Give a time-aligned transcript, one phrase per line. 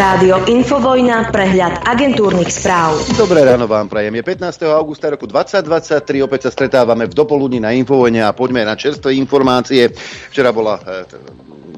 [0.00, 2.96] Rádio Infovojna, prehľad agentúrnych správ.
[3.20, 4.16] Dobré ráno vám prajem.
[4.16, 4.64] Je 15.
[4.72, 9.92] augusta roku 2023, opäť sa stretávame v dopoludní na Infovojne a poďme na čerstvé informácie.
[10.32, 11.04] Včera bola e,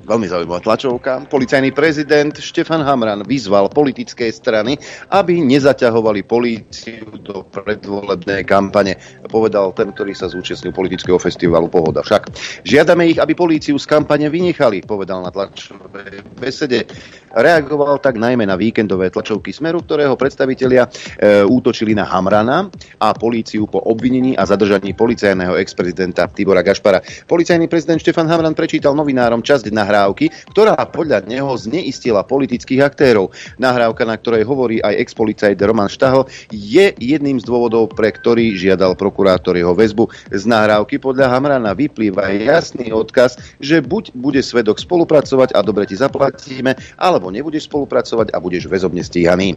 [0.07, 1.27] veľmi zaujímavá tlačovka.
[1.27, 4.79] Policajný prezident Štefan Hamran vyzval politické strany,
[5.11, 8.99] aby nezaťahovali políciu do predvolebnej kampane.
[9.27, 12.07] Povedal ten, ktorý sa zúčastnil politického festivalu Pohoda.
[12.07, 12.31] Však
[12.63, 16.87] žiadame ich, aby políciu z kampane vynechali, povedal na tlačovej besede.
[17.33, 22.69] Reagoval tak najmä na víkendové tlačovky Smeru, ktorého predstavitelia e, útočili na Hamrana
[23.01, 27.01] a políciu po obvinení a zadržaní policajného ex-prezidenta Tibora Gašpara.
[27.25, 33.33] Policajný prezident Štefan Hamran prečítal novinárom časť nahrávky, ktorá podľa neho zneistila politických aktérov.
[33.57, 38.93] Nahrávka, na ktorej hovorí aj ex-policajt Roman Štaho, je jedným z dôvodov, pre ktorý žiadal
[38.93, 40.13] prokurátor jeho väzbu.
[40.29, 45.97] Z nahrávky podľa Hamrana vyplýva jasný odkaz, že buď bude svedok spolupracovať a dobre ti
[45.97, 49.55] zaplatíme, ale alebo nebudeš spolupracovať a budeš väzobne stíhaný.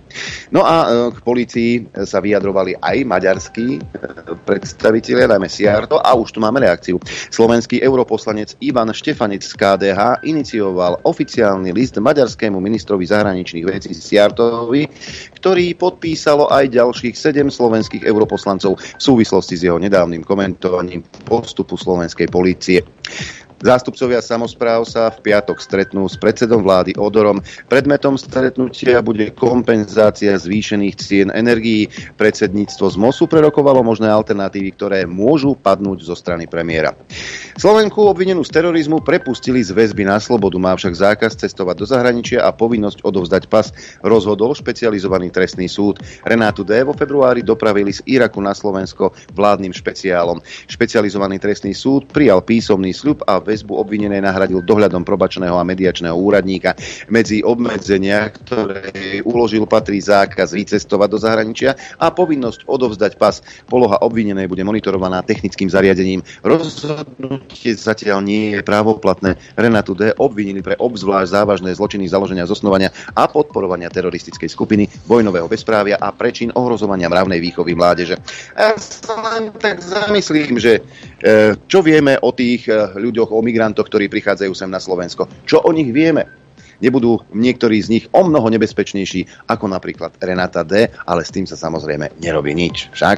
[0.53, 1.71] No a e, k policii
[2.05, 3.79] sa vyjadrovali aj maďarskí e,
[4.45, 7.01] predstavitelia, najmä Siarto, a už tu máme reakciu.
[7.33, 14.85] Slovenský europoslanec Ivan Štefanec z KDH inicioval oficiálny list maďarskému ministrovi zahraničných vecí Siartovi,
[15.41, 22.29] ktorý podpísalo aj ďalších sedem slovenských europoslancov v súvislosti s jeho nedávnym komentovaním postupu slovenskej
[22.29, 22.85] polície.
[23.63, 27.39] Zástupcovia samozpráv sa v piatok stretnú s predsedom vlády Odorom.
[27.71, 31.87] Predmetom stretnutia bude kompenzácia zvýšených cien energií.
[32.19, 36.91] Predsedníctvo z MOSu prerokovalo možné alternatívy, ktoré môžu padnúť zo strany premiéra.
[37.55, 40.59] Slovenku obvinenú z terorizmu prepustili z väzby na slobodu.
[40.59, 43.71] Má však zákaz cestovať do zahraničia a povinnosť odovzdať pas.
[44.03, 46.03] Rozhodol špecializovaný trestný súd.
[46.27, 46.83] Renátu D.
[46.83, 50.43] vo februári dopravili z Iraku na Slovensko vládnym špeciálom.
[50.67, 56.73] Špecializovaný trestný súd prijal písomný sľub a väzbu obvinenej nahradil dohľadom probačného a mediačného úradníka.
[57.07, 63.45] Medzi obmedzenia, ktoré uložil, patrí zákaz vycestovať do zahraničia a povinnosť odovzdať pas.
[63.69, 66.25] Poloha obvinenej bude monitorovaná technickým zariadením.
[66.41, 69.37] Rozhodnutie zatiaľ nie je právoplatné.
[69.53, 70.09] Renatu D.
[70.17, 76.49] obvinili pre obzvlášť závažné zločiny založenia zosnovania a podporovania teroristickej skupiny, vojnového bezprávia a prečin
[76.55, 78.15] ohrozovania mravnej výchovy mládeže.
[78.55, 80.79] Ja sa len tak zamyslím, že
[81.19, 85.27] e, čo vieme o tých e, ľuďoch, migrantoch, ktorí prichádzajú sem na Slovensko.
[85.43, 86.44] Čo o nich vieme?
[86.79, 91.59] Nebudú niektorí z nich o mnoho nebezpečnejší ako napríklad Renata D, ale s tým sa
[91.59, 92.91] samozrejme nerobí nič.
[92.95, 93.17] Však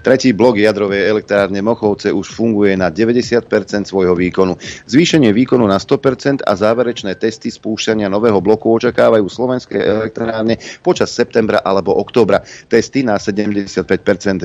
[0.00, 3.46] tretí blok jadrovej elektrárne Mochovce už funguje na 90%
[3.86, 4.56] svojho výkonu.
[4.88, 11.60] Zvýšenie výkonu na 100% a záverečné testy spúšťania nového bloku očakávajú slovenské elektrárne počas septembra
[11.62, 12.42] alebo októbra.
[12.66, 13.84] Testy na 75%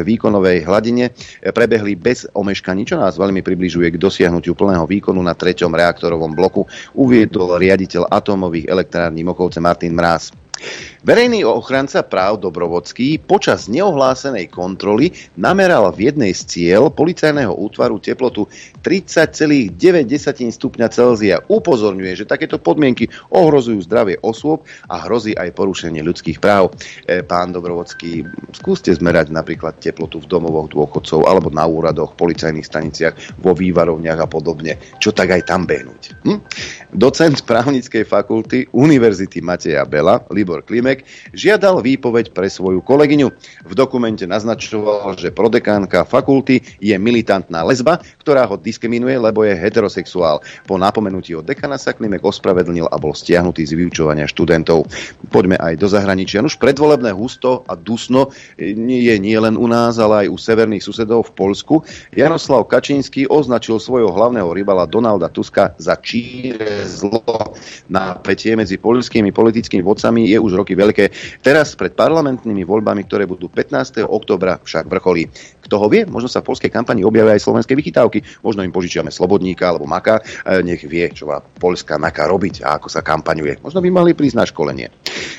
[0.03, 5.71] výkonovej hladine prebehli bez omeškaní, čo nás veľmi približuje k dosiahnutiu plného výkonu na treťom
[5.71, 10.31] reaktorovom bloku, uviedol riaditeľ atómových atomových elektrární Mokovce Martin Mráz.
[11.01, 18.45] Verejný ochranca práv Dobrovodský počas neohlásenej kontroly nameral v jednej z cieľ policajného útvaru teplotu
[18.85, 19.73] 30,9
[20.51, 21.41] stupňa Celzia.
[21.45, 26.75] Upozorňuje, že takéto podmienky ohrozujú zdravie osôb a hrozí aj porušenie ľudských práv.
[27.07, 33.13] E, pán Dobrovodský, skúste zmerať napríklad teplotu v domovoch dôchodcov alebo na úradoch, policajných staniciach,
[33.39, 34.77] vo vývarovniach a podobne.
[34.99, 36.13] Čo tak aj tam behnúť.
[36.27, 36.39] Hm?
[36.91, 43.27] Docent právnickej fakulty Univerzity Mateja Bela, Libor Klimek, žiadal výpoveď pre svoju kolegyňu.
[43.63, 50.43] V dokumente naznačoval, že prodekánka fakulty je militantná lesba, ktorá ho diskriminuje, lebo je heterosexuál.
[50.67, 54.91] Po napomenutí od dekana sa Klimek ospravedlnil a bol stiahnutý z vyučovania študentov.
[55.31, 56.41] Poďme aj do zahraničia.
[56.41, 61.29] Už predvolebné husto a dusno je nie len u nás, ale aj u severných susedov
[61.29, 61.75] v Polsku.
[62.09, 67.21] Jaroslav Kačínsky označil svojho hlavného rybala Donalda Tuska za číre zlo.
[67.85, 71.13] Napätie medzi polskými politickými vodcami je už roky veľké.
[71.45, 74.03] Teraz pred parlamentnými voľbami, ktoré budú 15.
[74.03, 75.29] oktobra, však vrcholí.
[75.61, 78.43] Kto ho vie, možno sa v polskej kampani objavia aj slovenské vychytávky.
[78.43, 80.19] Možno im požičiame Slobodníka alebo Maka.
[80.19, 83.61] E, nech vie, čo má polská Maka robiť a ako sa kampaňuje.
[83.61, 84.89] Možno by mali prísť na školenie.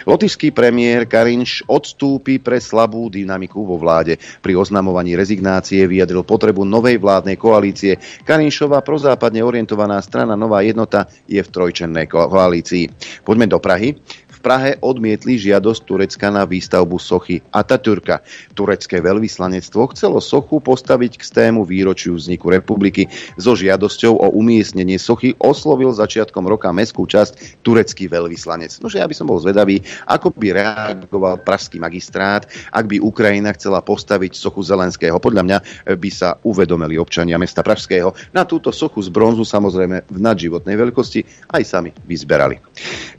[0.06, 4.16] Lotyšský premiér Karinš odstúpi pre slabú dynamiku vo vláde.
[4.40, 7.98] Pri oznamovaní rezignácie vyjadril potrebu novej vládnej koalície.
[8.24, 12.88] Karinšová prozápadne orientovaná strana Nová jednota je v trojčennej koalícii.
[13.26, 13.94] Poďme do Prahy.
[14.42, 18.26] Prahe odmietli žiadosť Turecka na výstavbu sochy Ataturka.
[18.58, 23.06] Turecké veľvyslanectvo chcelo sochu postaviť k stému výročiu vzniku republiky.
[23.38, 28.82] So žiadosťou o umiestnenie sochy oslovil začiatkom roka mestskú časť turecký veľvyslanec.
[28.82, 29.78] Nože ja by som bol zvedavý,
[30.10, 35.22] ako by reagoval pražský magistrát, ak by Ukrajina chcela postaviť sochu Zelenského.
[35.22, 35.58] Podľa mňa
[35.94, 38.10] by sa uvedomili občania mesta Pražského.
[38.34, 42.58] Na túto sochu z bronzu samozrejme v nadživotnej veľkosti aj sami vyzberali.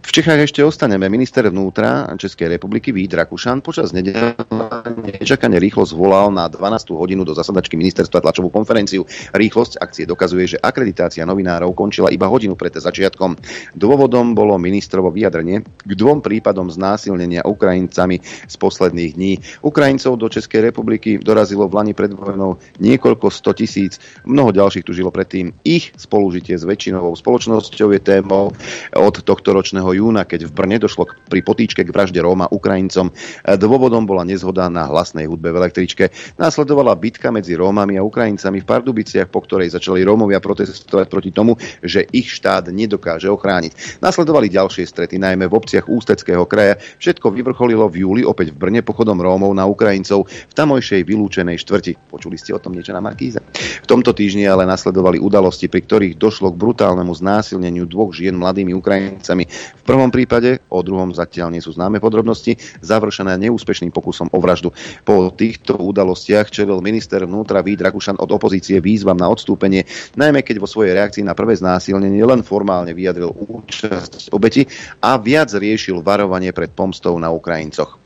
[0.04, 1.13] V Čechách ešte ostaneme.
[1.14, 4.34] Minister vnútra Českej republiky Vít Rakušan počas nedele
[4.98, 6.90] nečakane rýchlo zvolal na 12.
[6.98, 9.06] hodinu do zasadačky ministerstva tlačovú konferenciu.
[9.30, 13.38] Rýchlosť akcie dokazuje, že akreditácia novinárov končila iba hodinu pred začiatkom.
[13.78, 18.18] Dôvodom bolo ministrovo vyjadrenie k dvom prípadom znásilnenia Ukrajincami
[18.50, 19.34] z posledných dní.
[19.62, 24.98] Ukrajincov do Českej republiky dorazilo v Lani pred vojnou niekoľko sto tisíc, mnoho ďalších tu
[24.98, 25.54] žilo predtým.
[25.62, 28.50] Ich spolužitie s väčšinovou spoločnosťou je témou
[28.98, 33.10] od tohto ročného júna, keď v Brne došlo pri potýčke k vražde Róma Ukrajincom.
[33.58, 36.14] Dôvodom bola nezhoda na hlasnej hudbe v električke.
[36.38, 41.58] Následovala bitka medzi Rómami a Ukrajincami v Pardubiciach, po ktorej začali Rómovia protestovať proti tomu,
[41.82, 44.04] že ich štát nedokáže ochrániť.
[44.04, 46.78] Následovali ďalšie strety, najmä v obciach Ústeckého kraja.
[46.78, 52.14] Všetko vyvrcholilo v júli opäť v Brne pochodom Rómov na Ukrajincov v tamojšej vylúčenej štvrti.
[52.14, 53.42] Počuli ste o tom niečo na Markíze?
[53.82, 58.78] V tomto týždni ale nasledovali udalosti, pri ktorých došlo k brutálnemu znásilneniu dvoch žien mladými
[58.78, 59.50] Ukrajincami.
[59.50, 64.70] V prvom prípade, o druhom zatiaľ nie sú známe podrobnosti, završené neúspešným pokusom o vraždu.
[65.02, 70.62] Po týchto udalostiach čelil minister vnútra Vít Rakušan od opozície výzvam na odstúpenie, najmä keď
[70.62, 74.70] vo svojej reakcii na prvé znásilnenie len formálne vyjadril účasť obeti
[75.02, 78.04] a viac riešil varovanie pred pomstou na Ukrajincoch.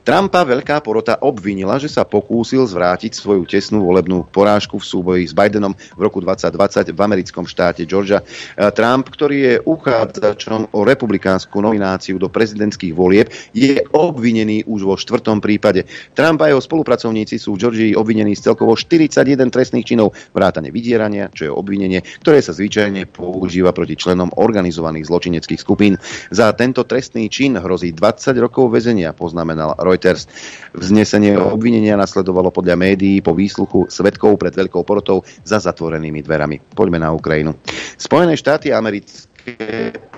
[0.00, 5.36] Trumpa veľká porota obvinila, že sa pokúsil zvrátiť svoju tesnú volebnú porážku v súboji s
[5.36, 8.24] Bidenom v roku 2020 v americkom štáte Georgia.
[8.72, 15.44] Trump, ktorý je uchádzačom o republikánsku nomináciu do prezidentských volieb, je obvinený už vo štvrtom
[15.44, 15.84] prípade.
[16.16, 21.28] Trump a jeho spolupracovníci sú v Georgii obvinení z celkovo 41 trestných činov vrátane vydierania,
[21.28, 26.00] čo je obvinenie, ktoré sa zvyčajne používa proti členom organizovaných zločineckých skupín.
[26.32, 30.30] Za tento trestný čin hrozí 20 rokov väzenia, poznamenal Reuters.
[30.70, 36.62] Vznesenie obvinenia nasledovalo podľa médií po výsluchu svetkov pred veľkou porotou za zatvorenými dverami.
[36.70, 37.58] Poďme na Ukrajinu.
[37.98, 39.29] Spojené štáty americké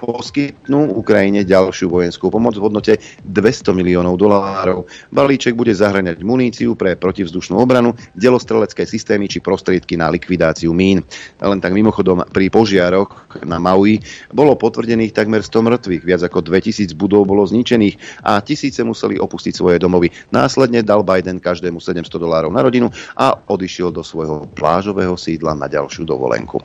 [0.02, 4.90] poskytnú Ukrajine ďalšiu vojenskú pomoc v hodnote 200 miliónov dolárov.
[5.14, 11.06] Balíček bude zahraňať muníciu pre protivzdušnú obranu, delostrelecké systémy či prostriedky na likvidáciu mín.
[11.38, 14.02] Len tak mimochodom pri požiaroch na Maui
[14.34, 19.54] bolo potvrdených takmer 100 mŕtvych, viac ako 2000 budov bolo zničených a tisíce museli opustiť
[19.54, 20.10] svoje domovy.
[20.34, 25.70] Následne dal Biden každému 700 dolárov na rodinu a odišiel do svojho plážového sídla na
[25.70, 26.58] ďalšiu dovolenku.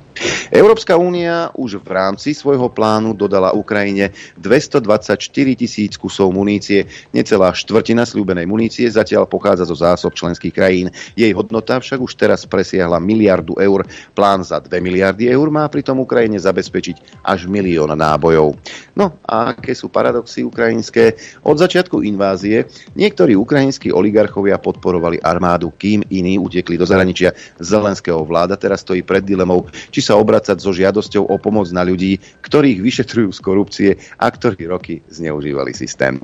[0.48, 5.20] Európska únia už v rámci svojho plánu dodala Ukrajine 224
[5.60, 6.88] tisíc kusov munície.
[7.12, 10.88] Necelá štvrtina slúbenej munície zatiaľ pochádza zo zásob členských krajín.
[11.20, 13.84] Jej hodnota však už teraz presiahla miliardu eur.
[14.16, 18.56] Plán za 2 miliardy eur má pritom Ukrajine zabezpečiť až milión nábojov.
[18.96, 21.18] No a aké sú paradoxy ukrajinské?
[21.44, 27.34] Od začiatku invázie niektorí ukrajinskí oligarchovia podporovali armádu, kým iní utekli do zahraničia.
[27.58, 32.22] Zelenského vláda teraz stojí pred dilemou, či sa obracať so žiadosťou o pomoc na ľudí,
[32.42, 36.22] ktorých vyšetrujú z korupcie a ktorí roky zneužívali systém.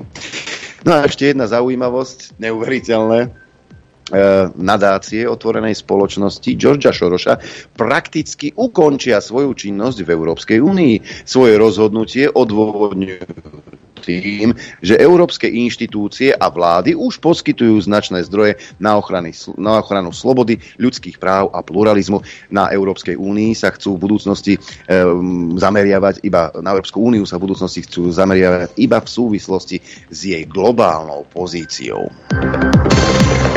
[0.84, 3.28] No a ešte jedna zaujímavosť, neuveriteľné, e,
[4.52, 7.40] nadácie otvorenej spoločnosti Georgia Šoroša
[7.72, 11.24] prakticky ukončia svoju činnosť v Európskej únii.
[11.24, 14.52] Svoje rozhodnutie odôvodňujú tým,
[14.84, 21.16] že európske inštitúcie a vlády už poskytujú značné zdroje na, ochrany, na ochranu slobody, ľudských
[21.16, 22.20] práv a pluralizmu.
[22.52, 24.58] Na Európskej únii sa chcú v budúcnosti e,
[25.56, 29.76] zameriavať iba, na Európsku úniu sa v budúcnosti chcú zameriavať iba v súvislosti
[30.12, 32.06] s jej globálnou pozíciou.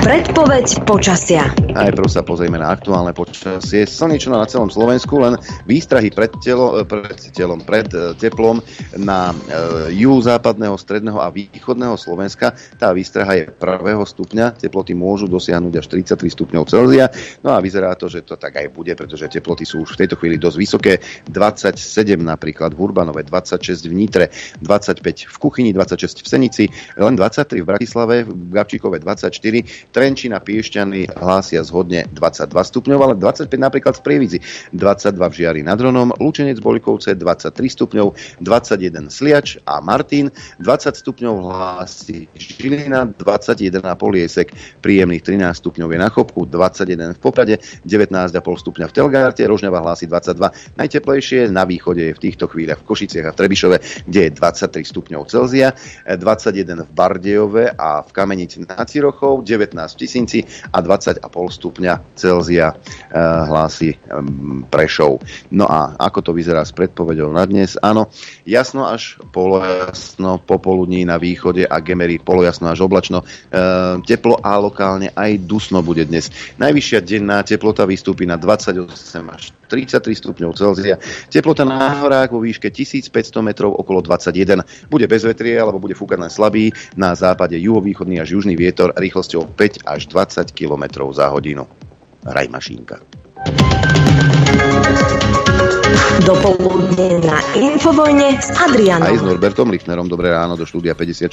[0.08, 1.52] Predpoveď počasia.
[1.68, 3.84] Najprv sa pozrieme na aktuálne počasie.
[3.84, 5.36] Slnečno na celom Slovensku, len
[5.68, 8.64] výstrahy pred, telo, pred, telom, pred e, teplom
[8.96, 12.56] na e, juhu západného, stredného a východného Slovenska.
[12.80, 13.84] Tá výstraha je 1.
[13.84, 17.12] stupňa, teploty môžu dosiahnuť až 33 stupňov Celzia.
[17.44, 20.16] No a vyzerá to, že to tak aj bude, pretože teploty sú už v tejto
[20.16, 21.04] chvíli dosť vysoké.
[21.36, 21.76] 27
[22.16, 24.26] napríklad v Urbanove, 26 v Nitre,
[24.64, 26.64] 25 v Kuchyni, 26 v Senici,
[26.96, 33.50] len 23 v Bratislave, v Gabčíkove 24, Trenčina, Piešťany hlásia zhodne 22 stupňov, ale 25
[33.50, 34.40] napríklad v Prievidzi,
[34.70, 40.30] 22 v Žiari nad Ronom, Lučenec Bolikovce 23 stupňov, 21 Sliač a Martin,
[40.62, 44.54] 20 stupňov hlási Žilina, 21 Poliesek,
[44.86, 47.58] príjemných 13 stupňov je na Chopku, 21 v Poprade,
[47.90, 50.78] 19,5 stupňa v Telgárte, Rožňava hlási 22.
[50.78, 54.94] Najteplejšie na východe je v týchto chvíľach v Košiciach a v Trebišove, kde je 23
[54.94, 55.74] stupňov Celzia,
[56.06, 60.42] 21 v Bardejove a v Kamenici nad Cirochou, 19 v Tisinci
[60.74, 62.74] a 20,5 stupňa Celzia
[63.14, 63.94] hlási
[64.74, 65.22] Prešov.
[65.54, 67.78] No a ako to vyzerá s predpovedou na dnes?
[67.86, 68.10] Áno,
[68.48, 73.22] jasno až polojasno, popoludní na východe a gemery polojasno až oblačno.
[74.08, 76.32] Teplo a lokálne aj dusno bude dnes.
[76.56, 78.88] Najvyššia denná teplota vystúpi na 28
[79.28, 80.96] až 33 stupňov Celzia.
[81.28, 83.12] Teplota na horách vo výške 1500
[83.44, 84.64] metrov okolo 21.
[84.88, 86.72] Bude bez vetrie alebo bude fúkať len slabý.
[86.96, 91.68] Na západe juhovýchodný až južný vietor rýchlosťou 5 až 20 km za hodinu.
[92.24, 93.04] Raj mašínka.
[96.24, 99.08] Dopoludne na Infovojne s Adrianom.
[99.08, 100.08] Aj s Norbertom Lichnerom.
[100.08, 101.28] Dobré ráno do štúdia 54.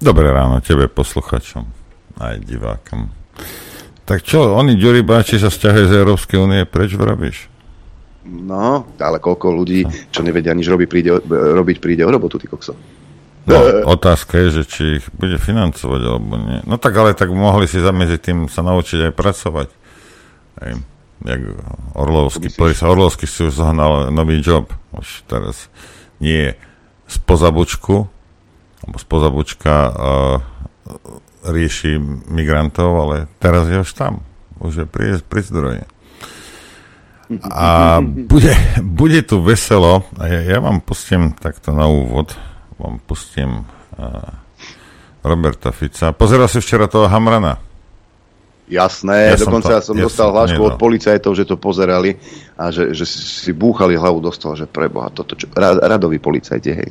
[0.00, 1.64] Dobré ráno tebe, posluchačom,
[2.16, 3.12] aj divákom.
[4.08, 7.52] Tak čo, oni Ďuribáči sa stiahuje z Európskej únie, preč vrabíš?
[8.24, 12.76] No, ale koľko ľudí, čo nevedia nič robiť, príde, robiť, príde o robotu, ty kokso.
[13.48, 13.56] No,
[13.88, 16.60] otázka je, že či ich bude financovať, alebo nie.
[16.68, 19.68] No tak ale tak mohli si zamiedziť tým sa naučiť aj pracovať.
[20.60, 20.72] Aj,
[21.24, 21.40] jak
[21.96, 24.68] Orlovský, sa Orlovský si už zohnal nový job.
[24.92, 25.72] Už teraz
[26.20, 26.52] nie
[27.08, 28.06] z pozabučku,
[28.84, 29.92] alebo z pozabučka uh,
[31.48, 31.96] rieši
[32.28, 34.20] migrantov, ale teraz je už tam.
[34.60, 35.82] Už je pri, pri zdroji.
[37.46, 40.02] A bude, bude tu veselo.
[40.18, 42.34] A ja, ja vám pustím takto na úvod.
[42.80, 44.24] Vám pustím uh,
[45.20, 46.16] Roberta Fica.
[46.16, 47.60] Pozeral si včera toho Hamrana?
[48.70, 52.14] Jasné, ja dokonca som, to, som ja dostal som hlášku od policajtov, že to pozerali
[52.54, 56.90] a že, že si búchali hlavu do stola, že preboha, toto čo, radový policajte, hej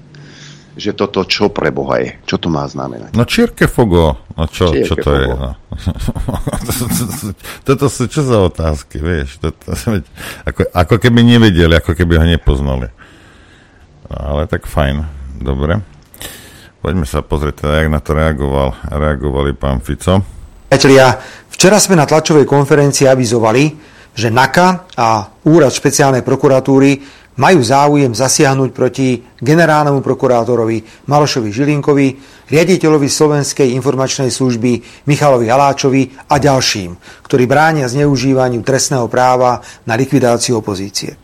[0.79, 2.15] že toto čo pre Boha je?
[2.24, 3.12] Čo to má znamenať?
[3.12, 4.15] No čírke fogo.
[4.39, 5.19] No čo, čo to fogo.
[5.19, 5.27] je?
[5.36, 5.51] No.
[7.67, 9.43] toto sú čo za otázky, vieš?
[9.43, 9.75] Toto,
[10.48, 12.88] ako, ako keby nevedeli, ako keby ho nepoznali.
[14.08, 15.03] No, ale tak fajn,
[15.39, 15.79] dobre.
[16.79, 20.24] Poďme sa pozrieť, teda, jak na to reagoval, reagovali pán Fico.
[20.72, 21.17] Priatelia,
[21.51, 23.63] včera sme na tlačovej konferencii avizovali,
[24.15, 25.08] že NAKA a
[25.43, 27.03] Úrad špeciálnej prokuratúry
[27.39, 32.08] majú záujem zasiahnuť proti generálnemu prokurátorovi Marošovi Žilinkovi,
[32.51, 40.60] riaditeľovi Slovenskej informačnej služby Michalovi Haláčovi a ďalším, ktorí bránia zneužívaniu trestného práva na likvidáciu
[40.60, 41.15] opozície.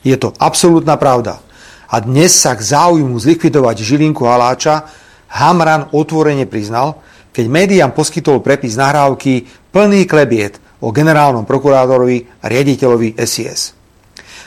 [0.00, 1.44] Je to absolútna pravda.
[1.90, 4.86] A dnes sa k záujmu zlikvidovať Žilinku Haláča
[5.34, 7.02] Hamran otvorene priznal,
[7.34, 13.74] keď médiám poskytol prepis nahrávky plný klebiet o generálnom prokurátorovi a riaditeľovi SIS.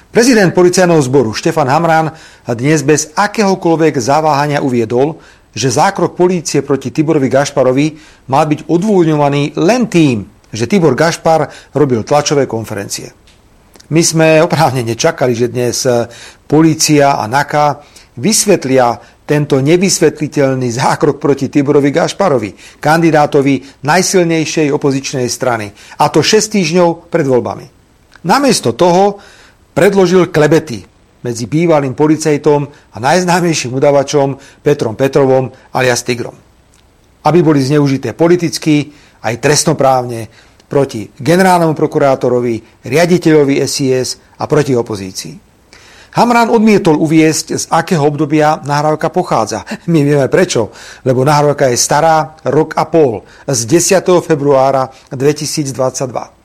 [0.08, 2.16] Prezident policajného zboru Štefan Hamran
[2.48, 5.20] dnes bez akéhokoľvek zaváhania uviedol,
[5.52, 7.88] že zákrok polície proti Tiborovi Gašparovi
[8.32, 10.24] mal byť odvôľňovaný len tým,
[10.54, 13.23] že Tibor Gašpar robil tlačové konferencie.
[13.94, 15.86] My sme oprávne nečakali, že dnes
[16.50, 17.86] polícia a NAKA
[18.18, 25.70] vysvetlia tento nevysvetliteľný zákrok proti Tiborovi Gašparovi, kandidátovi najsilnejšej opozičnej strany,
[26.02, 27.70] a to 6 týždňov pred voľbami.
[28.26, 29.22] Namiesto toho
[29.78, 30.82] predložil klebety
[31.22, 36.34] medzi bývalým policajtom a najznámejším udavačom Petrom Petrovom alias Tigrom.
[37.30, 38.90] Aby boli zneužité politicky
[39.22, 45.54] aj trestnoprávne proti generálnemu prokurátorovi, riaditeľovi SIS a proti opozícii.
[46.18, 49.66] Hamran odmietol uviesť, z akého obdobia nahrávka pochádza.
[49.94, 50.74] My vieme prečo,
[51.06, 54.02] lebo nahrávka je stará rok a pol, z 10.
[54.26, 56.42] februára 2022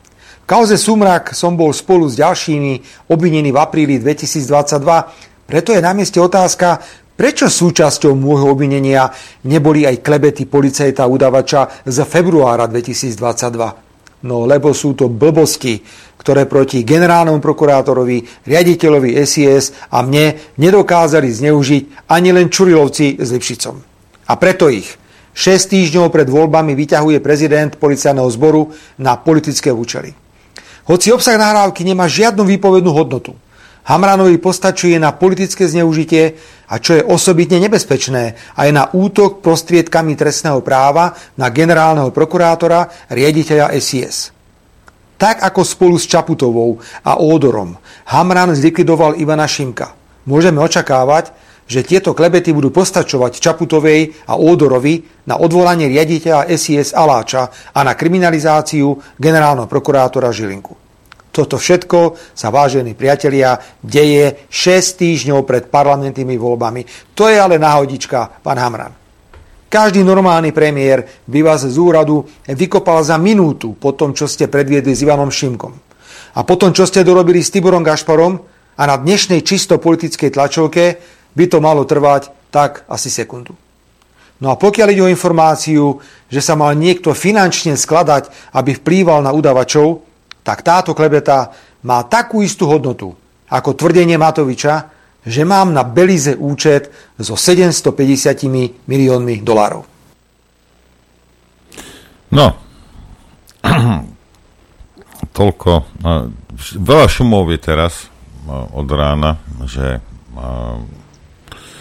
[0.49, 4.81] kauze Sumrak som bol spolu s ďalšími obvinení v apríli 2022,
[5.45, 6.81] preto je na mieste otázka,
[7.13, 9.13] prečo súčasťou môjho obvinenia
[9.45, 13.88] neboli aj klebety policajta udavača z februára 2022.
[14.27, 15.79] No lebo sú to blbosti,
[16.19, 23.77] ktoré proti generálnemu prokurátorovi, riaditeľovi SIS a mne nedokázali zneužiť ani len Čurilovci s Lipšicom.
[24.29, 24.91] A preto ich
[25.39, 30.11] 6 týždňov pred voľbami vyťahuje prezident policajného zboru na politické účely.
[30.91, 33.39] Hoci obsah nahrávky nemá žiadnu výpovednú hodnotu.
[33.89, 36.37] Hamranovi postačuje na politické zneužitie
[36.69, 43.73] a čo je osobitne nebezpečné, aj na útok prostriedkami trestného práva na generálneho prokurátora, riaditeľa
[43.81, 44.37] SIS.
[45.17, 47.81] Tak ako spolu s Čaputovou a Ódorom
[48.13, 49.97] Hamran zlikvidoval Ivana Šimka.
[50.29, 51.33] Môžeme očakávať,
[51.65, 57.97] že tieto klebety budú postačovať Čaputovej a Ódorovi na odvolanie riaditeľa SIS Aláča a na
[57.97, 60.88] kriminalizáciu generálneho prokurátora Žilinku.
[61.39, 67.15] Toto všetko sa, vážení priatelia, deje 6 týždňov pred parlamentnými voľbami.
[67.15, 68.91] To je ale náhodička, pán Hamran.
[69.71, 74.91] Každý normálny premiér by vás z úradu vykopal za minútu po tom, čo ste predviedli
[74.91, 75.79] s Ivanom Šimkom.
[76.35, 78.43] A potom, čo ste dorobili s Tiborom Gašparom
[78.75, 80.99] a na dnešnej čisto politickej tlačovke
[81.39, 83.55] by to malo trvať tak asi sekundu.
[84.43, 89.31] No a pokiaľ ide o informáciu, že sa mal niekto finančne skladať, aby vplýval na
[89.31, 90.08] udavačov,
[90.49, 91.53] tak táto klebeta
[91.85, 93.13] má takú istú hodnotu
[93.53, 94.89] ako tvrdenie Matoviča,
[95.21, 96.89] že mám na Belize účet
[97.21, 98.49] so 750
[98.89, 99.85] miliónmi dolárov.
[102.33, 102.47] No,
[105.37, 105.71] toľko.
[106.81, 108.09] Veľa šumov je teraz
[108.49, 109.37] od rána,
[109.69, 110.01] že...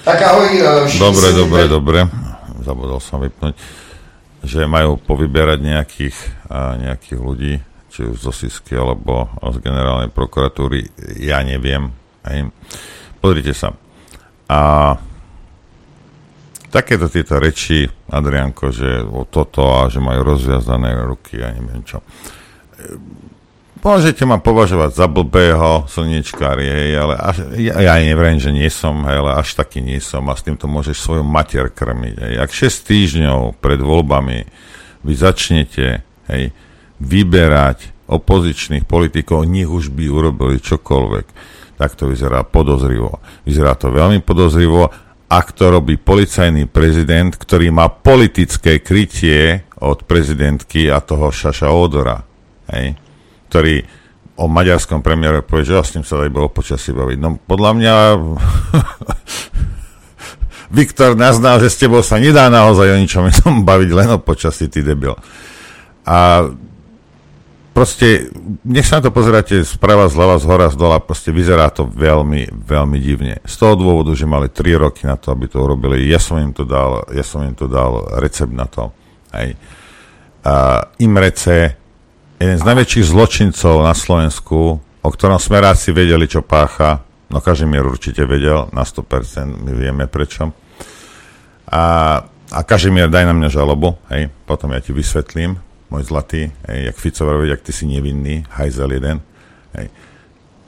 [0.04, 0.48] Tak ahoj.
[1.00, 2.00] Dobre, dobre, dobre
[2.68, 3.56] zabudol som vypnúť,
[4.44, 6.18] že majú povyberať nejakých,
[6.84, 7.54] nejakých ľudí,
[7.98, 10.86] či už zo SISky alebo z generálnej prokuratúry,
[11.18, 11.90] ja neviem.
[12.30, 12.54] Hej.
[13.18, 13.74] Pozrite sa.
[14.46, 14.94] A
[16.70, 22.06] takéto tieto reči, Adrianko, že o toto a že majú rozviazané ruky, ja neviem čo
[23.82, 29.06] Môžete ma považovať za blbého slniečkári, hej, ale až, ja, ja neviem, že nie som,
[29.06, 32.16] hej, ale až taký nie som a s týmto môžeš svoju mater krmiť.
[32.18, 32.34] Hej.
[32.42, 34.44] Ak 6 týždňov pred voľbami
[35.06, 36.44] vy začnete hej,
[37.02, 41.26] vyberať opozičných politikov, nech už by urobili čokoľvek,
[41.78, 43.22] tak to vyzerá podozrivo.
[43.44, 44.90] Vyzerá to veľmi podozrivo,
[45.28, 52.24] ak to robí policajný prezident, ktorý má politické krytie od prezidentky a toho Šaša Odora.
[52.72, 53.08] Hej
[53.48, 53.88] ktorý
[54.38, 57.18] o maďarskom premiére povie, že s ním sa dá iba o počasí baviť.
[57.18, 57.94] No podľa mňa
[60.78, 63.32] Viktor naznal, že s tebou sa nedá naozaj o ničom
[63.72, 65.16] baviť, len o počasí, ty debil.
[66.06, 66.46] A
[67.78, 68.34] proste,
[68.66, 72.50] nech sa na to pozeráte sprava, zľava, z hora, z dola, proste vyzerá to veľmi,
[72.50, 73.38] veľmi divne.
[73.46, 76.58] Z toho dôvodu, že mali 3 roky na to, aby to urobili, ja som im
[76.58, 78.90] to dal, ja som im to dal recept na to.
[79.30, 79.54] Hej.
[80.42, 81.78] A Imrece
[82.42, 88.26] jeden z najväčších zločincov na Slovensku, o ktorom smeráci vedeli, čo pácha, no Kažimír určite
[88.26, 90.50] vedel, na 100%, my vieme prečo.
[91.70, 91.84] A,
[92.26, 96.98] a Kažimír, daj na mňa žalobu, hej, potom ja ti vysvetlím, môj zlatý, hej, jak
[97.00, 99.24] Fico jak ty si nevinný, hajzel jeden,
[99.76, 99.88] hej.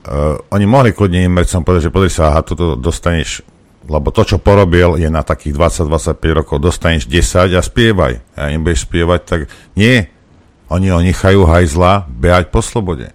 [0.10, 3.44] Uh, oni mohli kľudne im som povedať, že podri sa, aha, toto dostaneš,
[3.84, 5.54] lebo to, čo porobil, je na takých
[5.86, 8.14] 20-25 rokov, dostaneš 10 a spievaj.
[8.40, 9.40] A im budeš spievať, tak
[9.76, 10.08] nie,
[10.72, 13.12] oni ho nechajú hajzla behať po slobode.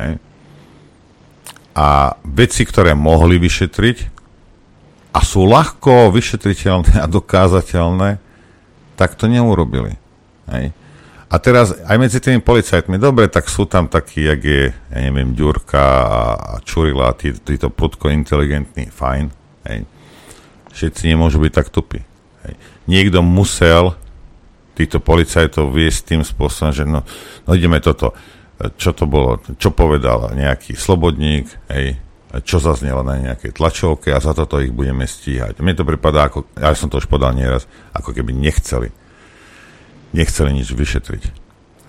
[0.00, 0.18] Hej.
[1.76, 3.96] A veci, ktoré mohli vyšetriť
[5.12, 8.16] a sú ľahko vyšetriteľné a dokázateľné,
[8.96, 10.00] tak to neurobili.
[10.48, 10.72] Hej.
[11.32, 15.32] A teraz aj medzi tými policajtmi, dobre, tak sú tam takí, jak je, ja neviem,
[15.32, 19.32] Ďurka a, Čurila, tí, títo prudko inteligentní, fajn.
[19.64, 19.88] Hej.
[20.76, 22.04] Všetci nemôžu byť tak tupí.
[22.44, 22.54] Hej.
[22.84, 23.96] Niekto musel
[24.76, 27.00] týchto policajtov viesť tým spôsobom, že no,
[27.48, 28.12] no ideme toto.
[28.76, 29.40] Čo to bolo?
[29.56, 31.48] Čo povedal nejaký slobodník?
[31.72, 31.96] Hej,
[32.44, 35.60] čo zaznelo na nejakej tlačovke a za toto ich budeme stíhať.
[35.60, 38.92] Mne to pripadá, ako, ja som to už podal nieraz, ako keby nechceli.
[40.12, 41.22] Nechceli nič vyšetriť.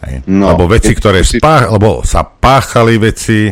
[0.03, 0.15] Hej.
[0.27, 1.39] No, lebo veci, ktoré si...
[1.39, 3.47] spách, lebo sa páchali veci,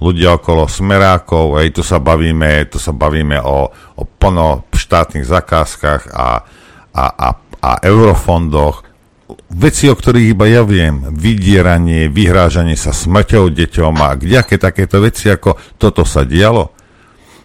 [0.00, 6.08] ľudia okolo smerákov, hej, tu sa bavíme, tu sa bavíme o, o plno štátnych zakázkach
[6.12, 6.40] a,
[6.96, 7.28] a, a
[7.60, 8.88] a eurofondoch,
[9.52, 15.28] veci, o ktorých iba ja viem, vydieranie, vyhrážanie sa smrťou deťom a kdejaké takéto veci,
[15.28, 16.72] ako toto sa dialo.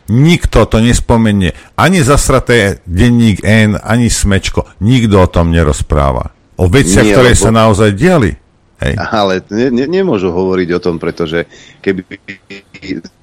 [0.07, 6.31] Nikto to nespomenie, ani zasraté denník N, ani smečko, nikto o tom nerozpráva.
[6.55, 7.43] O veciach, Nie, ktoré lebo...
[7.43, 8.31] sa naozaj diali.
[8.75, 8.93] Hej.
[8.99, 11.47] Ale ne, ne, nemôžu hovoriť o tom, pretože
[11.79, 12.03] keby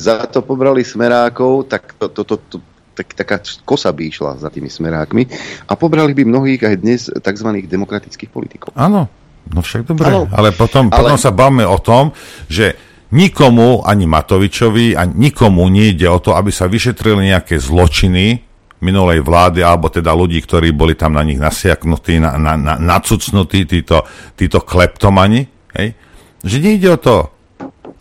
[0.01, 2.57] za to pobrali smerákov, tak to, to, to, to,
[2.97, 3.37] tak, taká
[3.69, 5.29] kosa by išla za tými smerákmi
[5.69, 7.49] a pobrali by mnohých aj dnes tzv.
[7.69, 8.73] demokratických politikov.
[8.73, 9.13] Áno,
[9.53, 10.97] no však dobre, ano, ale potom, ale...
[10.97, 12.17] potom sa bavme o tom,
[12.49, 12.73] že
[13.13, 18.41] nikomu, ani Matovičovi, ani nikomu nejde o to, aby sa vyšetrili nejaké zločiny
[18.83, 23.65] minulej vlády, alebo teda ľudí, ktorí boli tam na nich nasiaknutí, na, na, na, nacucnutí,
[23.65, 24.03] títo,
[24.35, 25.47] títo kleptomani.
[25.79, 25.95] Hej?
[26.43, 27.17] Že nejde o to.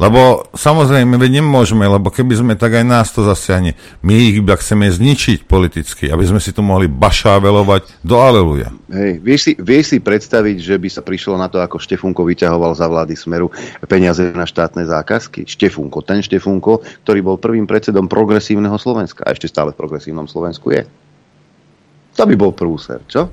[0.01, 3.77] Lebo samozrejme, my nemôžeme, lebo keby sme, tak aj nás to zasiahne.
[4.01, 8.73] My ich iba chceme zničiť politicky, aby sme si tu mohli bašávelovať do aleluja.
[8.89, 12.73] Hej, vieš si, vieš si predstaviť, že by sa prišlo na to, ako Štefunko vyťahoval
[12.73, 13.53] za vlády Smeru
[13.85, 15.45] peniaze na štátne zákazky?
[15.45, 20.73] Štefunko, ten Štefunko, ktorý bol prvým predsedom progresívneho Slovenska a ešte stále v progresívnom Slovensku
[20.73, 20.81] je.
[22.17, 23.29] To by bol prúser, čo?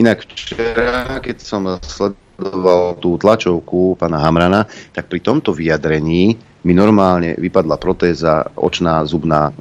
[0.00, 6.34] Inak včera, keď som sledoval sledoval tú tlačovku pána Hamrana, tak pri tomto vyjadrení
[6.66, 9.52] mi normálne vypadla protéza očná, zubná, e,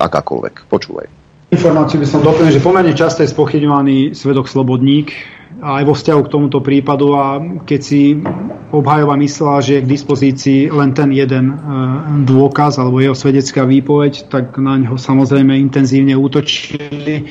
[0.00, 0.68] akákoľvek.
[0.68, 1.06] Počúvaj.
[1.52, 5.12] Informáciu by som doplnil, že pomerne často je spochybňovaný svedok Slobodník
[5.60, 7.36] aj vo vzťahu k tomuto prípadu a
[7.68, 8.16] keď si
[8.72, 11.54] obhajova myslela, že je k dispozícii len ten jeden e,
[12.24, 17.28] dôkaz alebo jeho svedecká výpoveď, tak na ňo samozrejme intenzívne útočili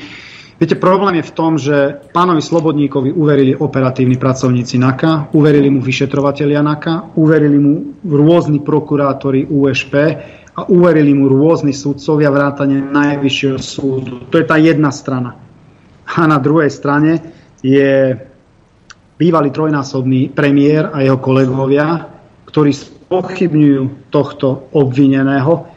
[0.62, 6.62] Viete, problém je v tom, že pánovi Slobodníkovi uverili operatívni pracovníci NAKA, uverili mu vyšetrovatelia
[6.62, 9.94] NAKA, uverili mu rôzni prokurátori USP
[10.54, 14.22] a uverili mu rôzni sudcovia vrátane Najvyššieho súdu.
[14.30, 15.34] To je tá jedna strana.
[16.06, 17.18] A na druhej strane
[17.58, 18.14] je
[19.18, 22.06] bývalý trojnásobný premiér a jeho kolegovia,
[22.46, 25.71] ktorí spochybňujú tohto obvineného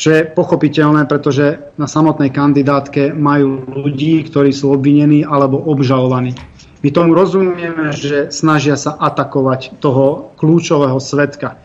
[0.00, 6.32] čo je pochopiteľné, pretože na samotnej kandidátke majú ľudí, ktorí sú obvinení alebo obžalovaní.
[6.80, 11.60] My tomu rozumieme, že snažia sa atakovať toho kľúčového svetka.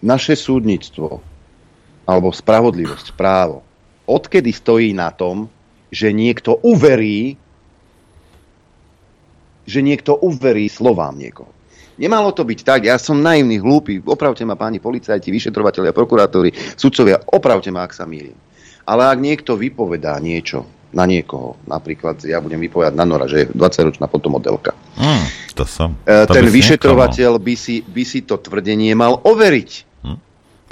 [0.00, 1.20] Naše súdnictvo
[2.08, 3.60] alebo spravodlivosť, právo,
[4.08, 5.52] odkedy stojí na tom,
[5.92, 7.36] že niekto uverí,
[9.68, 11.59] že niekto uverí slovám niekoho.
[12.00, 17.20] Nemalo to byť tak, ja som naivný, hlúpy, opravte ma páni policajti, vyšetrovateľia, prokurátori, sudcovia,
[17.28, 18.32] opravte ma, ak sa mýlim.
[18.88, 20.64] Ale ak niekto vypovedá niečo
[20.96, 24.72] na niekoho, napríklad ja budem vypovedať na Nora, že je 20-ročná fotomodelka.
[24.96, 25.92] Mm, to som.
[26.08, 29.70] E, to ten vyšetrovateľ by si, by si to tvrdenie mal overiť.
[30.00, 30.18] Hm.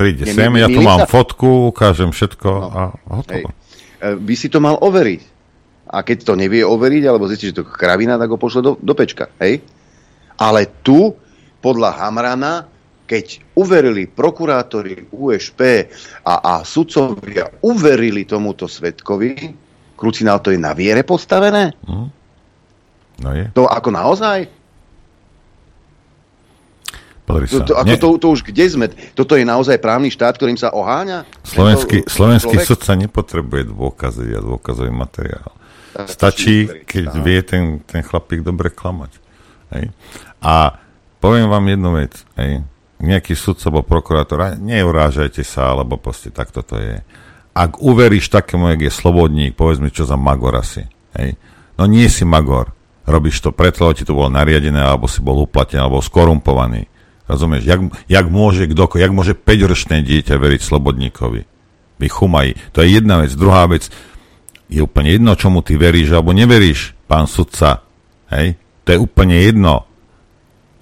[0.00, 1.06] Príde Nie, sem, ja tu mám sa...
[1.06, 3.52] fotku, ukážem všetko no, a hotovo.
[3.52, 4.16] Hej.
[4.16, 5.36] E, by si to mal overiť.
[5.88, 8.92] A keď to nevie overiť, alebo zistí, že to kravina, tak ho pošle do, do
[8.96, 9.28] pečka.
[9.40, 9.60] Hej?
[10.38, 11.12] Ale tu,
[11.58, 12.70] podľa Hamrana,
[13.08, 15.88] keď uverili prokurátori USP
[16.22, 19.32] a, a sudcovia uverili tomuto svetkovi,
[19.98, 21.74] krucinál to je na viere postavené?
[21.88, 22.08] Mm.
[23.18, 23.50] No je.
[23.56, 24.38] To ako naozaj?
[27.28, 28.86] To, to, ako to, to už kde sme?
[29.12, 31.28] Toto je naozaj právny štát, ktorým sa oháňa?
[31.44, 35.52] Slovenský, slovenský sudca nepotrebuje dôkazy a dôkazový materiál.
[36.08, 39.27] Stačí, keď vie ten, ten chlapík dobre klamať.
[39.74, 39.92] Hej.
[40.40, 40.78] A
[41.18, 42.62] poviem vám jednu vec, hej,
[42.98, 47.02] nejaký sudca alebo prokurátor, neurážajte sa, alebo proste takto to je.
[47.58, 50.86] Ak uveríš takému, jak je slobodník, povedz mi, čo za magor asi.
[51.18, 51.34] Hej.
[51.74, 52.70] No nie si magor.
[53.08, 56.86] Robíš to preto, lebo ti to bolo nariadené, alebo si bol uplatený, alebo skorumpovaný.
[57.26, 57.64] Rozumieš?
[57.66, 61.42] Jak, jak môže kdo, jak môže 5-ročné dieťa veriť slobodníkovi?
[61.98, 62.54] Vy chumají.
[62.76, 63.34] To je jedna vec.
[63.34, 63.90] Druhá vec,
[64.70, 67.82] je úplne jedno, čomu ty veríš, alebo neveríš, pán sudca.
[68.30, 68.54] Hej?
[68.88, 69.84] To je úplne jedno.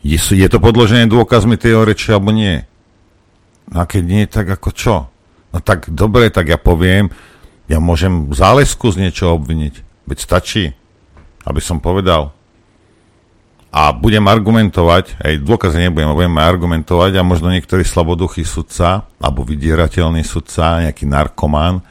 [0.07, 2.63] Je, je to podložené dôkazmi tej reči, alebo nie?
[3.67, 5.11] No a keď nie, tak ako čo?
[5.51, 7.11] No tak dobre, tak ja poviem,
[7.67, 10.07] ja môžem zálesku z niečo obviniť.
[10.07, 10.71] Veď stačí,
[11.43, 12.31] aby som povedal.
[13.75, 20.23] A budem argumentovať, aj dôkazy nebudem, budem argumentovať a možno niektorý slaboduchý sudca, alebo vydierateľný
[20.23, 21.83] sudca, nejaký narkomán,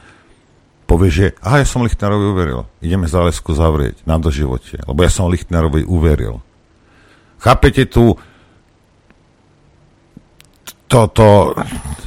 [0.86, 5.26] povie, že aha, ja som Lichtnerovi uveril, ideme zálesku zavrieť na doživote, lebo ja som
[5.26, 6.40] Lichtnerovi uveril.
[7.42, 8.14] Chápete tu
[10.86, 11.52] toto,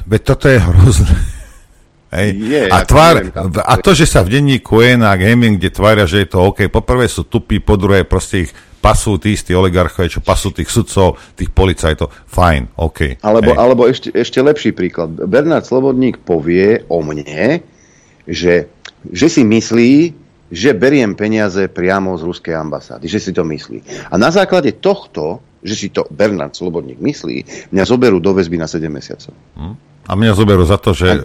[0.08, 1.16] veď toto je hrozné.
[2.16, 2.30] Hej.
[2.42, 3.22] Je, a, tvár,
[3.62, 6.66] a to, že sa v denníku je na gaming, kde tvária, že je to OK,
[6.74, 11.22] poprvé sú tupí, po druhé proste ich pasú tí istí oligarchovia, čo pasú tých sudcov,
[11.38, 13.22] tých policajtov, fajn, OK.
[13.22, 15.14] Alebo, alebo ešte, ešte lepší príklad.
[15.30, 17.62] Bernard Slobodník povie o mne,
[18.30, 18.70] že,
[19.10, 20.14] že si myslí,
[20.50, 24.10] že beriem peniaze priamo z ruskej ambasády, že si to myslí.
[24.10, 28.66] A na základe tohto, že si to Bernard Slobodník myslí, mňa zoberú do väzby na
[28.66, 29.34] 7 mesiacov.
[29.58, 29.76] Hm?
[30.10, 31.22] A mňa zoberú za to, že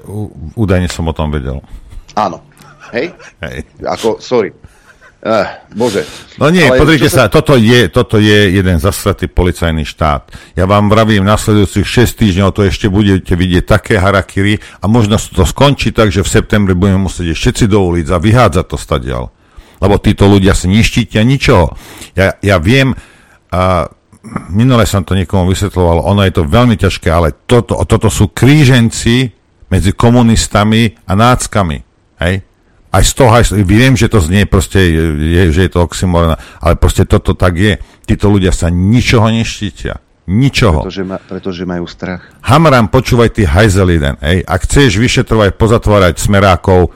[0.61, 1.65] údajne som o tom vedel.
[2.13, 2.45] Áno.
[2.93, 3.17] Hej?
[3.41, 3.65] Hej.
[3.81, 4.53] Ako, sorry.
[5.25, 6.05] Uh, bože.
[6.37, 10.29] No nie, Ale pozrite sa, sa, toto je, toto je jeden zasratý policajný štát.
[10.53, 15.49] Ja vám vravím, nasledujúcich 6 týždňov to ešte budete vidieť také harakiry a možno to
[15.49, 19.33] skončí tak, že v septembri budeme musieť všetci do ulic a vyhádzať to stadial.
[19.81, 21.73] Lebo títo ľudia si neštítia ničoho.
[22.13, 22.93] Ja, ja viem,
[23.49, 23.89] a
[24.53, 29.33] minule som to niekomu vysvetloval, ono je to veľmi ťažké, ale toto, toto sú kríženci
[29.73, 31.81] medzi komunistami a náckami.
[32.21, 32.45] Hej?
[32.95, 34.79] Aj z toho, aj, viem, že to znie proste,
[35.19, 37.75] je, že je to oxymoron, ale proste toto tak je.
[38.07, 39.99] Títo ľudia sa ničoho neštítia.
[40.31, 40.87] Ničoho.
[40.87, 42.23] Pretože, ma, pretože majú strach.
[42.47, 44.15] Hamram, počúvaj ty hajzel jeden.
[44.23, 44.47] Hej.
[44.47, 46.95] Ak chceš vyšetrovať, pozatvárať smerákov,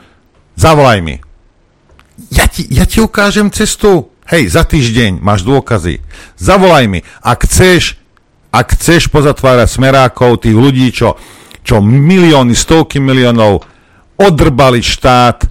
[0.57, 1.21] zavolaj mi.
[2.31, 4.09] Ja ti, ja ti ukážem cestu.
[4.29, 6.01] Hej, za týždeň máš dôkazy.
[6.39, 6.99] Zavolaj mi.
[7.21, 8.01] Ak chceš,
[8.49, 11.17] ak chceš pozatvárať smerákov, tých ľudí, čo,
[11.61, 13.61] čo milióny, stovky miliónov
[14.17, 15.48] odrbali štát,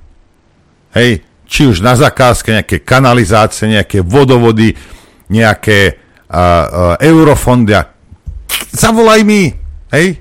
[0.95, 4.77] hej, či už na zakázke nejaké kanalizácie, nejaké vodovody,
[5.33, 5.97] nejaké
[6.29, 7.77] uh, uh, eurofondy
[8.73, 9.53] zavolaj mi,
[9.93, 10.21] hej.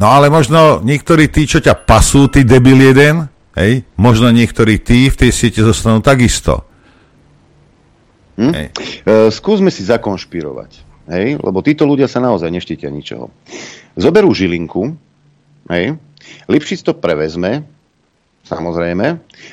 [0.00, 5.12] No ale možno niektorí tí, čo ťa pasú, ty debil jeden, hej, možno niektorí tí
[5.12, 6.64] v tej siete zostanú takisto.
[8.40, 8.52] Hm?
[8.56, 8.66] Hej.
[9.04, 10.70] Uh, skúsme si zakonšpirovať,
[11.12, 13.28] hej, lebo títo ľudia sa naozaj neštítia ničoho.
[14.00, 14.96] Zoberú žilinku,
[15.68, 16.00] hej,
[16.48, 17.68] Lipšic to prevezme,
[18.44, 19.06] samozrejme,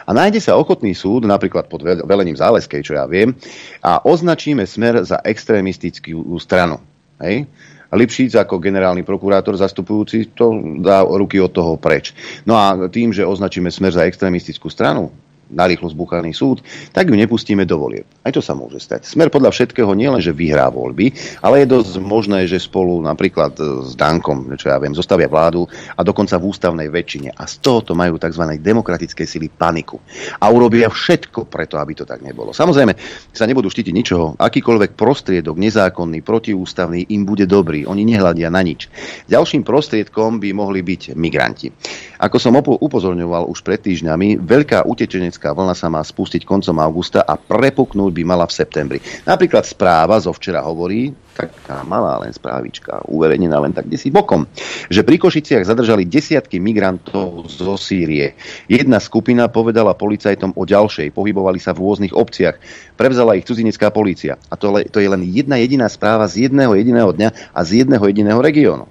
[0.06, 3.36] a nájde sa ochotný súd, napríklad pod velením Záleskej, čo ja viem,
[3.84, 6.80] a označíme smer za extrémistickú stranu.
[7.21, 7.45] Hej?
[7.88, 10.52] Lipšic ako generálny prokurátor zastupujúci to
[10.84, 12.12] dá ruky od toho preč.
[12.43, 15.08] No a tým, že označíme smer za extrémistickú stranu,
[15.51, 18.05] narýchlo zbuchaný súd, tak ju nepustíme do volieb.
[18.23, 19.07] Aj to sa môže stať.
[19.07, 23.88] Smer podľa všetkého nielen, že vyhrá voľby, ale je dosť možné, že spolu napríklad e,
[23.88, 27.36] s Dankom, čo ja viem, zostavia vládu a dokonca v ústavnej väčšine.
[27.36, 28.43] A z tohoto majú tzv.
[28.60, 30.03] demokratické sily paniku.
[30.38, 32.51] A urobia všetko preto, aby to tak nebolo.
[32.51, 32.93] Samozrejme,
[33.31, 34.36] sa nebudú štítiť ničoho.
[34.38, 37.88] Akýkoľvek prostriedok, nezákonný, protiústavný, im bude dobrý.
[37.88, 38.91] Oni nehľadia na nič.
[39.31, 41.71] Ďalším prostriedkom by mohli byť migranti.
[42.17, 47.38] Ako som upozorňoval už pred týždňami, veľká utečenecká vlna sa má spustiť koncom augusta a
[47.38, 49.00] prepuknúť by mala v septembri.
[49.30, 54.50] Napríklad správa zo včera hovorí, taká malá len správička, uverejnená len tak si bokom,
[54.89, 58.34] že pri Košiciach zadržali desiatky migrantov zo Sýrie.
[58.65, 62.58] Jedna skupina povedala policajtom o ďalšej, pohybovali sa v rôznych obciach,
[62.97, 64.41] prevzala ich cudzinecká polícia.
[64.50, 68.02] A to, to je len jedna jediná správa z jedného jediného dňa a z jedného
[68.10, 68.89] jediného regiónu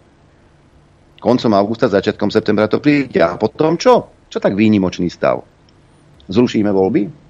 [1.26, 3.18] koncom augusta, začiatkom septembra to príde.
[3.18, 4.06] A potom čo?
[4.30, 5.55] Čo tak výnimočný stav?
[6.28, 7.26] Zrušíme voľby?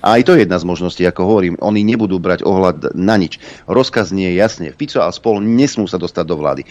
[0.00, 3.40] A aj to je jedna z možností, ako hovorím, oni nebudú brať ohľad na nič.
[3.68, 4.68] Rozkaz nie je jasne.
[4.72, 6.62] Fico a spol nesmú sa dostať do vlády.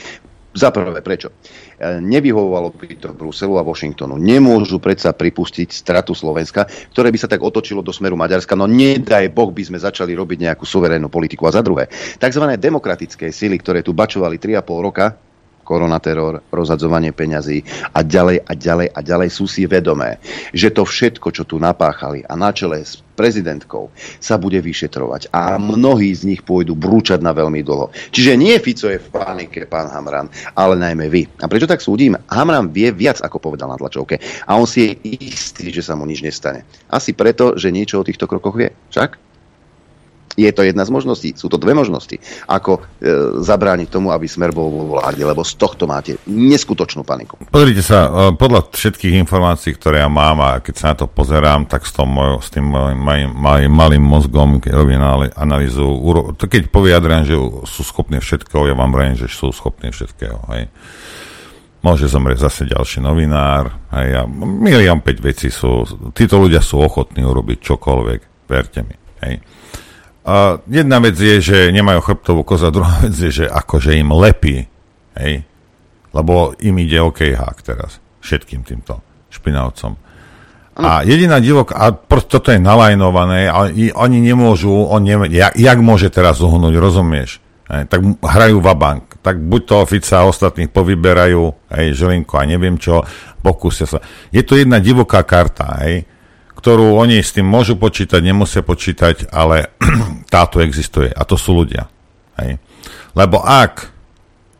[0.49, 1.29] Za prvé, prečo?
[1.77, 4.17] E, nevyhovovalo by to Bruselu a Washingtonu.
[4.17, 8.57] Nemôžu predsa pripustiť stratu Slovenska, ktoré by sa tak otočilo do smeru Maďarska.
[8.57, 11.45] No nedaj Boh by sme začali robiť nejakú suverénnu politiku.
[11.45, 11.85] A za druhé,
[12.17, 12.45] tzv.
[12.57, 15.13] demokratické sily, ktoré tu bačovali 3,5 roka,
[15.69, 17.61] koronateror, rozhadzovanie peňazí
[17.93, 20.17] a ďalej a ďalej a ďalej sú si vedomé,
[20.49, 25.61] že to všetko, čo tu napáchali a na čele s prezidentkou sa bude vyšetrovať a
[25.61, 27.91] mnohí z nich pôjdu brúčať na veľmi dlho.
[28.15, 31.27] Čiže nie Fico je v panike, pán Hamran, ale najmä vy.
[31.43, 32.15] A prečo tak súdim?
[32.31, 34.17] Hamran vie viac, ako povedal na tlačovke.
[34.47, 36.63] A on si je istý, že sa mu nič nestane.
[36.87, 38.71] Asi preto, že niečo o týchto krokoch vie.
[38.95, 39.28] Však?
[40.37, 41.29] Je to jedna z možností.
[41.33, 42.21] Sú to dve možnosti.
[42.45, 42.81] Ako e,
[43.41, 47.35] zabrániť tomu, aby smer bol vo vláde, lebo z tohto máte neskutočnú paniku.
[47.49, 51.65] Pozrite sa, e, podľa všetkých informácií, ktoré ja mám a keď sa na to pozerám,
[51.65, 55.01] tak s, tom, s tým mojim, mojim malým mozgom, keď robím
[55.33, 55.85] analýzu,
[56.37, 60.39] keď povie Adrian, že sú schopní všetkého, ja vám vrajím, že sú schopní všetkého.
[60.53, 60.69] Hej.
[61.79, 63.71] Môže zomrieť zase ďalší novinár.
[63.95, 65.87] Hej, a milión 5 vecí sú.
[66.11, 68.19] Títo ľudia sú ochotní urobiť čokoľvek,
[68.51, 68.95] verte mi.
[69.23, 69.39] Hej.
[70.27, 74.67] A jedna vec je, že nemajú chrbtovú koza, druhá vec je, že akože im lepí,
[75.15, 75.47] hej,
[76.11, 78.99] lebo im ide OK hák teraz, všetkým týmto
[79.31, 79.95] špinavcom.
[80.79, 83.67] A jediná divok, a prosto toto je nalajnované, a
[83.99, 87.43] oni nemôžu, on nevie, jak, jak môže teraz uhnúť, rozumieš?
[87.67, 89.19] Hej, tak hrajú vabank.
[89.19, 91.43] Tak buď to ofica a ostatných povyberajú,
[91.75, 93.03] hej, Želinko a neviem čo,
[93.43, 93.99] pokúsia sa.
[94.31, 96.07] Je to jedna divoká karta, hej
[96.59, 99.71] ktorú oni s tým môžu počítať, nemusia počítať, ale
[100.33, 101.87] táto existuje a to sú ľudia.
[102.35, 102.59] Hej.
[103.15, 103.95] Lebo ak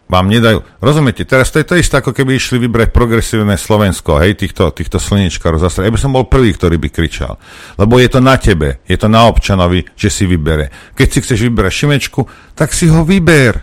[0.09, 0.65] vám nedajú...
[0.81, 4.97] Rozumiete, teraz to je to isté, ako keby išli vybrať progresívne Slovensko, hej, týchto, týchto
[4.97, 5.85] slnečkárov zase.
[5.85, 7.37] Ja by som bol prvý, ktorý by kričal.
[7.77, 10.73] Lebo je to na tebe, je to na občanovi, že si vybere.
[10.97, 12.25] Keď si chceš vyberať Šimečku,
[12.57, 13.61] tak si ho vyber.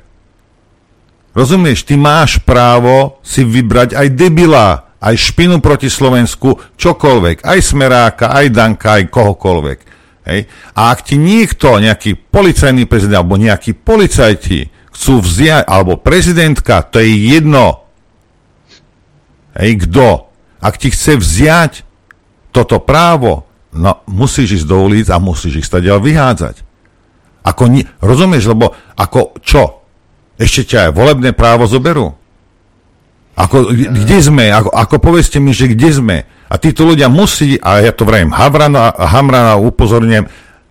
[1.35, 8.33] Rozumieš, ty máš právo si vybrať aj debila aj špinu proti Slovensku, čokoľvek, aj Smeráka,
[8.33, 9.79] aj Danka, aj kohokoľvek.
[10.27, 10.41] Hej.
[10.75, 16.99] A ak ti niekto, nejaký policajný prezident alebo nejakí policajti chcú vziať, alebo prezidentka, to
[16.99, 17.87] je jedno.
[19.55, 20.33] Hej, kto?
[20.59, 21.73] Ak ti chce vziať
[22.51, 26.65] toto právo, no musíš ísť do ulic a musíš ich stadiaľ vyhádzať.
[27.47, 27.71] Ako,
[28.03, 29.87] rozumieš, lebo ako čo?
[30.35, 32.17] Ešte ťa aj volebné právo zoberú?
[33.37, 34.49] Ako, kde sme?
[34.49, 36.17] Ako, ako povedzte mi, že kde sme?
[36.49, 40.25] A títo ľudia musí, a ja to vrajím, Havrana, Hamrana upozorňujem,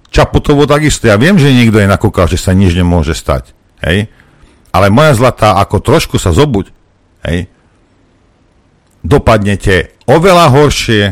[0.10, 1.06] Čaputovo takisto.
[1.06, 3.52] Ja viem, že niekto je nakúkal, že sa nič nemôže stať.
[3.84, 4.08] Hej?
[4.72, 6.72] Ale moja zlatá, ako trošku sa zobuď,
[7.28, 7.52] hej?
[9.06, 11.04] dopadnete oveľa horšie,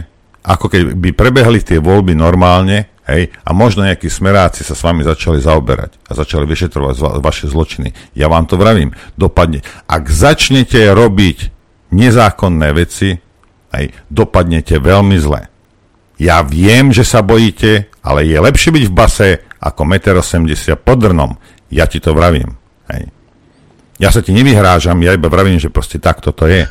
[0.41, 5.39] ako keby prebehli tie voľby normálne, hej, a možno nejakí smeráci sa s vami začali
[5.39, 8.15] zaoberať a začali vyšetrovať vaše zločiny.
[8.15, 9.63] Ja vám to vravím, dopadne.
[9.87, 11.51] Ak začnete robiť
[11.91, 13.15] nezákonné veci,
[13.73, 15.47] hej, dopadnete veľmi zle.
[16.21, 19.27] Ja viem, že sa bojíte, ale je lepšie byť v base
[19.59, 21.31] ako 1,80 m pod drnom.
[21.73, 22.55] Ja ti to vravím.
[22.91, 23.09] Hej.
[23.97, 26.67] Ja sa ti nevyhrážam, ja iba vravím, že proste takto to je.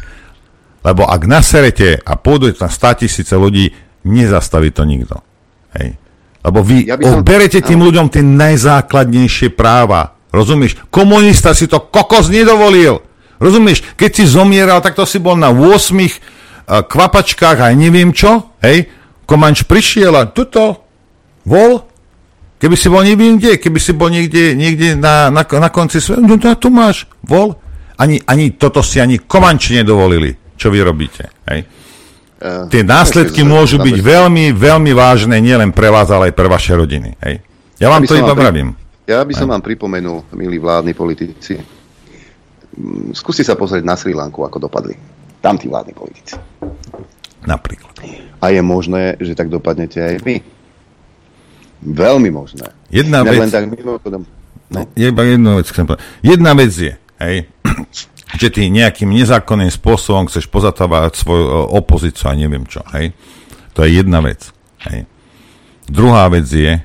[0.83, 3.71] Lebo ak naserete a pôjdu na 100 tisíce ľudí,
[4.03, 5.23] nezastaví to nikto.
[5.79, 5.97] Hej.
[6.43, 7.23] Lebo vy ja som...
[7.23, 10.19] berete tým ľuďom tie najzákladnejšie práva.
[10.35, 10.81] Rozumieš?
[10.91, 13.05] Komunista si to kokos nedovolil.
[13.39, 13.95] Rozumieš?
[13.95, 18.59] Keď si zomieral, tak to si bol na 8 uh, kvapačkách a neviem čo.
[18.59, 18.91] Hej,
[19.23, 20.83] Komanč prišiel a tuto,
[21.47, 21.83] vol,
[22.59, 26.23] keby si bol neviem kde, keby si bol niekde, niekde na, na, na konci sveta,
[26.23, 27.55] no tu máš, vol.
[28.03, 31.31] Ani, ani toto si ani Komanči nedovolili, čo vy robíte.
[31.47, 31.61] Hej.
[32.43, 36.75] Uh, Tie následky môžu byť veľmi, veľmi vážne nielen pre vás, ale aj pre vaše
[36.75, 37.15] rodiny.
[37.23, 37.39] Hej.
[37.79, 38.75] Ja vám ja to iba vravím.
[39.07, 41.55] Ja by som vám pripomenul, milí vládni politici,
[42.75, 44.99] mm, skúste sa pozrieť na Sri Lanku, ako dopadli.
[45.39, 46.35] Tam tí vládni politici.
[47.47, 47.95] Napríklad.
[48.43, 50.43] A je možné, že tak dopadnete aj vy.
[51.83, 52.75] Veľmi možné.
[52.91, 53.39] Jedna vec...
[53.39, 54.27] Len tak mimochodom...
[54.67, 54.83] No.
[54.99, 56.03] Iba jednu vec chcem povedať.
[56.27, 57.47] Jedna vec je, hej,
[58.37, 63.13] že ty nejakým nezákonným spôsobom chceš pozatávať svoju e, opozíciu a neviem čo, hej.
[63.77, 64.53] To je jedna vec,
[64.89, 65.05] hej.
[65.89, 66.81] Druhá vec je,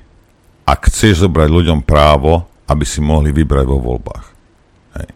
[0.67, 4.25] ak chceš zobrať ľuďom právo, aby si mohli vybrať vo voľbách.
[4.99, 5.09] Hej.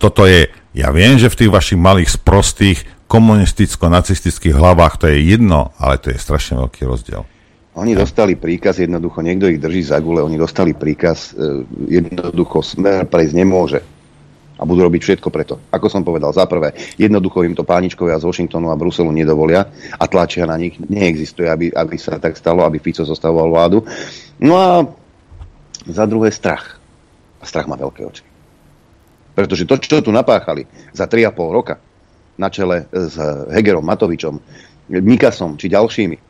[0.00, 5.76] Toto je, ja viem, že v tých vašich malých sprostých komunisticko-nacistických hlavách to je jedno,
[5.76, 7.24] ale to je strašne veľký rozdiel.
[7.78, 11.62] Oni dostali príkaz, jednoducho niekto ich drží za gule, oni dostali príkaz, e,
[12.00, 13.78] jednoducho smer prejsť nemôže
[14.58, 15.62] a budú robiť všetko preto.
[15.70, 20.04] Ako som povedal, za prvé, jednoducho im to páničkovia z Washingtonu a Bruselu nedovolia a
[20.10, 20.74] tlačia na nich.
[20.82, 23.78] Neexistuje, aby, aby sa tak stalo, aby Fico zostavoval vládu.
[24.42, 24.70] No a
[25.86, 26.76] za druhé strach.
[27.38, 28.26] A strach má veľké oči.
[29.38, 31.78] Pretože to, čo tu napáchali za 3,5 roka
[32.34, 33.14] na čele s
[33.54, 34.34] Hegerom Matovičom,
[34.90, 36.27] Mikasom či ďalšími,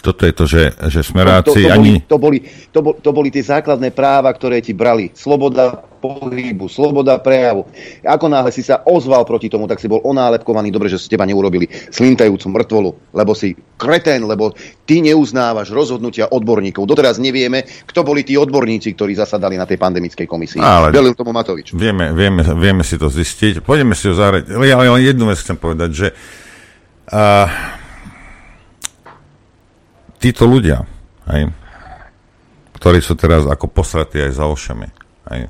[0.00, 2.00] toto je to, že, že smeráci to, to, to ani...
[2.00, 2.38] Boli, to, boli,
[2.72, 5.12] to, boli, to boli tie základné práva, ktoré ti brali.
[5.12, 7.68] Sloboda pohybu, sloboda prejavu.
[8.00, 10.72] Ako náhle si sa ozval proti tomu, tak si bol onálepkovaný.
[10.72, 14.56] Dobre, že si teba neurobili slintajúcu mŕtvolu, lebo si kretén, lebo
[14.88, 16.88] ty neuznávaš rozhodnutia odborníkov.
[16.88, 20.64] Doteraz nevieme, kto boli tí odborníci, ktorí zasadali na tej pandemickej komisii.
[20.64, 21.76] Ale Velil tomu Matovič.
[21.76, 23.60] Vieme, vieme, vieme si to zistiť.
[23.60, 24.48] Poďme si ho zahrať.
[24.64, 26.08] Ja len jednu vec chcem povedať, že
[27.12, 27.79] uh,
[30.20, 30.84] títo ľudia,
[31.32, 31.48] hej,
[32.76, 34.88] ktorí sú teraz ako posratí aj za ošami,
[35.32, 35.48] hej,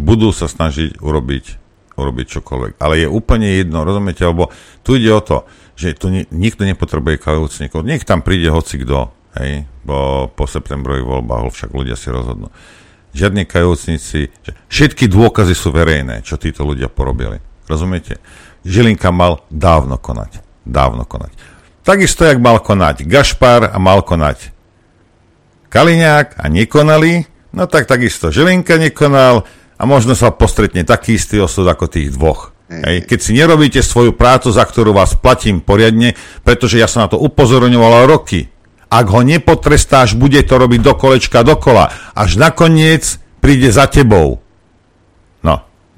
[0.00, 1.44] budú sa snažiť urobiť,
[2.00, 2.72] urobiť čokoľvek.
[2.80, 4.48] Ale je úplne jedno, rozumiete, lebo
[4.80, 5.44] tu ide o to,
[5.76, 7.84] že tu ni- nikto nepotrebuje kajúcnikov.
[7.84, 12.48] Nech tam príde hoci kto, hej, bo po septembrových voľbách však ľudia si rozhodnú.
[13.10, 14.30] Žiadni kajúcnici,
[14.70, 17.42] všetky dôkazy sú verejné, čo títo ľudia porobili.
[17.66, 18.22] Rozumiete?
[18.62, 20.42] Žilinka mal dávno konať.
[20.62, 21.32] Dávno konať.
[21.90, 24.54] Takisto, jak mal konať Gašpar a mal konať
[25.74, 29.42] Kaliňák a nekonali, no tak takisto Žilinka nekonal
[29.74, 32.54] a možno sa postretne taký istý osud ako tých dvoch.
[32.70, 33.10] Hej.
[33.10, 36.14] Keď si nerobíte svoju prácu, za ktorú vás platím poriadne,
[36.46, 38.46] pretože ja som na to upozorňoval roky.
[38.86, 41.90] Ak ho nepotrestáš, bude to robiť do kolečka dokola.
[42.14, 44.38] Až nakoniec príde za tebou.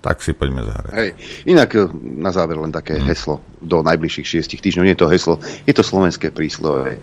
[0.02, 0.92] Tak si poďme zahrať.
[0.98, 1.10] Hej.
[1.46, 1.86] Inak e,
[2.18, 3.06] na záver len také hmm.
[3.06, 4.82] heslo do najbližších šiestich týždňov.
[4.82, 6.90] Nie je to heslo, je to slovenské príslovo.
[6.90, 6.98] E,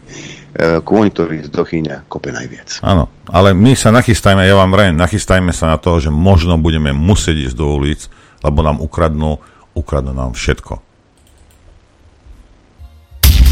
[0.83, 2.83] kôň, ktorý zdochyňa, kope najviac.
[2.83, 6.91] Áno, ale my sa nachystajme, ja vám vrajem, nachystajme sa na to, že možno budeme
[6.91, 8.11] musieť ísť do ulic,
[8.43, 9.39] lebo nám ukradnú,
[9.79, 10.83] ukradnú nám všetko.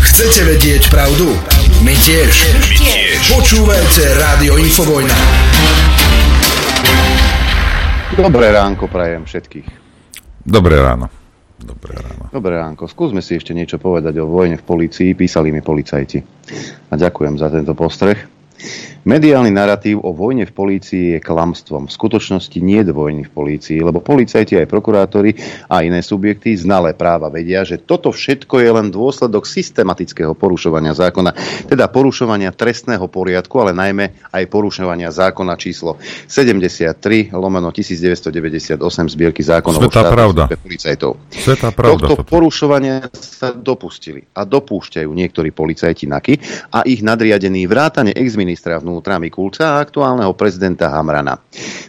[0.04, 1.30] Chcete vedieť pravdu?
[1.88, 2.32] My tiež.
[2.58, 3.22] My tiež.
[3.32, 5.97] Počúvajte Rádio Infovojna.
[8.16, 9.68] Dobré ránko prajem všetkých.
[10.48, 11.12] Dobré ráno.
[11.60, 12.32] Dobré ráno.
[12.32, 12.88] Dobré ránko.
[12.88, 15.12] Skúsme si ešte niečo povedať o vojne v policii.
[15.18, 16.24] Písali mi policajti.
[16.88, 18.16] A ďakujem za tento postreh.
[19.08, 21.88] Mediálny narratív o vojne v polícii je klamstvom.
[21.88, 25.32] V skutočnosti nie je vojny v polícii, lebo policajti aj prokurátori
[25.72, 31.32] a iné subjekty znalé práva vedia, že toto všetko je len dôsledok systematického porušovania zákona,
[31.72, 35.96] teda porušovania trestného poriadku, ale najmä aj porušovania zákona číslo
[36.28, 38.76] 73 lomeno 1998
[39.08, 40.52] zbierky zákonov Svetá pravda.
[40.52, 41.16] policajtov.
[41.32, 42.12] Svetá pravda.
[42.12, 42.28] Tohto toto.
[42.28, 46.34] porušovania sa dopustili a dopúšťajú niektorí policajti NAKY
[46.76, 51.38] a ich nadriadení vrátane ex-ministra vnútra Mikulca a aktuálneho prezidenta Hamrana.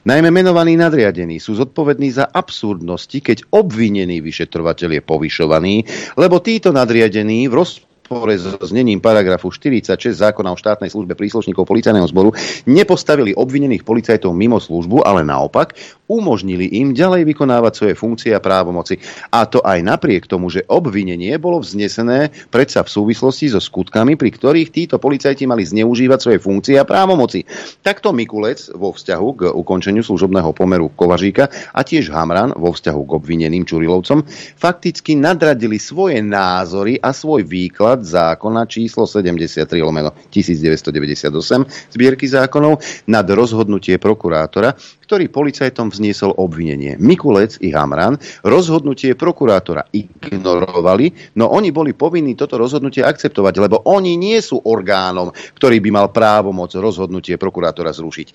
[0.04, 5.74] Najmä menovaní nadriadení sú zodpovední za absurdnosti, keď obvinený vyšetrovateľ je povyšovaný,
[6.20, 11.68] lebo títo nadriadení v roz rozpore so znením paragrafu 46 zákona o štátnej službe príslušníkov
[11.68, 12.32] policajného zboru
[12.64, 15.76] nepostavili obvinených policajtov mimo službu, ale naopak
[16.08, 18.96] umožnili im ďalej vykonávať svoje funkcie a právomoci.
[19.28, 24.32] A to aj napriek tomu, že obvinenie bolo vznesené predsa v súvislosti so skutkami, pri
[24.32, 27.44] ktorých títo policajti mali zneužívať svoje funkcie a právomoci.
[27.84, 33.10] Takto Mikulec vo vzťahu k ukončeniu služobného pomeru Kovažíka a tiež Hamran vo vzťahu k
[33.20, 34.24] obvineným Čurilovcom
[34.56, 43.26] fakticky nadradili svoje názory a svoj výklad zákona číslo 73 lomeno 1998 zbierky zákonov nad
[43.30, 44.74] rozhodnutie prokurátora,
[45.08, 47.00] ktorý policajtom vzniesol obvinenie.
[47.00, 54.20] Mikulec i Hamran rozhodnutie prokurátora ignorovali, no oni boli povinní toto rozhodnutie akceptovať, lebo oni
[54.20, 58.26] nie sú orgánom, ktorý by mal právo moc rozhodnutie prokurátora zrušiť.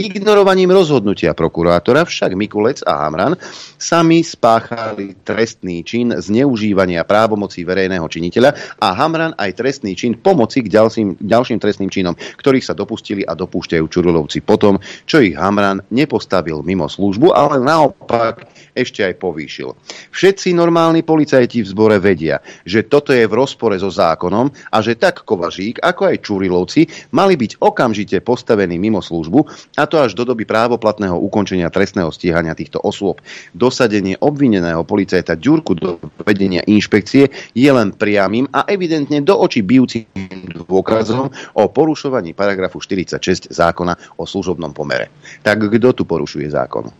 [0.00, 3.36] Ignorovaním rozhodnutia prokurátora však Mikulec a Hamran
[3.76, 10.72] sami spáchali trestný čin zneužívania právomocí verejného činiteľa a Hamran aj trestný čin pomoci k
[10.72, 15.84] ďalším, ďalším trestným činom, ktorých sa dopustili a dopúšťajú Čurulovci potom, čo ich Hamran
[16.22, 18.46] nepostavil mimo službu, ale naopak
[18.78, 19.74] ešte aj povýšil.
[20.14, 24.94] Všetci normálni policajti v zbore vedia, že toto je v rozpore so zákonom a že
[24.94, 30.22] tak Kovažík, ako aj Čurilovci mali byť okamžite postavení mimo službu a to až do
[30.22, 33.18] doby právoplatného ukončenia trestného stíhania týchto osôb.
[33.50, 40.06] Dosadenie obvineného policajta Ďurku do vedenia inšpekcie je len priamým a evidentne do očí bijúcim
[40.64, 45.10] dôkazom o porušovaní paragrafu 46 zákona o služobnom pomere.
[45.42, 46.92] Tak kto tu porušuje zákon?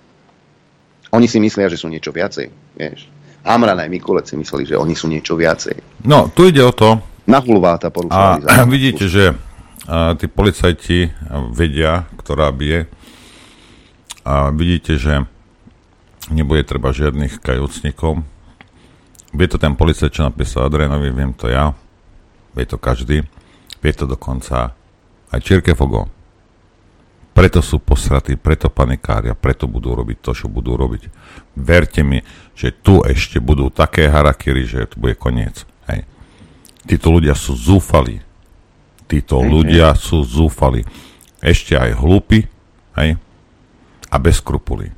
[1.13, 2.49] Oni si myslia, že sú niečo viacej.
[2.81, 3.01] Vieš.
[3.45, 6.07] Amran aj Mikulec si mysleli, že oni sú niečo viacej.
[6.09, 6.97] No, tu ide o to.
[7.29, 9.37] Na hulváta porušovali A vidíte, že
[9.85, 11.13] a, tí policajti
[11.53, 12.89] vedia, ktorá bije.
[14.25, 15.27] A vidíte, že
[16.33, 18.25] nebude treba žiadnych kajúcnikov.
[19.35, 21.77] Vie to ten policajt, čo napísal Adrianovi, viem to ja.
[22.57, 23.27] Vie to každý.
[23.83, 24.73] Vie to dokonca
[25.35, 26.22] aj Čirkefogo.
[27.33, 31.09] Preto sú posratí, preto panikária, preto budú robiť to, čo budú robiť.
[31.57, 32.21] Verte mi,
[32.53, 35.65] že tu ešte budú také harakiry, že to bude koniec.
[35.89, 36.05] Hej.
[36.85, 38.21] Títo ľudia sú zúfali.
[39.09, 39.49] Títo okay.
[39.49, 40.85] ľudia sú zúfali.
[41.41, 42.45] Ešte aj hlúpi
[43.01, 43.17] hej,
[44.13, 44.93] a bez skrupulí.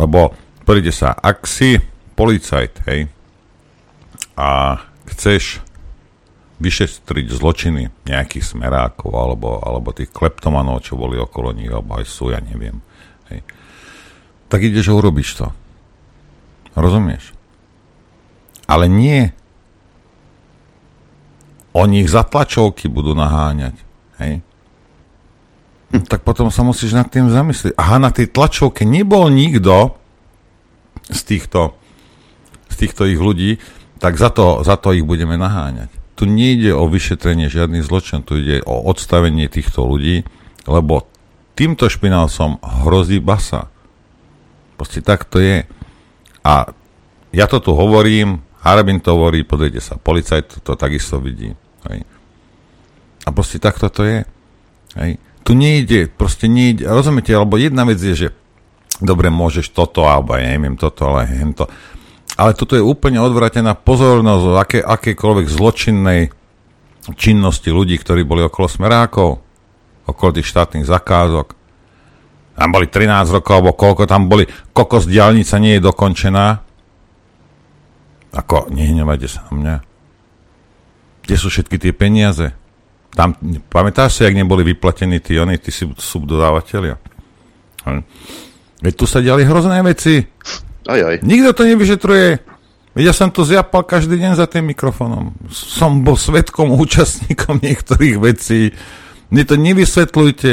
[0.00, 0.32] Lebo
[0.64, 1.76] príde sa, ak si
[2.16, 3.12] policajt, hej,
[4.36, 4.80] a
[5.12, 5.60] chceš
[6.62, 12.30] vyšestriť zločiny nejakých smerákov alebo, alebo tých kleptomanov, čo boli okolo nich, alebo aj sú,
[12.30, 12.78] ja neviem.
[13.34, 13.42] Hej.
[14.46, 15.50] Tak ideš a urobíš to.
[16.78, 17.34] Rozumieš?
[18.70, 19.34] Ale nie
[21.74, 23.76] oni ich za tlačovky budú naháňať.
[24.22, 24.44] Hej?
[25.92, 26.04] Hm.
[26.06, 27.74] Tak potom sa musíš nad tým zamyslieť.
[27.74, 29.98] Aha, na tej tlačovke nebol nikto
[31.10, 31.74] z týchto,
[32.70, 33.58] z týchto ich ľudí,
[33.98, 38.36] tak za to, za to ich budeme naháňať tu nejde o vyšetrenie žiadnych zločin, tu
[38.36, 40.28] ide o odstavenie týchto ľudí,
[40.68, 41.08] lebo
[41.56, 43.72] týmto špinálcom hrozí basa.
[44.76, 45.64] Proste tak to je.
[46.42, 46.52] A
[47.32, 51.50] ja to tu hovorím, Harabin to hovorí, podejde sa, policajt to, to takisto vidí.
[51.90, 52.06] Hej.
[53.26, 54.18] A proste takto to je.
[54.98, 55.18] Hej.
[55.42, 58.28] Tu nejde, proste nejde, rozumiete, alebo jedna vec je, že
[59.02, 61.66] dobre, môžeš toto, alebo ja neviem toto, ale hento.
[62.36, 66.20] Ale toto je úplne odvratená pozornosť o aké, akékoľvek zločinnej
[67.18, 69.42] činnosti ľudí, ktorí boli okolo smerákov,
[70.06, 71.52] okolo tých štátnych zakázok.
[72.52, 74.44] Tam boli 13 rokov, alebo koľko tam boli.
[74.72, 76.46] Kokos diálnica nie je dokončená.
[78.32, 79.76] Ako, nehnevajte sa na mňa.
[81.26, 82.52] Kde sú všetky tie peniaze?
[83.12, 83.36] Tam,
[83.68, 85.68] pamätáš si, ak neboli vyplatení tí, oni, tí
[86.00, 86.96] subdodávateľia?
[88.80, 90.24] Veď tu sa diali hrozné veci.
[90.86, 91.16] Aj, aj.
[91.22, 92.28] Nikto to nevyšetruje.
[92.92, 95.32] Veď ja som to zjapal každý deň za tým mikrofónom.
[95.48, 98.76] Som bol svetkom, účastníkom niektorých vecí.
[99.32, 100.52] Mne to nevysvetľujte.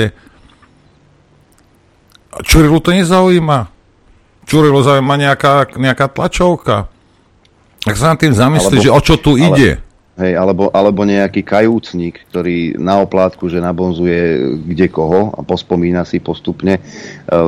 [2.48, 3.68] Čurilu to nezaujíma.
[4.48, 6.88] Čurilu zaujíma nejaká, nejaká tlačovka.
[7.84, 9.72] Tak sa nad tým zamyslí, že o čo tu ale, ide.
[10.20, 16.20] Hej, alebo, alebo nejaký kajúcnik, ktorý na oplátku, že nabonzuje kde koho a pospomína si
[16.20, 16.82] postupne, e,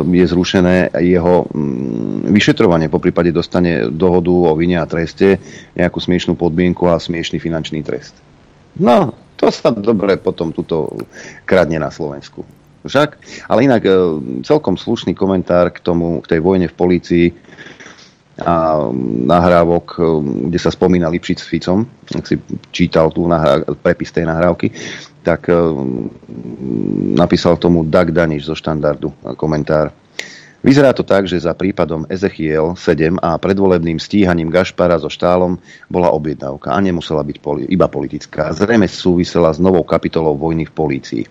[0.08, 5.36] je zrušené jeho mm, vyšetrovanie, po prípade dostane dohodu o vine a treste,
[5.76, 8.16] nejakú smiešnú podmienku a smiešný finančný trest.
[8.80, 10.96] No, to sa dobre potom tuto
[11.44, 12.48] kradne na Slovensku.
[12.88, 13.10] Však?
[13.52, 13.92] Ale inak e,
[14.48, 17.26] celkom slušný komentár k tomu, k tej vojne v polícii
[18.42, 18.90] a
[19.26, 20.02] nahrávok, e,
[20.50, 22.36] kde sa spomína Lipšic s Ficom, ak si
[22.74, 24.74] čítal tú nahrá- prepis tej nahrávky,
[25.22, 25.56] tak e,
[27.16, 29.94] napísal tomu Dag Daniš zo štandardu komentár.
[30.62, 35.58] Vyzerá to tak, že za prípadom Ezechiel 7 a predvolebným stíhaním Gašpara so štálom
[35.90, 38.54] bola objednávka a nemusela byť iba politická.
[38.54, 41.24] Zrejme súvisela s novou kapitolou vojny v polícii.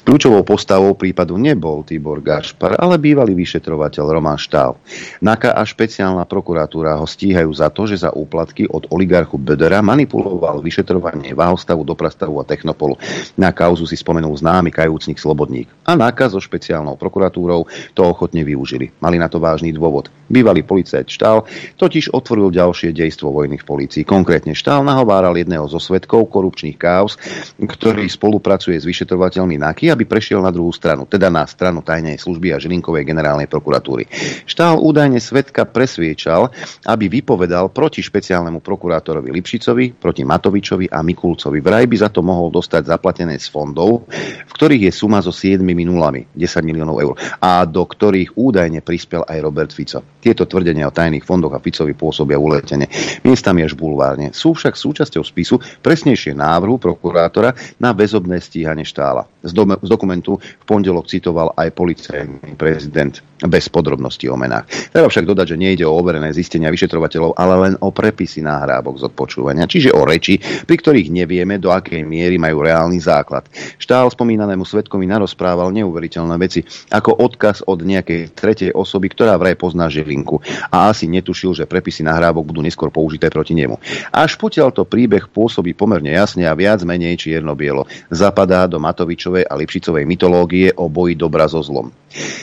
[0.00, 4.80] Kľúčovou postavou prípadu nebol Tibor Gašpar, ale bývalý vyšetrovateľ Roman Štál.
[5.20, 10.64] NAKA a špeciálna prokuratúra ho stíhajú za to, že za úplatky od oligarchu Bedera manipuloval
[10.64, 12.96] vyšetrovanie Váhostavu, Doprastavu a Technopolu.
[13.36, 15.68] Na kauzu si spomenul známy kajúcnik Slobodník.
[15.84, 18.94] A NAKA so špeciálnou prokuratúrou to ochotne využil nevyužili.
[19.02, 20.10] Mali na to vážny dôvod.
[20.30, 21.42] Bývalý policajt Štál
[21.74, 24.02] totiž otvoril ďalšie dejstvo vojny v polícii.
[24.06, 27.18] Konkrétne Štál nahováral jedného zo svetkov korupčných káuz,
[27.58, 32.54] ktorý spolupracuje s vyšetrovateľmi NAKY, aby prešiel na druhú stranu, teda na stranu tajnej služby
[32.54, 34.06] a Žilinkovej generálnej prokuratúry.
[34.46, 36.54] Štál údajne svetka presviečal,
[36.86, 41.58] aby vypovedal proti špeciálnemu prokurátorovi Lipšicovi, proti Matovičovi a Mikulcovi.
[41.58, 44.06] Vraj by za to mohol dostať zaplatené z fondov,
[44.46, 49.24] v ktorých je suma so 7 minulami, 10 miliónov eur, a do ktorých údajne prispel
[49.24, 50.04] aj Robert Fico.
[50.20, 52.90] Tieto tvrdenia o tajných fondoch a Ficovi pôsobia uletene.
[53.24, 54.36] Miestami až bulvárne.
[54.36, 59.24] Sú však súčasťou spisu presnejšie návrhu prokurátora na väzobné stíhanie štála.
[59.40, 64.68] Z, do- z dokumentu v pondelok citoval aj policajný prezident bez podrobností o menách.
[64.92, 69.06] Treba však dodať, že nejde o overené zistenia vyšetrovateľov, ale len o prepisy náhrávok z
[69.08, 73.48] odpočúvania, čiže o reči, pri ktorých nevieme, do akej miery majú reálny základ.
[73.80, 76.60] Štál spomínanému svetkovi narozprával neuveriteľné veci,
[76.92, 80.42] ako odkaz od nejakej tretej osoby, ktorá vraj pozná Žilinku
[80.74, 83.78] a asi netušil, že prepisy nahrávok budú neskôr použité proti nemu.
[84.10, 84.34] Až
[84.74, 87.86] to príbeh pôsobí pomerne jasne a viac menej čierno-bielo.
[88.10, 91.94] Zapadá do Matovičovej a Lipšicovej mytológie o boji dobra so zlom.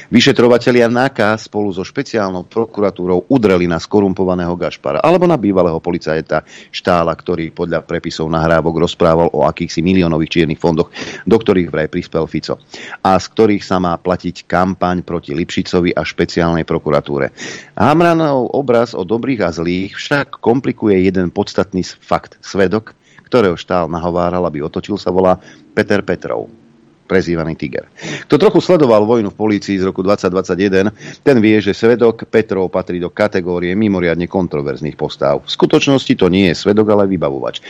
[0.07, 7.11] Vyšetrovatelia NAKA spolu so špeciálnou prokuratúrou udreli na skorumpovaného Gašpara alebo na bývalého policajta Štála,
[7.11, 10.87] ktorý podľa prepisov nahrávok rozprával o akýchsi miliónových čiernych fondoch,
[11.27, 12.63] do ktorých vraj prispel Fico
[13.03, 17.33] a z ktorých sa má platiť kampaň proti Lipšicovi a špeciálnej prokuratúre.
[17.73, 22.37] Hamranov obraz o dobrých a zlých však komplikuje jeden podstatný fakt.
[22.45, 22.93] Svedok,
[23.25, 25.41] ktorého štál nahováral, aby otočil sa volá
[25.73, 26.66] Peter Petrov
[27.07, 27.87] prezývaný Tiger.
[28.27, 32.99] Kto trochu sledoval vojnu v polícii z roku 2021, ten vie, že svedok Petrov patrí
[32.99, 35.41] do kategórie mimoriadne kontroverzných postav.
[35.41, 37.63] V skutočnosti to nie je svedok, ale vybavovač.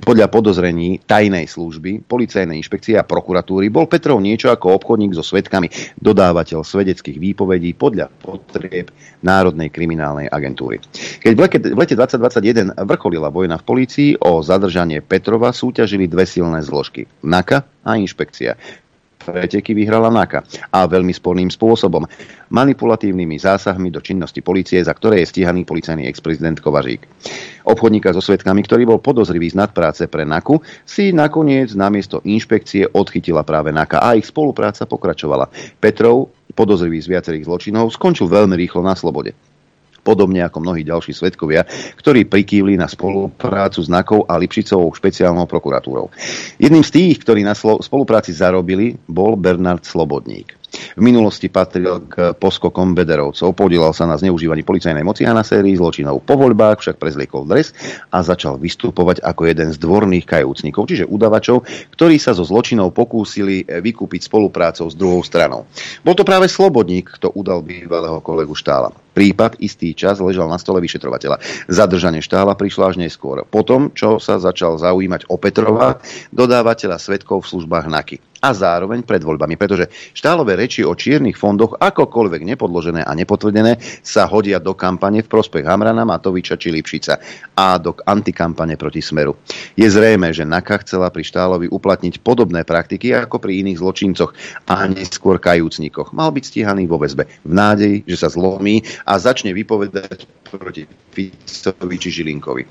[0.00, 5.68] Podľa podozrení tajnej služby, policajnej inšpekcie a prokuratúry bol Petrov niečo ako obchodník so svedkami,
[6.00, 8.88] dodávateľ svedeckých výpovedí podľa potrieb
[9.20, 10.80] Národnej kriminálnej agentúry.
[11.20, 16.24] Keď v lete, v lete 2021 vrcholila vojna v polícii, o zadržanie Petrova súťažili dve
[16.24, 17.04] silné zložky.
[17.20, 18.52] NAKA a inšpekcia
[19.28, 20.40] preteky vyhrala NAKA
[20.72, 22.08] a veľmi sporným spôsobom.
[22.48, 27.04] Manipulatívnymi zásahmi do činnosti policie, za ktoré je stíhaný policajný ex-prezident Kovařík.
[27.68, 33.44] Obchodníka so svetkami, ktorý bol podozrivý z nadpráce pre NAKU, si nakoniec namiesto inšpekcie odchytila
[33.44, 35.52] práve NAKA a ich spolupráca pokračovala.
[35.76, 39.36] Petrov, podozrivý z viacerých zločinov, skončil veľmi rýchlo na slobode
[40.08, 41.68] podobne ako mnohí ďalší svetkovia,
[42.00, 46.08] ktorí prikývli na spoluprácu s NAKou a Lipšicovou špeciálnou prokuratúrou.
[46.56, 50.56] Jedným z tých, ktorí na spolupráci zarobili, bol Bernard Slobodník.
[50.68, 55.72] V minulosti patril k poskokom Bederovcov, podielal sa na zneužívaní policajnej moci a na sérii
[55.78, 56.20] zločinov.
[56.26, 57.72] Po voľbách však prezliekol dres
[58.12, 61.64] a začal vystupovať ako jeden z dvorných kajúcnikov, čiže udavačov,
[61.96, 65.64] ktorí sa zo zločinov pokúsili vykúpiť spoluprácou s druhou stranou.
[66.04, 68.92] Bol to práve Slobodník, kto udal bývalého kolegu Štála.
[69.16, 71.42] Prípad istý čas ležal na stole vyšetrovateľa.
[71.66, 73.42] Zadržanie štála prišlo až neskôr.
[73.42, 75.98] Potom, čo sa začal zaujímať o Petrova,
[76.30, 81.74] dodávateľa svetkov v službách NAKY a zároveň pred voľbami, pretože štálové reči o čiernych fondoch,
[81.78, 87.18] akokoľvek nepodložené a nepotvrdené, sa hodia do kampane v prospech Hamrana, Matoviča či Lipšica
[87.58, 89.34] a do antikampane proti Smeru.
[89.74, 94.30] Je zrejme, že NAKA chcela pri Štálovi uplatniť podobné praktiky ako pri iných zločincoch
[94.70, 96.14] a neskôr kajúcnikoch.
[96.14, 101.96] Mal byť stíhaný vo väzbe v nádeji, že sa zlomí a začne vypovedať proti Ficovi
[102.00, 102.62] či Žilinkovi.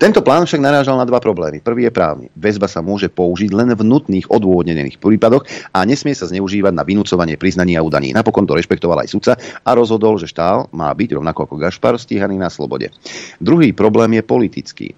[0.00, 1.62] Tento plán však narážal na dva problémy.
[1.62, 2.26] Prvý je právny.
[2.34, 5.42] Väzba sa môže použiť len v nutných odôvodnených prípadoch
[5.74, 8.14] a nesmie sa zneužívať na vynúcovanie priznaní a udaní.
[8.14, 9.32] Napokon to rešpektoval aj sudca
[9.66, 12.94] a rozhodol, že štál má byť rovnako ako Gašpar stíhaný na slobode.
[13.42, 14.88] Druhý problém je politický.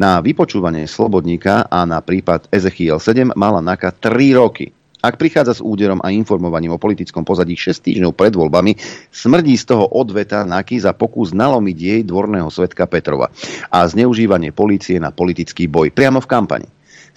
[0.00, 4.72] Na vypočúvanie slobodníka a na prípad Ezechiel 7 mala NAKA 3 roky.
[4.98, 8.74] Ak prichádza s úderom a informovaním o politickom pozadí 6 týždňov pred voľbami,
[9.14, 13.30] smrdí z toho odveta Naky za pokus nalomiť jej dvorného svetka Petrova
[13.70, 16.68] a zneužívanie polície na politický boj priamo v kampani.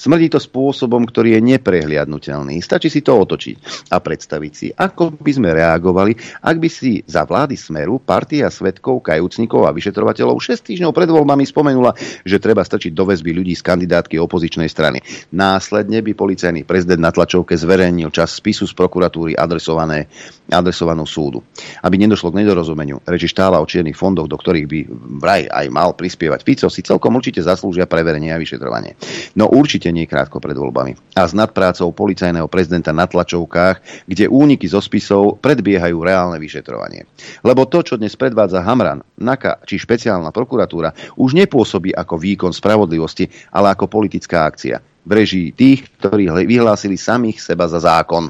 [0.02, 2.58] Smrdí to spôsobom, ktorý je neprehliadnutelný.
[2.66, 7.22] Stačí si to otočiť a predstaviť si, ako by sme reagovali, ak by si za
[7.22, 11.94] vlády Smeru partia svetkov, kajúcnikov a vyšetrovateľov 6 týždňov pred voľbami spomenula,
[12.26, 15.06] že treba strčiť do väzby ľudí z kandidátky opozičnej strany.
[15.38, 20.10] Následne by policajný prezident na tlačovke zverejnil čas spisu z prokuratúry adresované,
[20.50, 21.46] adresovanú súdu.
[21.86, 24.80] Aby nedošlo k nedorozumeniu, reči štála o čiernych fondoch, do ktorých by
[25.22, 28.98] vraj aj mal prispievať Fico, si celkom určite zaslúžia preverenie a vyšetrovanie.
[29.38, 31.16] No určite nie krátko pred voľbami.
[31.16, 37.06] A s nadprácou policajného prezidenta na tlačovkách, kde úniky zo spisov predbiehajú reálne vyšetrovanie.
[37.44, 43.28] Lebo to, čo dnes predvádza Hamran, NAKA či špeciálna prokuratúra, už nepôsobí ako výkon spravodlivosti,
[43.54, 44.82] ale ako politická akcia.
[45.02, 48.30] breží tých, ktorí vyhlásili samých seba za zákon.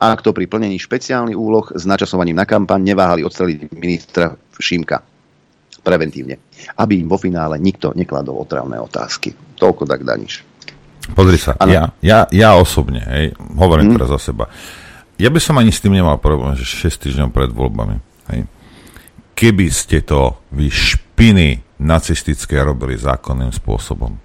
[0.00, 5.04] A kto pri plnení špeciálnych úloh s načasovaním na kampaň neváhali odstreliť ministra Šimka
[5.84, 6.40] preventívne,
[6.82, 9.36] aby im vo finále nikto nekladol otravné otázky.
[9.54, 10.55] Toľko tak Daniš.
[11.14, 13.96] Pozri sa, ja, ja, ja osobne, hej, hovorím hmm.
[14.00, 14.50] teraz za seba,
[15.16, 17.96] ja by som ani s tým nemal problém, že 6 týždňov pred voľbami,
[18.34, 18.40] hej,
[19.38, 24.16] keby ste to vy špiny nacistické robili zákonným spôsobom.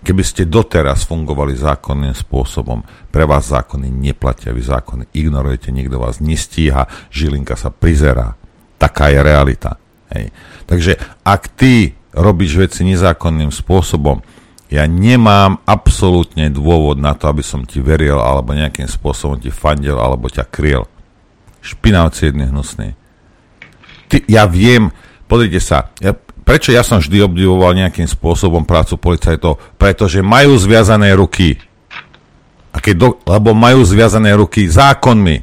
[0.00, 2.80] Keby ste doteraz fungovali zákonným spôsobom,
[3.12, 8.32] pre vás zákony neplatia, vy zákony ignorujete, nikto vás nestíha, žilinka sa prizerá.
[8.80, 9.76] Taká je realita.
[10.08, 10.32] Hej.
[10.64, 14.24] Takže ak ty robíš veci nezákonným spôsobom,
[14.70, 19.98] ja nemám absolútne dôvod na to, aby som ti veril alebo nejakým spôsobom ti fandil
[19.98, 20.86] alebo ťa kryl.
[21.58, 22.94] Špinavci jedný hnusný.
[24.06, 24.94] Ty, ja viem,
[25.26, 26.14] pozrite sa, ja,
[26.46, 29.58] prečo ja som vždy obdivoval nejakým spôsobom prácu policajtov?
[29.74, 31.58] Pretože majú zviazané ruky.
[32.70, 35.42] A keď do, lebo majú zviazané ruky zákonmi.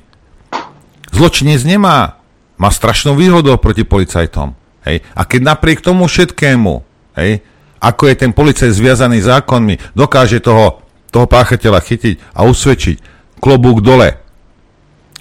[1.11, 2.19] Zločinec nemá.
[2.55, 4.55] Má strašnú výhodu proti policajtom.
[4.87, 5.03] Hej?
[5.15, 6.73] A keď napriek tomu všetkému,
[7.19, 7.43] hej,
[7.79, 10.81] ako je ten policajt zviazaný zákonmi, dokáže toho,
[11.13, 12.97] toho páchateľa chytiť a usvedčiť,
[13.37, 14.17] klobúk dole.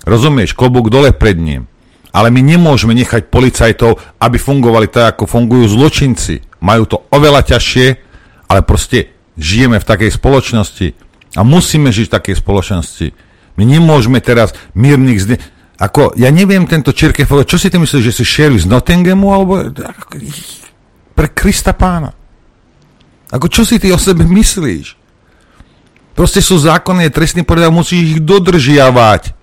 [0.06, 1.68] Rozumieš, klobúk dole pred ním.
[2.16, 6.40] Ale my nemôžeme nechať policajtov, aby fungovali tak, ako fungujú zločinci.
[6.64, 7.86] Majú to oveľa ťažšie,
[8.48, 10.96] ale proste žijeme v takej spoločnosti
[11.36, 13.06] a musíme žiť v takej spoločnosti.
[13.60, 15.36] My nemôžeme teraz mírnych zne...
[15.76, 19.60] Ako, ja neviem tento Čirkefov, čo si ty myslíš, že si šerif z Nottinghamu, alebo
[21.12, 22.16] pre Krista pána.
[23.30, 24.94] Ako čo si ty o sebe myslíš?
[26.16, 29.36] Proste sú zákony, trestný poriadok, musíš ich dodržiavať.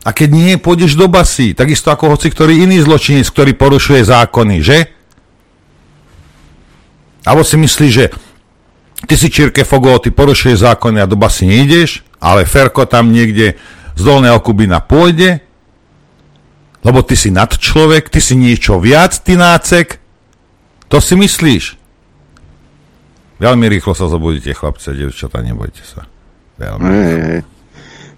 [0.00, 4.56] A keď nie, pôjdeš do basy, takisto ako hoci ktorý iný zločinec, ktorý porušuje zákony,
[4.64, 4.78] že?
[7.28, 8.08] Alebo si myslíš, že
[9.04, 13.60] ty si Čirke Fogo, ty porušuje zákony a do basy nejdeš, ale Ferko tam niekde
[13.92, 15.44] z dolného Kubina pôjde,
[16.80, 19.99] lebo ty si nad človek, ty si niečo viac, ty nácek,
[20.90, 21.64] to si myslíš?
[23.40, 26.04] Veľmi rýchlo sa zobudíte, chlapci a devčatá, nebojte sa.
[26.60, 27.40] Veľmi hej, hej.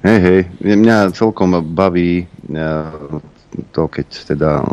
[0.03, 0.41] hej, hej.
[0.67, 2.65] Mňa celkom baví e,
[3.71, 4.67] to, keď teda e,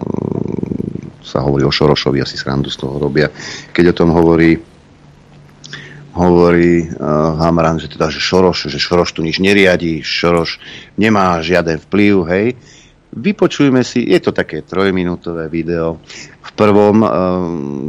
[1.21, 3.29] sa hovorí o Šorošovi, asi srandu z toho robia,
[3.69, 4.57] keď o tom hovorí
[6.19, 10.59] hovorí uh, Hamran, že teda, že Šoroš, že Šoroš tu nič neriadi, Šoroš
[10.99, 12.47] nemá žiaden vplyv, hej.
[13.10, 15.97] Vypočujme si, je to také trojminútové video,
[16.45, 17.10] v prvom, eh,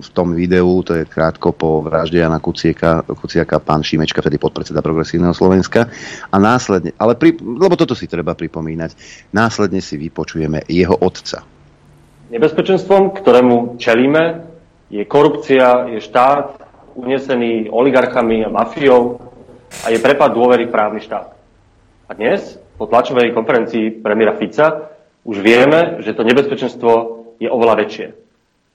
[0.00, 4.80] v tom videu, to je krátko po vražde Jana Kuciaka, Kuciaka pán Šimečka, vtedy podpredseda
[4.80, 5.92] Progresívneho Slovenska.
[6.32, 8.96] A následne, ale pri, lebo toto si treba pripomínať,
[9.36, 11.44] následne si vypočujeme jeho otca.
[12.30, 14.46] Nebezpečenstvom, ktorému čelíme,
[14.88, 16.58] je korupcia, je štát
[16.94, 19.20] unesený oligarchami a mafiou
[19.84, 21.28] a je prepad dôvery v právny štát.
[22.08, 24.90] A dnes, po tlačovej konferencii premiéra Fica,
[25.24, 26.90] už vieme, že to nebezpečenstvo
[27.40, 28.06] je oveľa väčšie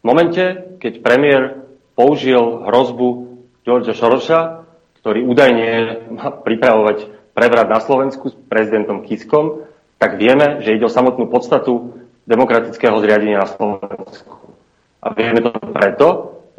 [0.05, 1.65] momente, keď premiér
[1.97, 4.61] použil hrozbu Georgia Šoroša,
[5.01, 5.69] ktorý údajne
[6.13, 9.65] má pripravovať prevrat na Slovensku s prezidentom Kiskom,
[9.97, 11.97] tak vieme, že ide o samotnú podstatu
[12.29, 14.53] demokratického zriadenia na Slovensku.
[15.01, 16.07] A vieme to preto,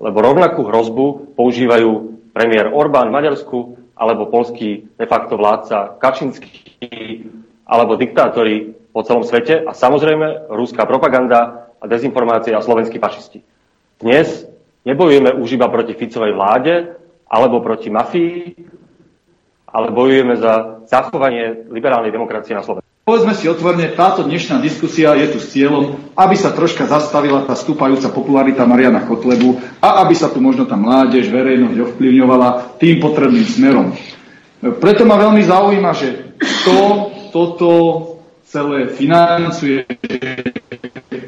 [0.03, 3.59] lebo rovnakú hrozbu používajú premiér Orbán v Maďarsku
[3.97, 6.53] alebo polský de facto vládca Kačinský
[7.65, 13.45] alebo diktátori po celom svete a samozrejme rúská propaganda a dezinformácie a slovenskí fašisti.
[14.01, 14.49] Dnes
[14.89, 16.97] nebojujeme už iba proti Ficovej vláde
[17.29, 18.57] alebo proti mafii,
[19.69, 22.89] ale bojujeme za zachovanie liberálnej demokracie na Slovensku.
[23.05, 27.53] Povedzme si otvorene, táto dnešná diskusia je tu s cieľom, aby sa troška zastavila tá
[27.53, 33.45] stúpajúca popularita Mariana Kotlebu a aby sa tu možno tá mládež, verejnosť ovplyvňovala tým potrebným
[33.45, 33.93] smerom.
[34.81, 36.77] Preto ma veľmi zaujíma, že kto
[37.31, 37.71] toto
[38.57, 39.85] celé financuje,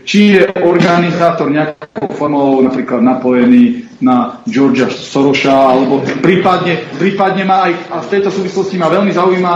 [0.09, 7.73] či je organizátor nejakou formou napríklad napojený na Georgia Soroša, alebo prípadne, prípadne má aj,
[7.93, 9.53] a v tejto súvislosti ma veľmi zaujíma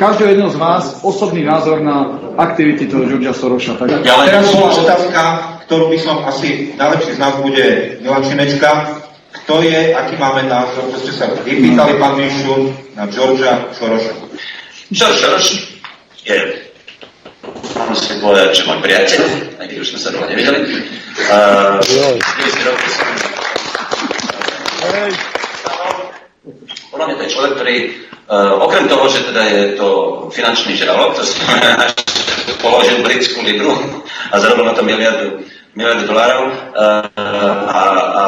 [0.00, 3.76] každého jedného z vás osobný názor na aktivity toho Georgia Soroša.
[3.76, 5.22] Tak, ja len teraz bola otázka,
[5.68, 7.66] ktorú by som asi najlepší z nás bude
[8.00, 9.04] Milan Šimečka.
[9.42, 14.12] Kto je, aký máme názor, to ste sa vypýtali pán Mišu na Georgia Soroša.
[14.92, 15.48] George Soros
[16.22, 16.71] je
[17.88, 19.22] musím povedať, že môj priateľ,
[19.58, 20.60] aj keď už sme sa dlho nevedeli.
[21.28, 21.78] Uh,
[26.92, 27.76] podľa mňa to je človek, ktorý
[28.30, 29.88] uh, okrem toho, že teda je to
[30.32, 31.90] finančný žralok, to znamená,
[32.46, 33.74] že položil britskú libru
[34.32, 36.84] a zarobil na to miliardu miliardy dolárov a,
[37.16, 37.80] a,
[38.12, 38.24] a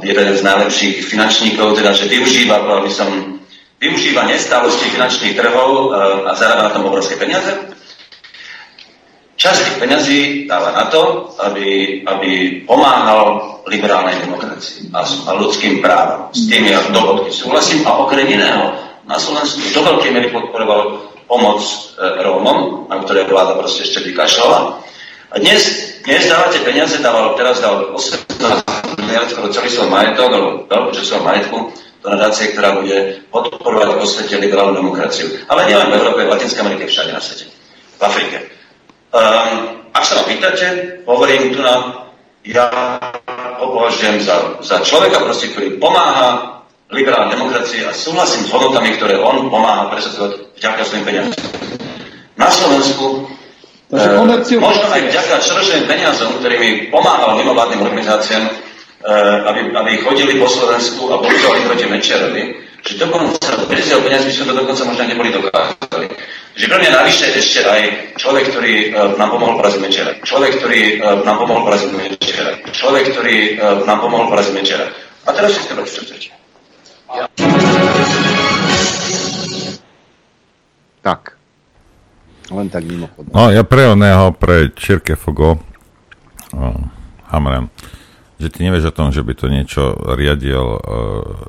[0.00, 3.08] jeden z najlepších finančníkov, teda, že využíva, by som,
[3.76, 5.92] využíva nestálosti finančných trhov
[6.24, 7.71] a zarába na tom obrovské peniaze.
[9.42, 16.30] Časť tých peňazí dáva na to, aby, aby pomáhal liberálnej demokracii a, a ľudským právam.
[16.30, 18.70] S tým ja do súhlasím a okrem iného
[19.02, 24.78] na Slovensku do veľkej miery podporoval pomoc e, Rómom, na ktoré vláda proste ešte vykašľala.
[25.34, 28.38] A dnes, dnes dávate peniaze, dával, teraz dal 18
[29.02, 31.58] miliard, skoro celý svoj majetok, alebo veľkú časť svojho majetku,
[31.98, 35.34] do nadácie, ktorá bude podporovať vo svete liberálnu demokraciu.
[35.50, 37.50] Ale nielen v Európe, v Latinskej Amerike, všade na svete.
[37.98, 38.51] V Afrike.
[39.12, 40.66] Um, ak sa ma pýtate,
[41.04, 42.02] hovorím tu na
[42.42, 42.66] ja
[43.62, 46.58] ho považujem za, za človeka, proste, ktorý pomáha
[46.90, 51.38] liberálnej demokracii a súhlasím s hodnotami, ktoré on pomáha presadzovať vďaka svojim peniazom.
[52.34, 53.30] Na Slovensku
[53.94, 58.52] e, možno aj vďaka čerešeným peniazom, ktorými pomáhal mimovládnym organizáciám, e,
[59.46, 62.42] aby, aby chodili po Slovensku a bojovali proti Mečerovi,
[62.82, 66.06] že dokonca bez jeho peniaz by sme to dokonca možno neboli dokázali.
[66.52, 67.82] Že pre mňa navyše ešte aj
[68.18, 70.12] človek, ktorý uh, nám pomohol poraziť Mečera.
[70.20, 72.52] Človek, ktorý uh, nám pomohol poraziť Mečera.
[72.74, 74.86] Človek, ktorý uh, nám pomohol poraziť Mečera.
[75.24, 76.28] A teraz čo chcete.
[77.12, 77.24] Ja.
[81.02, 81.38] Tak.
[82.52, 83.32] Len tak mimochodom.
[83.32, 85.62] No, ja pre oného, pre Čirkefogo,
[86.52, 86.78] oh,
[87.32, 87.72] Hamrem,
[88.36, 90.80] že ty nevieš o tom, že by to niečo riadil uh,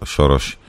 [0.05, 0.62] Šoroš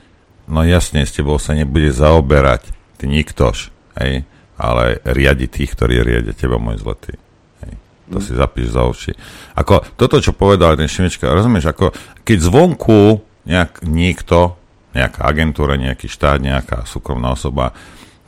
[0.45, 2.69] No jasne, s tebou sa nebude zaoberať,
[3.01, 7.17] ty niktož, hej, ale riadi tých, ktorí riadia teba, môj zlatý.
[7.65, 7.73] Hej.
[8.13, 8.25] To mm.
[8.25, 9.11] si zapíš za oči.
[9.57, 11.91] Ako toto, čo povedal ten Šimečka, rozumieš, ako
[12.21, 14.53] keď zvonku nejak niekto,
[14.93, 17.73] nejaká agentúra, nejaký štát, nejaká súkromná osoba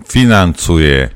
[0.03, 1.13] financuje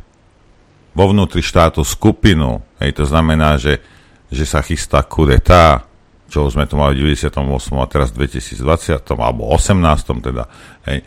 [0.94, 3.82] vo vnútri štátu skupinu, hej, to znamená, že,
[4.30, 5.91] že sa chystá kudeta,
[6.32, 7.44] čo sme to mali v 98.
[7.76, 10.24] a teraz v 2020, alebo 18.
[10.24, 10.48] teda,
[10.88, 11.04] hej,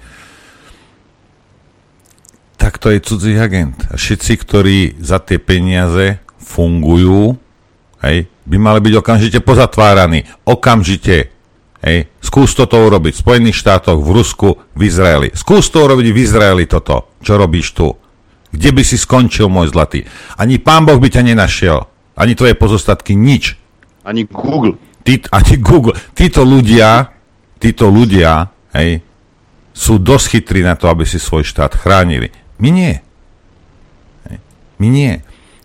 [2.61, 3.77] tak to je cudzí agent.
[3.93, 7.37] A všetci, ktorí za tie peniaze fungujú,
[8.05, 10.25] hej, by mali byť okamžite pozatváraní.
[10.45, 11.33] Okamžite.
[11.85, 12.09] Hej.
[12.25, 15.29] Skús toto urobiť v Spojených štátoch, v Rusku, v Izraeli.
[15.37, 17.93] Skús to urobiť v Izraeli toto, čo robíš tu.
[18.49, 20.09] Kde by si skončil, môj zlatý?
[20.41, 21.85] Ani pán Boh by ťa nenašiel.
[22.17, 23.61] Ani tvoje pozostatky, nič.
[24.07, 27.13] Ani Google tí, ani Google, títo ľudia,
[27.61, 29.05] títo ľudia, hej,
[29.75, 32.33] sú dosť chytrí na to, aby si svoj štát chránili.
[32.59, 32.95] My nie.
[34.27, 34.39] Hej.
[34.81, 35.13] My nie.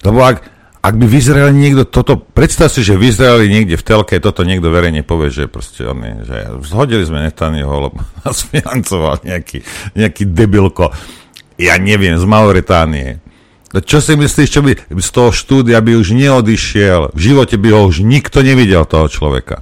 [0.01, 0.37] Lebo ak,
[0.79, 1.15] ak by v
[1.53, 5.45] niekto toto, predstav si, že v Izraeli niekde v telke toto niekto verejne povie, že
[5.45, 9.61] proste on je, že zhodili sme Netanyahu, lebo nás financoval nejaký,
[9.93, 10.89] nejaký debilko,
[11.59, 13.21] ja neviem, z Mauritánie.
[13.69, 17.13] No čo si myslíš, čo by z toho štúdia by už neodišiel?
[17.13, 19.61] V živote by ho už nikto nevidel, toho človeka.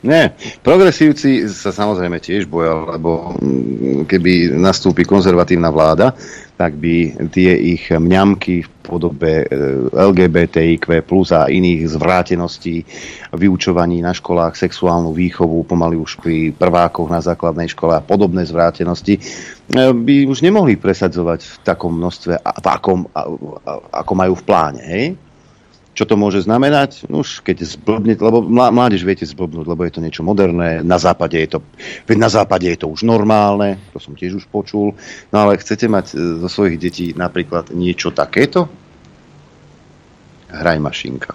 [0.00, 0.32] Nie,
[0.64, 6.16] progresívci sa samozrejme tiež boja, lebo mm, keby nastúpi konzervatívna vláda,
[6.56, 9.46] tak by tie ich mňamky v podobe e,
[9.92, 12.80] LGBTIQ plus a iných zvráteností,
[13.36, 19.16] vyučovaní na školách, sexuálnu výchovu, pomaly už pri prvákoch na základnej škole a podobné zvrátenosti,
[19.16, 19.20] e,
[19.92, 23.04] by už nemohli presadzovať v takom množstve, v akom,
[23.92, 24.80] ako majú v pláne.
[24.80, 25.06] Hej?
[25.90, 27.10] Čo to môže znamenať?
[27.10, 31.58] Už keď zblbne, lebo mládež viete zblbnúť, lebo je to niečo moderné, na západe je
[31.58, 31.58] to,
[32.14, 34.94] na západe je to už normálne, to som tiež už počul,
[35.34, 38.70] no ale chcete mať e, zo svojich detí napríklad niečo takéto?
[40.50, 41.34] Hraj mašinka.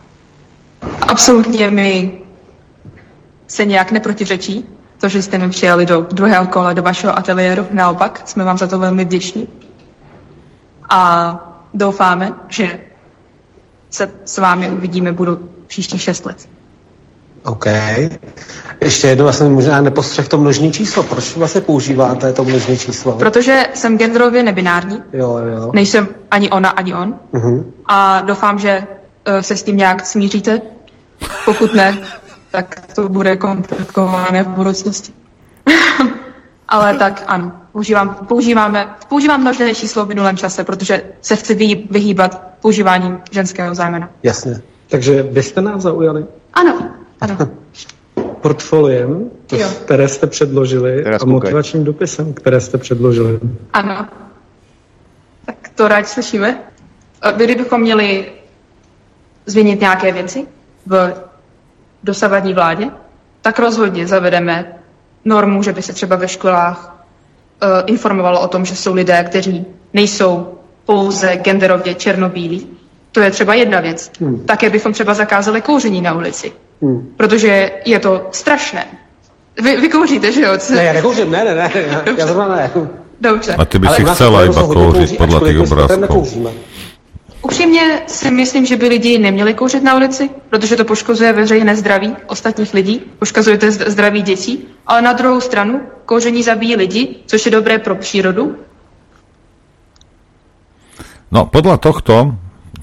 [1.08, 2.12] Absolutně mi
[3.47, 4.66] se nějak neprotiřečí
[4.99, 7.68] to, že jste mi přijali do druhého kola do vašeho ateliéru.
[7.72, 9.47] Naopak, jsme vám za to velmi vděční.
[10.89, 11.39] A
[11.74, 12.80] doufáme, že
[13.95, 16.49] se s vámi uvidíme, budu příštích šest let.
[17.43, 17.65] OK.
[18.81, 21.03] Ještě jedno vlastně možná nepostřeh to množní číslo.
[21.03, 23.11] Proč vlastně používáte to množní číslo?
[23.11, 25.03] Protože jsem genderově nebinární.
[25.13, 25.71] Jo, jo.
[25.73, 27.15] Nejsem ani ona, ani on.
[27.33, 27.65] Uh-huh.
[27.85, 28.87] A doufám, že
[29.27, 30.61] uh, se s tím nějak smíříte.
[31.45, 31.97] Pokud ne,
[32.51, 35.13] tak to bude komplikované v budoucnosti.
[36.67, 41.55] Ale tak ano, používám, používáme, používám množné číslo v minulém čase, protože se chci
[41.89, 44.09] vyhýbat používáním ženského zájmena.
[44.23, 44.61] Jasně.
[44.88, 46.26] Takže vy jste nás zaujali?
[46.53, 47.38] Ano, ano.
[48.41, 53.39] Portfoliem, to, které jste předložili Teraz a motivačním dopisem, které jste předložili.
[53.73, 54.07] Ano.
[55.45, 56.59] Tak to rád slyšíme.
[57.36, 58.32] Kdybychom měli
[59.45, 60.47] změnit nějaké věci
[60.86, 61.13] v
[62.03, 62.89] dosavadní vládě,
[63.41, 64.80] tak rozhodně zavedeme
[65.26, 66.94] normu, že by se třeba ve školách
[67.86, 70.47] informovalo o tom, že jsou lidé, kteří nejsou
[70.86, 72.68] pouze genderově černobílí,
[73.16, 74.12] To je třeba jedna věc.
[74.20, 74.43] Hmm.
[74.45, 76.51] Také bychom třeba zakázali kouření na ulici.
[76.82, 77.14] Hmm.
[77.18, 78.86] Protože je to strašné.
[79.64, 80.51] Vy, vy kouříte, že jo?
[80.70, 81.72] Ne, já nekouřím, ne, ne, ne,
[82.18, 82.72] já zrovna ne.
[83.22, 83.56] Dobře.
[83.56, 86.28] A ty by si chcela iba kouřit podľa tých obrázkov.
[87.45, 92.15] Upřímně si myslím, že by lidi neměli kouřit na ulici, protože to poškozuje veřejné zdraví
[92.27, 97.51] ostatních lidí, poškozuje to zdraví dětí, ale na druhou stranu kouření zabíjí lidi, což je
[97.51, 98.57] dobré pro přírodu.
[101.29, 102.33] No, podľa tohto,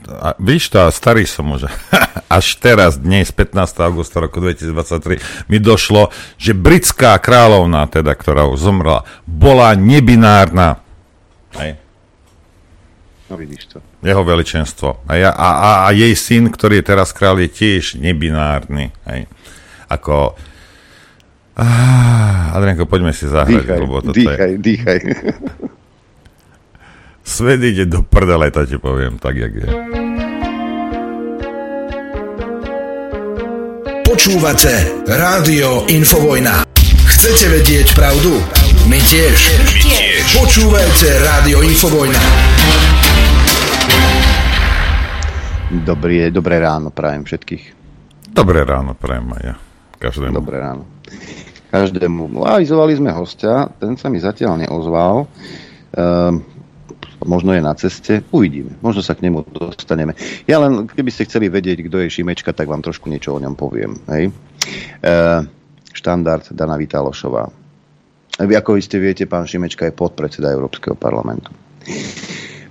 [0.06, 1.66] a víš to, starý som už,
[2.38, 3.82] až teraz, dnes, 15.
[3.82, 10.78] augusta roku 2023, mi došlo, že britská kráľovna, teda, ktorá už zomrela, bola nebinárna.
[11.58, 11.81] Hej.
[13.30, 13.78] No vidíš to.
[14.02, 15.06] Jeho veličenstvo.
[15.08, 18.90] A, ja, a, a, a jej syn, ktorý je teraz král, je tiež nebinárny.
[19.08, 19.30] Hej.
[19.88, 20.34] Ako...
[21.52, 23.64] Ah, Adrianko, poďme si zahrať.
[23.64, 24.58] Dýchaj, lebo toto dýchaj, je...
[24.58, 24.98] dýchaj.
[27.32, 29.68] Svet ide do prdele, to ti poviem, tak jak je.
[34.02, 36.66] Počúvate Rádio Infovojna.
[37.08, 38.36] Chcete vedieť pravdu?
[38.90, 39.38] My tiež.
[39.62, 40.24] My tiež.
[40.36, 42.20] Počúvajte Rádio Infovojna.
[45.72, 47.64] Dobré, dobré ráno prajem všetkých.
[48.36, 49.54] Dobré ráno prajem aj ja.
[49.96, 50.36] Každému.
[50.36, 50.84] Dobré ráno.
[51.72, 52.28] Každému.
[52.28, 55.24] No, avizovali sme hostia, ten sa mi zatiaľ neozval.
[55.96, 56.44] Um,
[57.24, 58.76] možno je na ceste, uvidíme.
[58.84, 60.12] Možno sa k nemu dostaneme.
[60.44, 63.56] Ja len, keby ste chceli vedieť, kto je Šimečka, tak vám trošku niečo o ňom
[63.56, 63.96] poviem.
[64.12, 64.28] Hej?
[65.00, 65.48] Uh,
[65.96, 67.48] štandard Dana Vitalošová.
[68.44, 71.48] Vy, ako iste viete, pán Šimečka je podpredseda Európskeho parlamentu.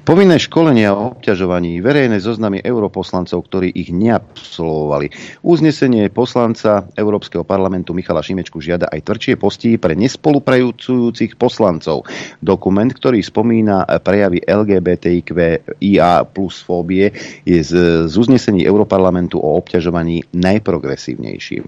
[0.01, 5.13] Povinné školenie o obťažovaní, verejné zoznamy europoslancov, ktorí ich neabsolvovali.
[5.45, 12.09] Uznesenie poslanca Európskeho parlamentu Michala Šimečku žiada aj tvrdšie postí pre nespolupracujúcich poslancov.
[12.41, 17.13] Dokument, ktorý spomína prejavy LGBTIQIA plus fóbie,
[17.45, 17.73] je z,
[18.09, 21.63] uznesení Europarlamentu o obťažovaní najprogresívnejším.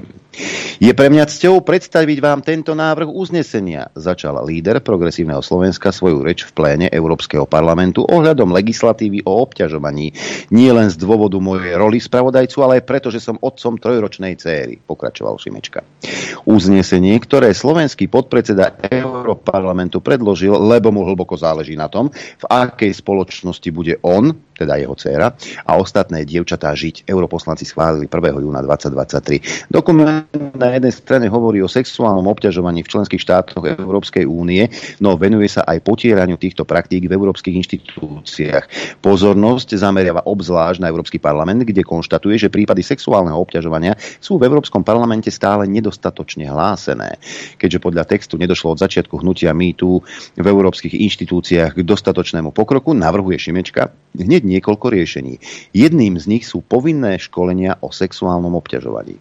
[0.82, 6.42] Je pre mňa cťou predstaviť vám tento návrh uznesenia, začal líder progresívneho Slovenska svoju reč
[6.50, 10.16] v pléne Európskeho parlamentu ohľadom legislatívy o obťažovaní.
[10.56, 14.80] Nie len z dôvodu mojej roli spravodajcu, ale aj preto, že som otcom trojročnej céry,
[14.80, 15.84] pokračoval Šimečka.
[16.48, 23.68] Uznesenie, ktoré slovenský podpredseda Európarlamentu predložil, lebo mu hlboko záleží na tom, v akej spoločnosti
[23.76, 25.34] bude on, teda jeho dcéra,
[25.66, 27.10] a ostatné dievčatá žiť.
[27.10, 28.44] Europoslanci schválili 1.
[28.44, 29.70] júna 2023.
[29.70, 34.70] Dokument na jednej strane hovorí o sexuálnom obťažovaní v členských štátoch Európskej únie,
[35.02, 38.66] no venuje sa aj potieraniu týchto praktík v európskych inštitúciách.
[39.02, 44.86] Pozornosť zameriava obzvlášť na Európsky parlament, kde konštatuje, že prípady sexuálneho obťažovania sú v Európskom
[44.86, 47.18] parlamente stále nedostatočne hlásené.
[47.58, 50.00] Keďže podľa textu nedošlo od začiatku hnutia mýtu
[50.38, 55.40] v európskych inštitúciách k dostatočnému pokroku, navrhuje Šimečka hneď niekoľko riešení.
[55.72, 59.18] Jedným z nich sú povinné školenia o sexuálnom obťažovaní.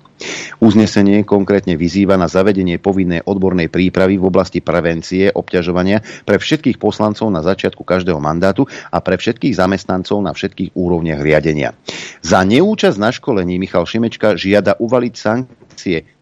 [0.63, 7.31] Uznesenie konkrétne vyzýva na zavedenie povinnej odbornej prípravy v oblasti prevencie obťažovania pre všetkých poslancov
[7.31, 11.75] na začiatku každého mandátu a pre všetkých zamestnancov na všetkých úrovniach riadenia.
[12.23, 15.62] Za neúčasť na školení Michal Šimečka žiada uvaliť sankcie,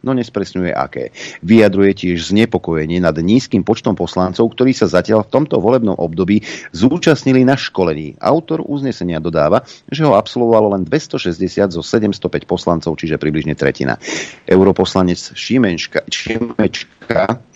[0.00, 1.12] no nespresňuje aké.
[1.44, 7.44] Vyjadruje tiež znepokojenie nad nízkym počtom poslancov, ktorí sa zatiaľ v tomto volebnom období zúčastnili
[7.44, 8.16] na školení.
[8.20, 14.00] Autor uznesenia dodáva, že ho absolvovalo len 260 zo 705 poslancov, čiže približne tretina.
[14.48, 17.50] Europoslanec Šimečka, Šimečka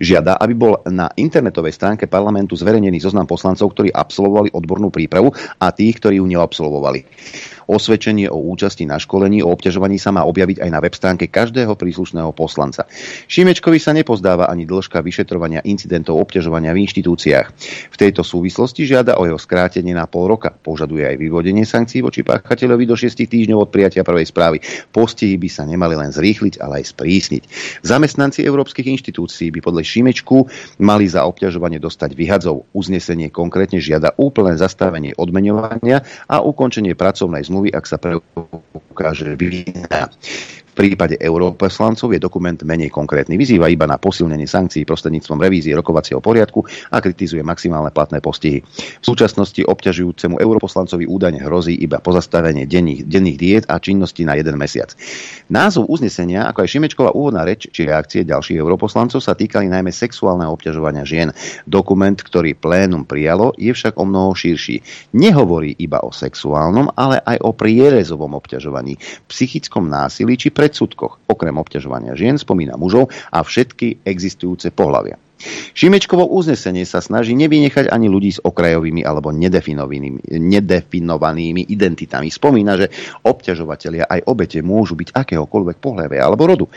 [0.00, 5.68] Žiada, aby bol na internetovej stránke parlamentu zverejnený zoznam poslancov, ktorí absolvovali odbornú prípravu a
[5.74, 7.04] tých, ktorí ju neabsolvovali.
[7.68, 11.76] Osvedčenie o účasti na školení o obťažovaní sa má objaviť aj na web stránke každého
[11.76, 12.88] príslušného poslanca.
[13.28, 17.46] Šimečkovi sa nepozdáva ani dĺžka vyšetrovania incidentov obťažovania v inštitúciách.
[17.92, 20.48] V tejto súvislosti žiada o jeho skrátenie na pol roka.
[20.48, 24.64] Požaduje aj vyvodenie sankcií voči páchateľovi do 6 týždňov od prijatia prvej správy.
[24.88, 27.42] Postihy by sa nemali len zrýchliť, ale aj sprísniť.
[27.84, 30.48] Zamestnanci európskych inštitúcií by podľa Šimečku
[30.80, 32.64] mali za obťažovanie dostať vyhadzov.
[32.72, 36.00] Uznesenie konkrétne žiada úplné zastavenie odmeňovania
[36.32, 40.06] a ukončenie pracovnej zmluvy zmluvy, ak sa preukáže vina
[40.78, 43.34] prípade europoslancov je dokument menej konkrétny.
[43.34, 46.62] Vyzýva iba na posilnenie sankcií prostredníctvom revízie rokovacieho poriadku
[46.94, 48.62] a kritizuje maximálne platné postihy.
[48.62, 54.54] V súčasnosti obťažujúcemu europoslancovi údajne hrozí iba pozastavenie denných, denných diét a činností na jeden
[54.54, 54.94] mesiac.
[55.50, 60.54] Názov uznesenia, ako aj Šimečková úvodná reč či reakcie ďalších europoslancov sa týkali najmä sexuálneho
[60.54, 61.34] obťažovania žien.
[61.66, 64.78] Dokument, ktorý plénum prijalo, je však o mnoho širší.
[65.18, 68.94] Nehovorí iba o sexuálnom, ale aj o prierezovom obťažovaní,
[69.26, 71.32] psychickom násilí či pre predsudkoch.
[71.32, 75.16] Okrem obťažovania žien spomína mužov a všetky existujúce pohľavia.
[75.72, 82.28] Šimečkovo uznesenie sa snaží nevynechať ani ľudí s okrajovými alebo nedefinovanými, identitami.
[82.28, 82.92] Spomína, že
[83.24, 86.68] obťažovateľia aj obete môžu byť akéhokoľvek pohľavia alebo rodu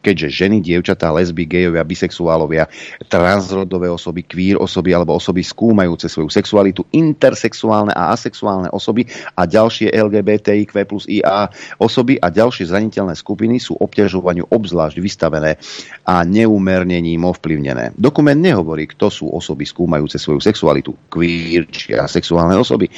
[0.00, 2.66] keďže ženy, dievčatá, lesby, gejovia, bisexuálovia,
[3.06, 9.92] transrodové osoby, queer osoby alebo osoby skúmajúce svoju sexualitu, intersexuálne a asexuálne osoby a ďalšie
[9.92, 15.60] LGBTIQ plus IA osoby a ďalšie zraniteľné skupiny sú obťažovaniu obzvlášť vystavené
[16.08, 17.92] a neumernením ovplyvnené.
[17.94, 22.88] Dokument nehovorí, kto sú osoby skúmajúce svoju sexualitu, queer či asexuálne osoby.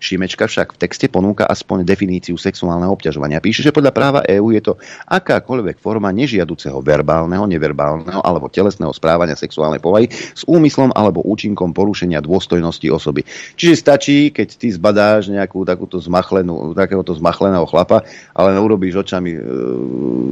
[0.00, 3.44] Šimečka však v texte ponúka aspoň definíciu sexuálneho obťažovania.
[3.44, 4.72] Píše, že podľa práva EÚ je to
[5.08, 6.08] akákoľvek forma
[6.50, 13.22] nežiaduceho verbálneho, neverbálneho alebo telesného správania sexuálnej povahy s úmyslom alebo účinkom porušenia dôstojnosti osoby.
[13.54, 18.02] Čiže stačí, keď ty zbadáš nejakú takúto zmachlenú, takéhoto zmachleného chlapa,
[18.34, 19.40] ale urobíš očami e,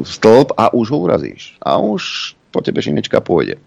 [0.02, 1.54] stĺp a už ho urazíš.
[1.62, 3.60] A už po tebe šimečka pôjde.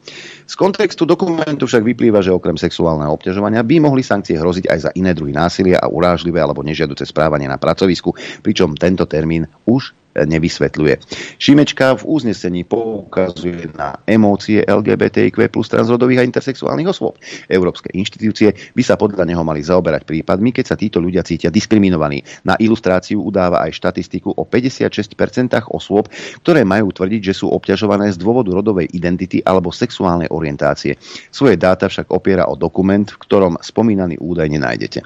[0.49, 4.91] Z kontextu dokumentu však vyplýva, že okrem sexuálneho obťažovania by mohli sankcie hroziť aj za
[4.97, 10.93] iné druhy násilia a urážlivé alebo nežiaduce správanie na pracovisku, pričom tento termín už nevysvetľuje.
[11.39, 17.15] Šimečka v uznesení poukazuje na emócie LGBTIQ plus transrodových a intersexuálnych osôb.
[17.47, 22.23] Európske inštitúcie by sa podľa neho mali zaoberať prípadmi, keď sa títo ľudia cítia diskriminovaní.
[22.43, 26.11] Na ilustráciu udáva aj štatistiku o 56% osôb,
[26.43, 30.99] ktoré majú tvrdiť, že sú obťažované z dôvodu rodovej identity alebo sexuálnej orientácie.
[31.31, 34.99] Svoje dáta však opiera o dokument, v ktorom spomínaný údaj nenájdete.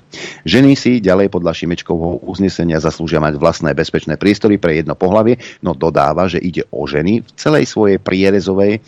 [0.47, 5.75] Ženy si ďalej podľa Šimečkovho uznesenia zaslúžia mať vlastné bezpečné priestory pre jedno pohlavie, no
[5.77, 8.79] dodáva, že ide o ženy v celej svojej prierezovej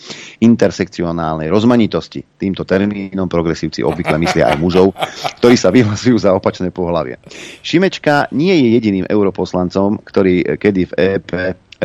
[0.41, 2.23] intersekcionálnej rozmanitosti.
[2.23, 4.95] Týmto termínom progresívci obvykle myslia aj mužov,
[5.43, 7.19] ktorí sa vyhlasujú za opačné pohlavie.
[7.61, 11.29] Šimečka nie je jediným europoslancom, ktorý kedy v EP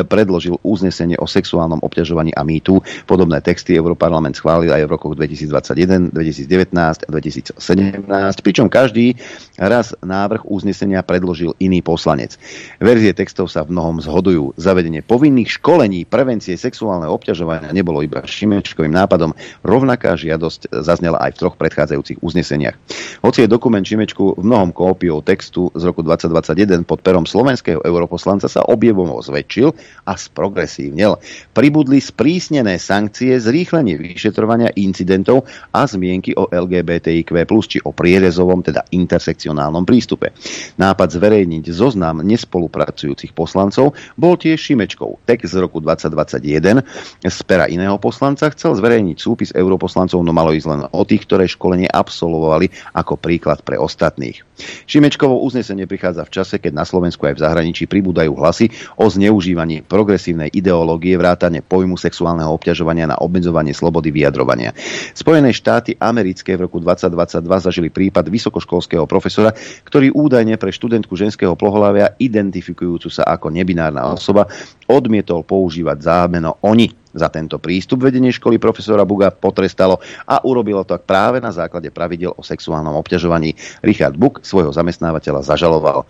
[0.01, 2.81] predložil uznesenie o sexuálnom obťažovaní a mýtu.
[3.05, 9.17] Podobné texty Europarlament schválil aj v rokoch 2021, 2019 a 2017, pričom každý
[9.61, 12.41] raz návrh uznesenia predložil iný poslanec.
[12.81, 14.57] Verzie textov sa v mnohom zhodujú.
[14.57, 21.41] Zavedenie povinných školení prevencie sexuálneho obťažovania nebolo iba Šimečkovým nápadom, rovnaká žiadosť zaznela aj v
[21.45, 22.77] troch predchádzajúcich uzneseniach.
[23.21, 28.49] Hoci je dokument Šimečku v mnohom kópiou textu z roku 2021 pod perom slovenského europoslanca
[28.49, 31.19] sa objevovo zväčšil, a sprogresívnel.
[31.55, 37.31] Pribudli sprísnené sankcie, zrýchlenie vyšetrovania incidentov a zmienky o LGBTIQ+,
[37.67, 40.35] či o prierezovom, teda intersekcionálnom prístupe.
[40.77, 45.23] Nápad zverejniť zoznam nespolupracujúcich poslancov bol tiež Šimečkov.
[45.23, 46.83] Text z roku 2021
[47.23, 51.47] z pera iného poslanca chcel zverejniť súpis europoslancov, no malo ísť len o tých, ktoré
[51.47, 54.43] školenie absolvovali ako príklad pre ostatných.
[54.85, 58.69] Šimečkovo uznesenie prichádza v čase, keď na Slovensku aj v zahraničí pribúdajú hlasy
[58.99, 64.77] o zneužívaní využívaní progresívnej ideológie vrátane pojmu sexuálneho obťažovania na obmedzovanie slobody vyjadrovania.
[65.17, 69.57] Spojené štáty americké v roku 2022 zažili prípad vysokoškolského profesora,
[69.89, 74.45] ktorý údajne pre študentku ženského pohľavia identifikujúcu sa ako nebinárna osoba
[74.91, 80.97] odmietol používať zámeno oni za tento prístup vedenie školy profesora Buga potrestalo a urobilo to
[80.97, 83.53] práve na základe pravidel o sexuálnom obťažovaní.
[83.85, 86.09] Richard Buk svojho zamestnávateľa zažaloval.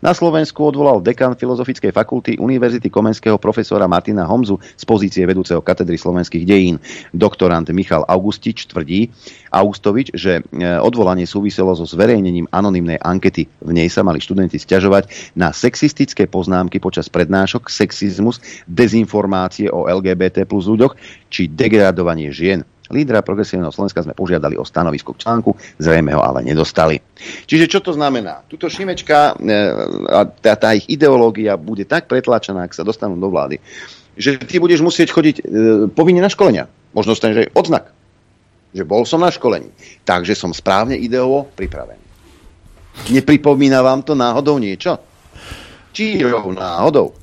[0.00, 6.00] Na Slovensku odvolal dekan Filozofickej fakulty Univerzity Komenského profesora Martina Homzu z pozície vedúceho katedry
[6.00, 6.80] slovenských dejín.
[7.12, 9.12] Doktorant Michal Augustič tvrdí,
[9.52, 10.42] Augustovič, že e,
[10.80, 13.44] odvolanie súviselo so zverejnením anonymnej ankety.
[13.60, 20.48] V nej sa mali študenti stiažovať na sexistické poznámky počas prednášok, sexizmus, dezinformácie o LGBT
[20.48, 20.96] plus ľuďoch
[21.28, 22.64] či degradovanie žien.
[22.90, 26.98] Lídra progresívneho Slovenska sme požiadali o stanovisko k článku, zrejme ho ale nedostali.
[27.46, 28.42] Čiže čo to znamená?
[28.50, 29.54] Tuto Šimečka e,
[30.10, 33.62] a tá, tá ich ideológia bude tak pretlačená, ak sa dostanú do vlády,
[34.18, 35.42] že ty budeš musieť chodiť e,
[35.94, 36.66] povinne na školenia.
[36.90, 37.84] Možno staneš aj odznak,
[38.74, 39.70] že bol som na školení.
[40.02, 42.02] Takže som správne ideovo pripravený.
[43.14, 44.98] Nepripomína vám to náhodou niečo?
[45.94, 47.14] Čírov náhodou.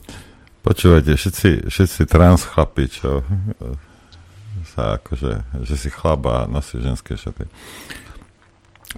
[0.63, 3.23] Počúvajte, všetci, všetci trans chlapi, čo
[4.77, 7.49] sa akože, že si chlaba nosí ženské šaty.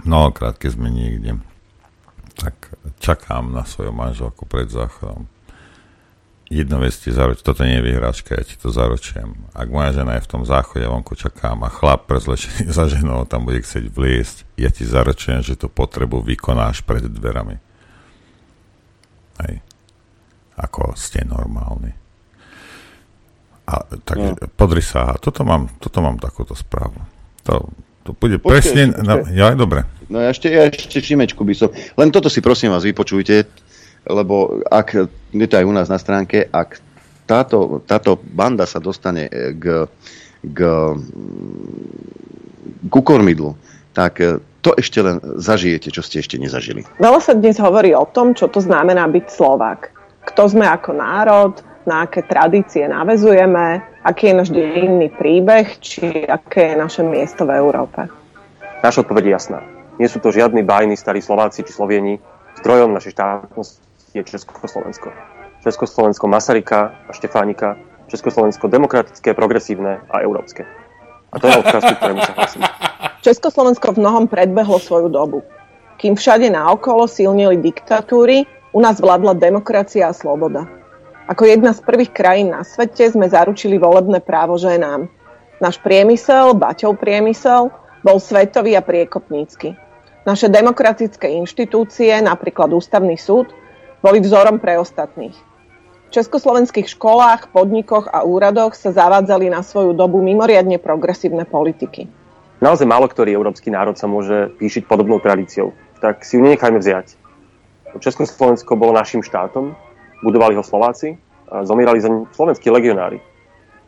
[0.04, 1.40] Mnohokrát, keď sme niekde,
[2.36, 5.32] tak čakám na svoju manželku pred záchodom.
[6.50, 9.54] Jedno vec ti zaruč, toto nie je vyhráčka, ja ti to zaručujem.
[9.54, 13.48] Ak moja žena je v tom záchode, vonku čakám a chlap prezlečený za ženou tam
[13.48, 17.56] bude chcieť vliesť, ja ti zaručujem, že tú potrebu vykonáš pred dverami.
[19.48, 19.64] Hej.
[20.60, 21.99] Ako ste normálni.
[23.70, 24.34] A, tak no.
[24.58, 26.98] podri sa, toto mám, toto mám takúto správu.
[27.46, 27.70] To,
[28.02, 28.82] to bude Počkej, presne...
[28.90, 29.06] Počkej.
[29.06, 29.86] Na, ja, dobre.
[30.10, 31.70] No ja ešte, ja ešte Šimečku by som...
[31.70, 33.46] Len toto si prosím vás vypočujte,
[34.10, 36.82] lebo ak, je to aj u nás na stránke, ak
[37.30, 39.30] táto, táto banda sa dostane
[39.62, 39.86] k,
[40.42, 40.60] k
[42.90, 43.54] ku kormidlu,
[43.94, 46.88] tak e, to ešte len zažijete, čo ste ešte nezažili.
[46.98, 49.82] Veľa sa dnes hovorí o tom, čo to znamená byť Slovák.
[50.34, 51.54] Kto sme ako národ,
[51.86, 57.56] na aké tradície navezujeme, aký je náš dejinný príbeh, či aké je naše miesto v
[57.56, 58.08] Európe.
[58.84, 59.60] Naša odpoveď je jasná.
[60.00, 62.24] Nie sú to žiadni bájni starí Slováci či Slovieni.
[62.64, 65.12] Zdrojom našej štátnosti je Československo.
[65.60, 67.76] Československo Masaryka a Štefánika,
[68.08, 70.64] Československo demokratické, progresívne a európske.
[71.30, 72.64] A to je odkaz, ktorému sa hlasím.
[73.22, 75.44] Československo v mnohom predbehlo svoju dobu.
[76.00, 80.79] Kým všade naokolo silnili diktatúry, u nás vládla demokracia a sloboda.
[81.30, 85.06] Ako jedna z prvých krajín na svete sme zaručili volebné právo ženám.
[85.62, 87.70] Náš priemysel, Baťov priemysel,
[88.02, 89.78] bol svetový a priekopnícky.
[90.26, 93.54] Naše demokratické inštitúcie, napríklad Ústavný súd,
[94.02, 95.38] boli vzorom pre ostatných.
[96.10, 102.10] V československých školách, podnikoch a úradoch sa zavádzali na svoju dobu mimoriadne progresívne politiky.
[102.58, 105.78] Naozaj málo ktorý európsky národ sa môže píšiť podobnou tradíciou.
[106.02, 107.14] Tak si ju nenechajme vziať.
[108.02, 109.78] Československo bolo našim štátom,
[110.24, 111.18] budovali ho Slováci,
[111.50, 113.18] a zomierali za slovenskí legionári.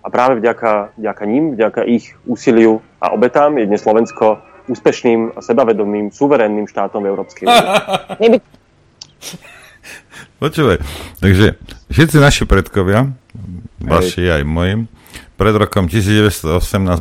[0.01, 5.39] A práve vďaka, vďaka ním, vďaka ich úsiliu a obetám je dnes Slovensko úspešným a
[5.45, 7.45] sebavedomým, suverénnym štátom v Európskej
[8.17, 8.41] únii.
[10.41, 10.81] Počúvaj,
[11.21, 11.53] takže
[11.93, 13.13] všetci naši predkovia,
[13.77, 14.89] vaši aj moji,
[15.37, 16.49] pred rokom 1918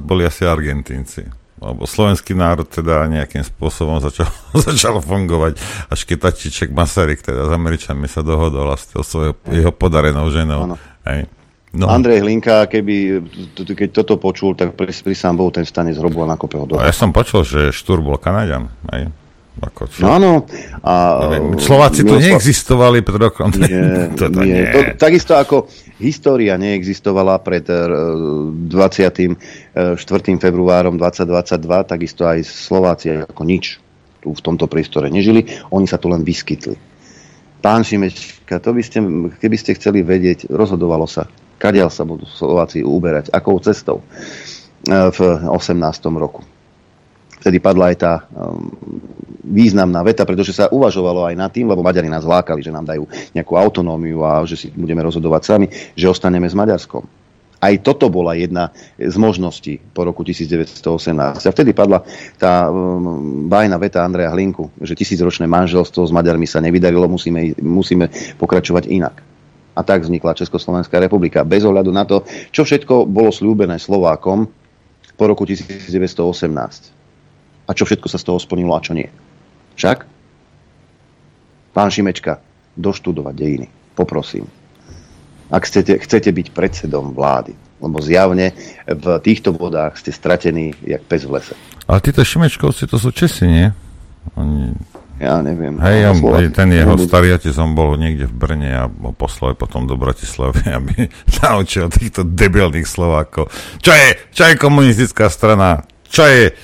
[0.04, 1.39] boli asi Argentínci.
[1.60, 4.32] Lebo slovenský národ teda nejakým spôsobom začal,
[4.72, 5.60] začal fungovať,
[5.92, 10.80] až keď Tačiček Masaryk teda s Američanmi sa dohodol a s svojou jeho podarenou ženou.
[11.04, 11.28] Hej.
[11.70, 11.86] No.
[11.86, 13.22] Andrej Hlinka, keby
[13.54, 16.66] keď toto počul, tak pri, pri sám Bohu ten stane z hrobu a nakope ho
[16.66, 16.74] do.
[16.82, 18.66] Ja som počul, že Štúr bol Kanaďan.
[18.90, 19.06] Aj.
[19.60, 20.00] Ako čo?
[20.00, 20.30] No áno.
[20.80, 21.20] A,
[21.60, 23.52] Slováci tu neexistovali pred rokom.
[23.52, 24.56] Nie, to, to nie.
[24.56, 24.64] nie.
[24.72, 25.68] To, takisto ako
[26.00, 28.72] história neexistovala pred 24.
[29.76, 33.76] Eh, februárom 2022, takisto aj Slováci ako nič
[34.20, 35.44] tu v tomto priestore nežili.
[35.72, 36.76] Oni sa tu len vyskytli.
[37.60, 39.04] Pán Šimečka, to by ste,
[39.36, 41.28] keby ste chceli vedieť, rozhodovalo sa
[41.60, 44.04] kadiaľ sa budú Slováci uberať, akou cestou e,
[44.88, 45.76] v 18.
[46.16, 46.40] roku.
[47.40, 48.68] Vtedy padla aj tá um,
[49.48, 53.08] významná veta, pretože sa uvažovalo aj nad tým, lebo Maďari nás lákali, že nám dajú
[53.32, 55.66] nejakú autonómiu a že si budeme rozhodovať sami,
[55.96, 57.02] že ostaneme s Maďarskom.
[57.60, 61.44] Aj toto bola jedna z možností po roku 1918.
[61.44, 62.00] A vtedy padla
[62.40, 68.08] tá um, veta Andreja Hlinku, že tisícročné manželstvo s Maďarmi sa nevydarilo, musíme, musíme
[68.40, 69.16] pokračovať inak.
[69.76, 71.44] A tak vznikla Československá republika.
[71.44, 74.48] Bez ohľadu na to, čo všetko bolo slúbené Slovákom
[75.20, 76.99] po roku 1918.
[77.70, 79.06] A čo všetko sa z toho splnilo a čo nie.
[79.78, 80.02] Však?
[81.70, 82.42] Pán Šimečka,
[82.74, 83.66] doštudovať dejiny.
[83.94, 84.50] Poprosím.
[85.54, 88.50] Ak chcete, chcete byť predsedom vlády, lebo zjavne
[88.90, 91.54] v týchto vodách ste stratení jak pes v lese.
[91.86, 93.70] Ale títo Šimečkovci to sú Česi, nie?
[94.34, 94.74] Oni
[95.20, 95.76] ja neviem.
[95.84, 96.10] Hej, ja,
[96.48, 100.64] ten jeho starý otec, on bol niekde v Brne a ho poslal potom do Bratislavy,
[100.80, 101.12] aby
[101.44, 103.52] naučil týchto debilných Slovákov.
[103.84, 105.84] Čo je, čo je komunistická strana?
[106.08, 106.56] Čo je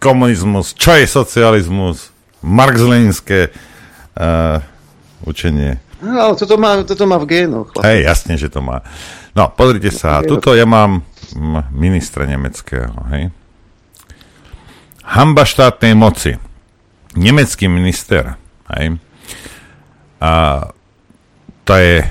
[0.00, 0.72] komunizmus?
[0.72, 2.10] Čo je socializmus?
[2.40, 4.64] Marx-leninské uh,
[5.28, 5.76] učenie.
[6.00, 7.76] No, toto má, toto má v génoch.
[7.84, 8.80] Hej, jasne, že to má.
[9.36, 11.04] No, pozrite sa, tuto ja mám
[11.70, 13.28] ministra nemeckého, hej.
[15.04, 16.34] Hamba štátnej moci
[17.14, 18.38] nemecký minister,
[18.74, 18.98] hej,
[20.22, 20.32] a
[21.66, 22.06] to je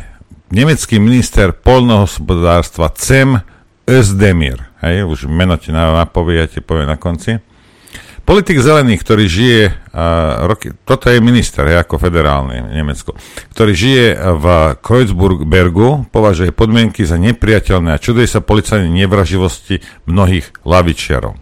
[0.51, 3.39] nemecký minister polnohospodárstva Cem
[3.87, 7.39] Özdemir, hej, už meno ti napovie, ja ti poviem na konci.
[8.29, 13.17] Politik zelených, ktorý žije, uh, roky, toto je minister, hej, ako federálny Nemecko,
[13.57, 14.05] ktorý žije
[14.37, 14.45] v
[14.85, 21.41] Kreuzburgergu, považuje podmienky za nepriateľné a čuduje sa policajnej nevraživosti mnohých lavičiarov.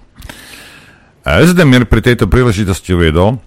[1.27, 3.43] Özdemir pri tejto príležitosti uviedol,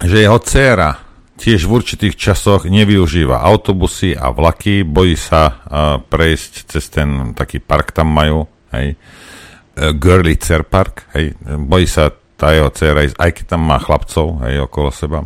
[0.00, 0.96] že jeho dcéra
[1.36, 5.54] tiež v určitých časoch nevyužíva autobusy a vlaky, bojí sa uh,
[6.00, 11.36] prejsť cez ten taký park tam majú, hej, uh, Görlitzer park, hej,
[11.68, 15.22] bojí sa tá jeho dcéra ísť, aj keď tam má chlapcov, hej, okolo seba.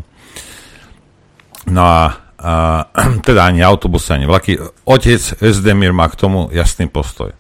[1.65, 2.03] No a
[2.37, 2.85] uh,
[3.27, 4.61] teda ani autobusy, ani vlaky.
[4.85, 7.33] Otec Esdemir má k tomu jasný postoj.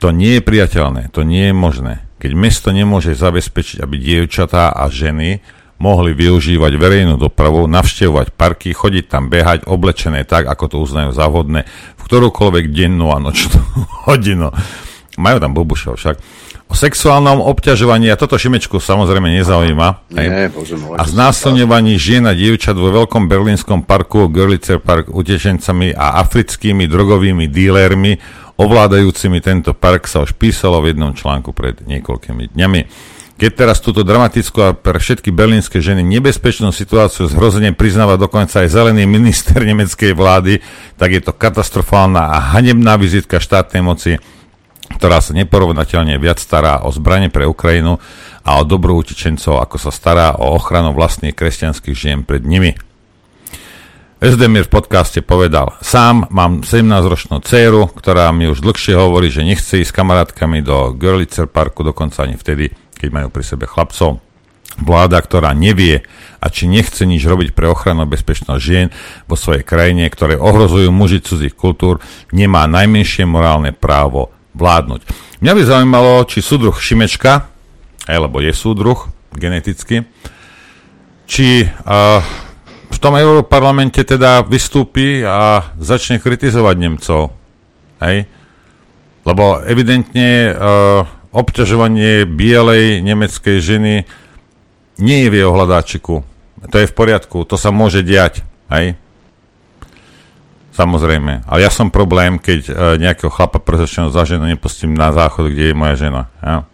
[0.00, 1.94] To nie je priateľné, to nie je možné.
[2.18, 5.44] Keď mesto nemôže zabezpečiť, aby dievčatá a ženy
[5.82, 11.26] mohli využívať verejnú dopravu, navštevovať parky, chodiť tam behať, oblečené tak, ako to uznajú za
[11.26, 11.66] vhodné,
[11.98, 13.60] v ktorúkoľvek dennú a nočnú
[14.08, 14.54] hodinu.
[15.18, 16.16] Majú tam bubušov však.
[16.72, 22.72] O sexuálnom obťažovaní, a toto Šimečku samozrejme nezaujíma, Nie, bože, a znásilňovaní žien a dievčat
[22.72, 28.16] vo veľkom berlínskom parku Görlitzer Park utečencami a africkými drogovými dílermi
[28.56, 32.80] ovládajúcimi tento park sa už písalo v jednom článku pred niekoľkými dňami.
[33.36, 38.72] keď teraz túto dramatickú a pre všetky berlínske ženy nebezpečnú situáciu zhrozene priznáva dokonca aj
[38.72, 40.64] zelený minister nemeckej vlády,
[40.96, 44.16] tak je to katastrofálna a hanebná vizitka štátnej moci,
[44.94, 47.98] ktorá sa neporovnateľne viac stará o zbranie pre Ukrajinu
[48.42, 52.76] a o dobrú utečencov, ako sa stará o ochranu vlastných kresťanských žien pred nimi.
[54.22, 59.82] Ezdemir v podcaste povedal, sám mám 17-ročnú dceru, ktorá mi už dlhšie hovorí, že nechce
[59.82, 64.22] ísť s kamarátkami do Görlitzer parku, dokonca ani vtedy, keď majú pri sebe chlapcov.
[64.78, 66.06] Vláda, ktorá nevie
[66.38, 68.94] a či nechce nič robiť pre ochranu bezpečnosť žien
[69.26, 71.98] vo svojej krajine, ktoré ohrozujú muži cudzích kultúr,
[72.30, 75.00] nemá najmenšie morálne právo vládnuť.
[75.40, 77.48] Mňa by zaujímalo, či súdruh Šimečka,
[78.06, 78.98] alebo je súdruh
[79.32, 80.04] geneticky,
[81.26, 82.20] či uh,
[82.92, 87.32] v tom Európarlamente teda vystúpi a začne kritizovať Nemcov.
[88.04, 88.28] Hej?
[89.24, 94.04] Lebo evidentne uh, obťažovanie bielej nemeckej ženy
[95.00, 96.20] nie je v jeho hľadáčiku.
[96.68, 98.44] To je v poriadku, to sa môže diať.
[98.68, 99.00] Hej?
[100.72, 101.44] Samozrejme.
[101.44, 105.72] Ale ja som problém, keď uh, nejakého chlapa prezečného za ženu nepustím na záchod, kde
[105.72, 106.22] je moja žena.
[106.40, 106.64] Ja?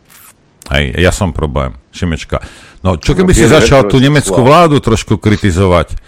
[0.70, 1.74] Hej, ja som problém.
[1.90, 2.38] Šimečka.
[2.86, 5.98] No čo keby no, si začal tú nemeckú vládu trošku kritizovať?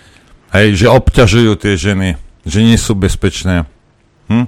[0.55, 2.15] Hej, že obťažujú tie ženy,
[2.47, 3.67] že nie sú bezpečné.
[4.31, 4.47] Hm?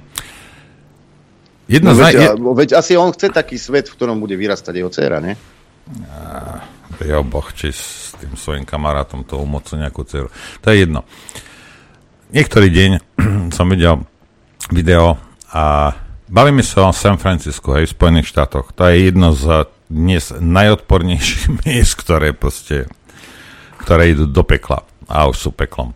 [1.67, 2.27] Jedna no, veď, je...
[2.39, 5.35] veď asi on chce taký svet, v ktorom bude vyrastať jeho dcera, ne?
[7.03, 10.31] jeho boh, či s tým svojim kamarátom to umocnú nejakú dceru.
[10.63, 11.03] To je jedno.
[12.33, 12.91] Niektorý deň
[13.57, 14.09] som videl
[14.73, 15.21] video
[15.53, 15.93] a
[16.25, 18.73] bavíme sa o San Francisco, aj v Spojených štátoch.
[18.73, 22.89] To je jedno z dnes najodpornejších miest, ktoré proste,
[23.77, 25.93] ktoré idú do pekla a už sú peklom.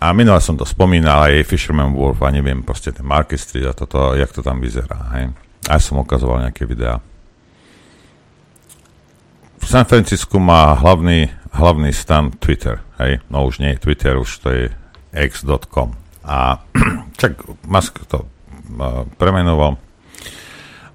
[0.00, 3.76] A minule som to spomínal, aj Fisherman Wolf a neviem, proste ten Market Street a
[3.76, 5.20] toto, jak to tam vyzerá.
[5.20, 5.36] Hej.
[5.68, 7.04] A ja som ukazoval nejaké videá.
[9.60, 12.80] V San Francisco má hlavný, hlavný stan Twitter.
[12.96, 13.20] Hej.
[13.28, 14.64] No už nie je Twitter, už to je
[15.12, 15.94] x.com.
[16.26, 16.62] A
[17.20, 18.26] čak Musk to
[19.20, 19.78] premenoval.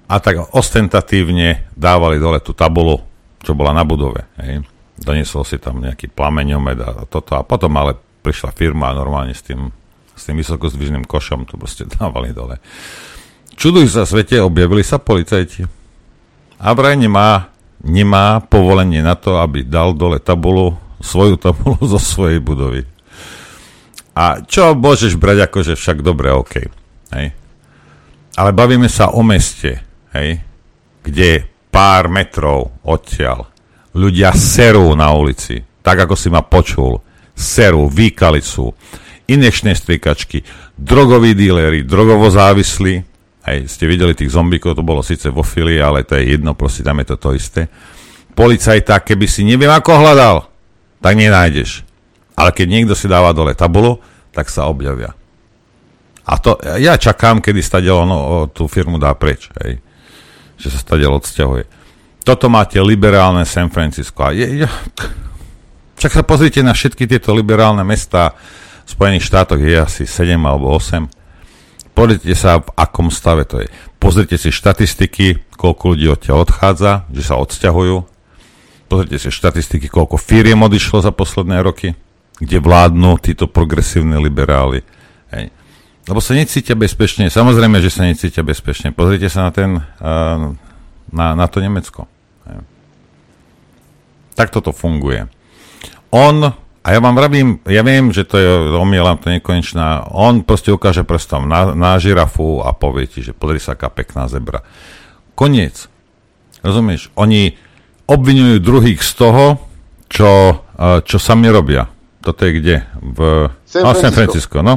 [0.08, 3.00] A tak ostentatívne dávali dole tú tabulu,
[3.40, 4.28] čo bola na budove.
[4.36, 4.68] Hej
[5.02, 9.68] doniesol si tam nejaký plameňomed a toto a potom ale prišla firma normálne s tým,
[10.14, 12.62] s tým vysokozdvižným košom tu proste dávali dole.
[13.58, 15.66] Čuduj sa svete, objavili sa policajti.
[16.62, 17.50] A vraj nemá,
[17.82, 22.86] nemá povolenie na to, aby dal dole tabulu, svoju tabulu zo svojej budovy.
[24.12, 26.68] A čo môžeš brať akože však dobre, OK.
[27.16, 27.26] Hej.
[28.36, 29.80] Ale bavíme sa o meste,
[30.16, 30.40] hej,
[31.04, 33.52] kde pár metrov odtiaľ
[33.92, 37.00] ľudia serú na ulici, tak ako si ma počul,
[37.36, 38.72] serú, výkalicu,
[39.28, 40.44] inekčné strikačky,
[40.76, 43.04] drogoví díleri, drogovo závislí,
[43.42, 46.80] aj ste videli tých zombíkov, to bolo síce vo fili, ale to je jedno, proste
[46.80, 47.62] tam je to to isté.
[48.32, 50.48] Policajta, keby si neviem ako hľadal,
[51.04, 51.84] tak nenájdeš.
[52.42, 54.02] Ale keď niekto si dáva dole tabulu,
[54.34, 55.14] tak sa objavia.
[56.26, 59.78] A to, ja čakám, kedy stadiel no, tú firmu dá preč, hej.
[60.58, 61.70] že sa stadiel odsťahuje.
[62.26, 64.26] Toto máte liberálne San Francisco.
[64.26, 64.66] A je, je,
[66.02, 68.34] však sa pozrite na všetky tieto liberálne mesta
[68.82, 71.06] v Spojených štátoch, je asi 7 alebo 8.
[71.94, 73.70] Pozrite sa, v akom stave to je.
[74.02, 77.96] Pozrite si štatistiky, koľko ľudí odtiaľ odchádza, že sa odsťahujú.
[78.90, 81.94] Pozrite si štatistiky, koľko firiem odišlo za posledné roky,
[82.38, 84.80] kde vládnu títo progresívne liberáli.
[85.34, 85.52] Hej.
[86.08, 87.30] Lebo sa necítia bezpečne.
[87.30, 88.90] Samozrejme, že sa necítia bezpečne.
[88.90, 89.70] Pozrite sa na ten,
[91.12, 92.10] na, na to Nemecko.
[94.34, 95.28] Tak toto funguje.
[96.10, 96.36] On,
[96.82, 101.06] a ja vám vravím, ja viem, že to je, omielam to nekonečná, on proste ukáže
[101.06, 104.66] prstom na, na žirafu a povie ti, že podri sa aká pekná zebra.
[105.38, 105.86] Koniec.
[106.66, 107.14] Rozumieš?
[107.14, 107.54] Oni
[108.10, 109.44] obvinujú druhých z toho,
[110.10, 110.60] čo,
[111.06, 111.88] čo sami robia.
[112.22, 112.76] Toto je kde?
[113.02, 113.92] V San Francisco.
[113.92, 114.74] No, San Francisco, no.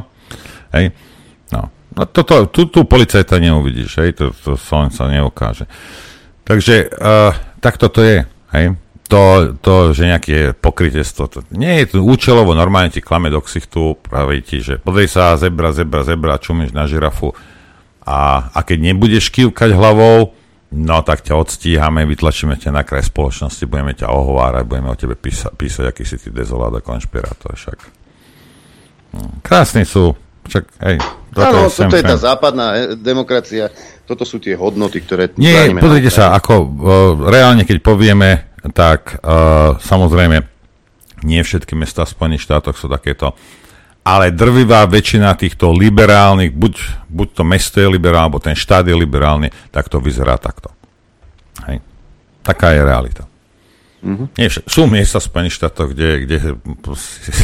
[0.73, 0.85] Hej.
[1.53, 1.69] No.
[1.95, 5.69] no toto, tu, tu policajta neuvidíš, hej, to, to sa neukáže.
[6.45, 7.31] Takže uh,
[7.61, 8.25] tak toto je.
[8.53, 8.77] Hej?
[9.05, 14.01] To, to, že nejaké pokrytectvo, to nie je to účelovo, normálne ti klame do ksichtu,
[14.01, 17.37] praví ti, že podrej sa, zebra, zebra, zebra, čumíš na žirafu
[18.01, 20.33] a, a keď nebudeš kývkať hlavou,
[20.75, 25.15] no tak ťa odstíhame, vytlačíme ťa na kraj spoločnosti, budeme ťa ohovárať, budeme o tebe
[25.15, 27.79] písa, písať, aký si ty dezolát a konšpirátor, však.
[29.15, 30.11] Hm, krásni sú,
[30.51, 30.99] však, hej,
[31.31, 33.71] toto Áno, je toto je tá západná e, demokracia,
[34.03, 35.31] toto sú tie hodnoty, ktoré...
[35.39, 36.67] Nie, pozrite sa, ako uh,
[37.31, 40.43] reálne, keď povieme, tak uh, samozrejme,
[41.25, 43.33] nie všetky mesta v Spojených štátoch sú takéto,
[44.05, 46.73] ale drvivá väčšina týchto liberálnych, buď,
[47.09, 50.69] buď to mesto je liberálne, alebo ten štát je liberálny, tak to vyzerá takto.
[51.65, 51.81] Hej.
[52.45, 53.25] Taká je realita.
[54.05, 54.27] Mm-hmm.
[54.37, 56.37] Nie, sú miesta v Spojených štátoch, kde, kde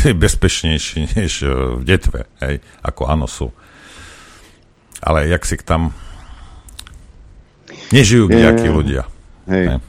[0.06, 3.50] je bezpečnejší než e, v Detve, hej, ako áno sú.
[5.02, 5.90] Ale jak si tam
[7.90, 9.10] nežijú nejakí ľudia.
[9.50, 9.66] Hej.
[9.66, 9.80] hej.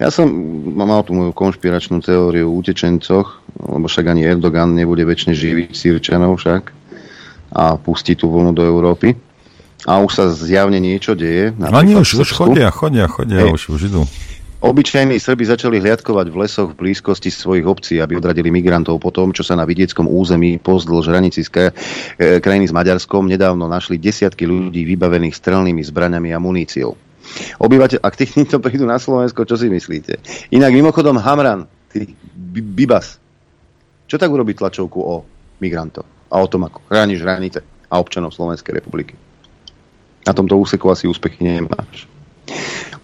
[0.00, 0.32] Ja som
[0.72, 6.40] mal tú moju konšpiračnú teóriu o utečencoch, lebo však ani Erdogan nebude väčšine živiť Sýrčanov
[6.40, 6.72] však
[7.52, 9.12] a pustí tú vlnu do Európy.
[9.82, 11.50] A už sa zjavne niečo deje.
[11.58, 13.50] Oni už, už chodia, chodia, chodia, hej.
[13.50, 14.02] už, už idú.
[14.62, 19.34] Obyčajní Srby začali hliadkovať v lesoch v blízkosti svojich obcí, aby odradili migrantov po tom,
[19.34, 24.46] čo sa na vidieckom území pozdĺž hranici z e, krajiny s Maďarskom nedávno našli desiatky
[24.46, 26.94] ľudí vybavených strelnými zbraňami a muníciou.
[27.58, 30.22] Obyvateľ, ak týchto prídu na Slovensko, čo si myslíte?
[30.54, 32.14] Inak mimochodom Hamran, ty
[32.54, 33.21] Bibas,
[34.12, 35.24] čo tak urobí tlačovku o
[35.64, 39.16] migrantov a o tom, ako chrániš hranice a občanov Slovenskej republiky?
[40.28, 42.04] Na tomto úseku asi úspechy nemáš.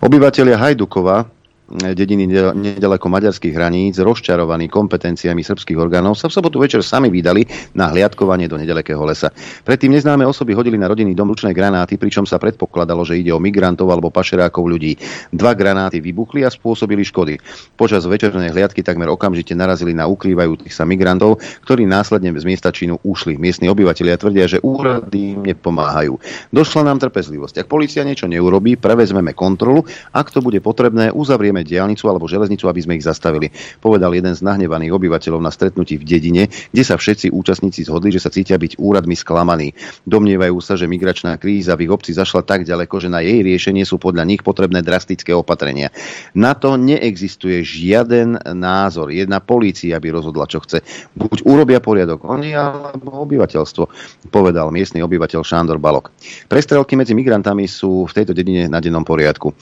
[0.05, 1.25] Obyvateľia Hajdukova
[1.69, 2.25] dediny
[2.57, 7.45] nedaleko maďarských hraníc, rozčarovaní kompetenciami srbských orgánov, sa v sobotu večer sami vydali
[7.77, 9.29] na hliadkovanie do nedalekého lesa.
[9.69, 13.41] Predtým neznáme osoby hodili na rodinný dom ručné granáty, pričom sa predpokladalo, že ide o
[13.41, 14.97] migrantov alebo pašerákov ľudí.
[15.29, 17.37] Dva granáty vybuchli a spôsobili škody.
[17.77, 22.97] Počas večernej hliadky takmer okamžite narazili na ukrývajúcich sa migrantov, ktorí následne z miesta činu
[23.05, 23.37] ušli.
[23.37, 26.17] Miestni obyvateľia tvrdia, že úrady im nepomáhajú.
[26.49, 27.61] Došla nám trpezlivosť.
[27.61, 29.85] Ak policia niečo neurobí, prevezmeme kontrolu.
[30.17, 33.51] Ak to bude potrebné, uzavrieme potrebujeme diálnicu alebo železnicu, aby sme ich zastavili.
[33.83, 38.23] Povedal jeden z nahnevaných obyvateľov na stretnutí v dedine, kde sa všetci účastníci zhodli, že
[38.23, 39.75] sa cítia byť úradmi sklamaní.
[40.07, 43.83] Domnievajú sa, že migračná kríza v ich obci zašla tak ďaleko, že na jej riešenie
[43.83, 45.91] sú podľa nich potrebné drastické opatrenia.
[46.35, 49.11] Na to neexistuje žiaden názor.
[49.11, 50.85] Jedna polícia by rozhodla, čo chce.
[51.19, 53.85] Buď urobia poriadok oni alebo obyvateľstvo,
[54.31, 56.13] povedal miestny obyvateľ Šándor Balok.
[56.47, 59.51] Prestrelky medzi migrantami sú v tejto dedine na dennom poriadku.
[59.51, 59.55] E,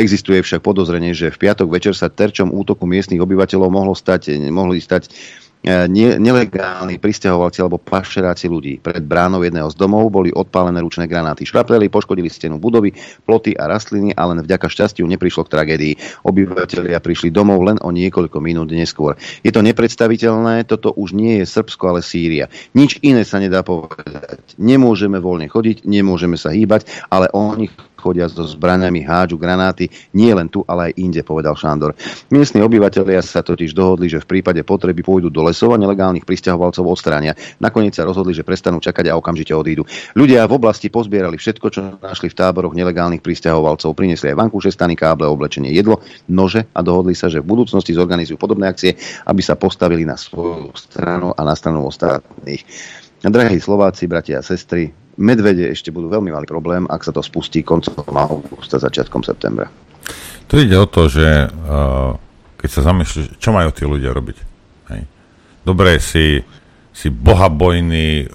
[0.00, 4.82] existuje však podozrenie, že v piatok večer sa terčom útoku miestnych obyvateľov mohlo stať, mohli
[4.82, 5.08] stať
[5.64, 8.82] e, ne, nelegálni pristahovalci alebo pašeráci ľudí.
[8.82, 11.46] Pred bránou jedného z domov boli odpálené ručné granáty.
[11.46, 12.92] Šrapeli poškodili stenu budovy,
[13.24, 15.94] ploty a rastliny a len vďaka šťastiu neprišlo k tragédii.
[16.26, 19.16] Obyvateľia prišli domov len o niekoľko minút neskôr.
[19.46, 22.52] Je to nepredstaviteľné, toto už nie je Srbsko, ale Sýria.
[22.76, 24.58] Nič iné sa nedá povedať.
[24.60, 27.70] Nemôžeme voľne chodiť, nemôžeme sa hýbať, ale oni
[28.04, 31.96] chodia so zbraniami, hádžu granáty, nie len tu, ale aj inde, povedal Šándor.
[32.28, 36.84] Miestni obyvateľia sa totiž dohodli, že v prípade potreby pôjdu do lesov a nelegálnych pristahovalcov
[36.84, 37.32] odstránia.
[37.64, 39.88] Nakoniec sa rozhodli, že prestanú čakať a okamžite odídu.
[40.12, 43.96] Ľudia v oblasti pozbierali všetko, čo našli v táboroch nelegálnych pristahovalcov.
[43.96, 48.36] Priniesli aj vankúše, stany, káble, oblečenie, jedlo, nože a dohodli sa, že v budúcnosti zorganizujú
[48.36, 52.66] podobné akcie, aby sa postavili na svoju stranu a na stranu ostatných.
[53.24, 57.62] Drahí Slováci, bratia a sestry, medvede ešte budú veľmi malý problém, ak sa to spustí
[57.62, 59.70] koncom augusta, začiatkom septembra.
[60.50, 62.12] Tu ide o to, že uh,
[62.60, 64.38] keď sa zamýšľaš, čo majú tí ľudia robiť?
[64.92, 65.02] Hej.
[65.64, 66.40] Dobre, si,
[66.92, 68.28] si bohabojný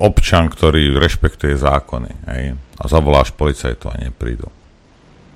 [0.00, 4.48] občan, ktorý rešpektuje zákony hej, a zavoláš policajtu a neprídu.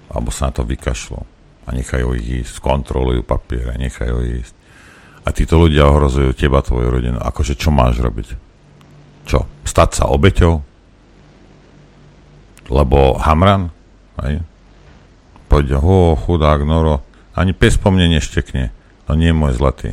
[0.09, 1.21] Alebo sa na to vykašľú
[1.65, 4.55] a nechajú ich ísť, skontrolujú papiere, nechajú ísť.
[5.25, 7.17] A títo ľudia ohrozujú teba, tvoju rodinu.
[7.17, 8.29] Akože čo máš robiť?
[9.25, 9.49] Čo?
[9.65, 10.74] Stať sa obeťou?
[12.69, 13.69] Lebo Hamran,
[14.21, 14.41] aj,
[15.49, 17.05] poď, ho, chudák, noro,
[17.35, 18.71] ani pes po mne neštekne,
[19.09, 19.89] no nie je môj zlatý.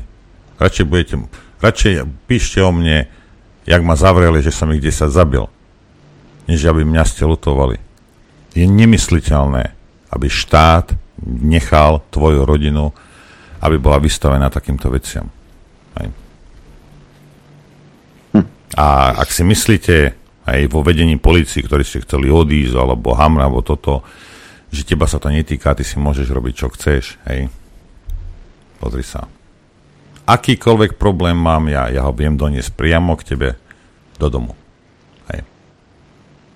[0.61, 1.15] Radšej budete,
[1.60, 3.10] radšej píšte o mne,
[3.65, 5.45] jak ma zavreli, že som ich 10 zabil,
[6.45, 7.81] než aby mňa ste lutovali.
[8.53, 9.73] Je nemysliteľné,
[10.11, 10.93] aby štát
[11.23, 12.91] nechal tvoju rodinu,
[13.61, 15.30] aby bola vystavená takýmto veciam.
[15.95, 16.07] Aj.
[18.35, 18.45] Hm.
[18.76, 18.85] A
[19.22, 20.20] ak si myslíte,
[20.52, 24.03] aj vo vedení policii, ktorí ste chceli odísť, alebo hamra, alebo toto,
[24.68, 27.48] že teba sa to netýka, ty si môžeš robiť, čo chceš, hej.
[28.84, 29.32] Pozri sa.
[30.28, 33.49] Akýkoľvek problém mám ja, ja ho viem doniesť priamo k tebe
[34.22, 34.53] do domu.
[35.32, 35.48] Hej.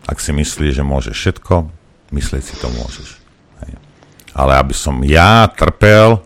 [0.06, 1.56] Ak si myslíš, že môžeš všetko,
[2.14, 3.20] myslieť si to môžeš.
[3.66, 3.74] Hej.
[4.38, 6.22] Ale aby som ja trpel,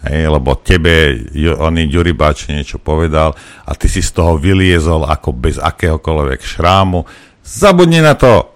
[0.00, 1.28] Hej, lebo tebe
[1.60, 3.36] oný Ďuribáč niečo povedal
[3.68, 7.04] a ty si z toho vyliezol ako bez akéhokoľvek šrámu.
[7.44, 8.48] Zabudni na to!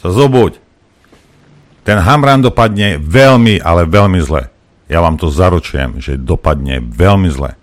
[0.00, 0.56] To zobuď.
[1.84, 4.48] Ten Hamran dopadne veľmi, ale veľmi zle.
[4.88, 7.57] Ja vám to zaručujem, že dopadne veľmi zle.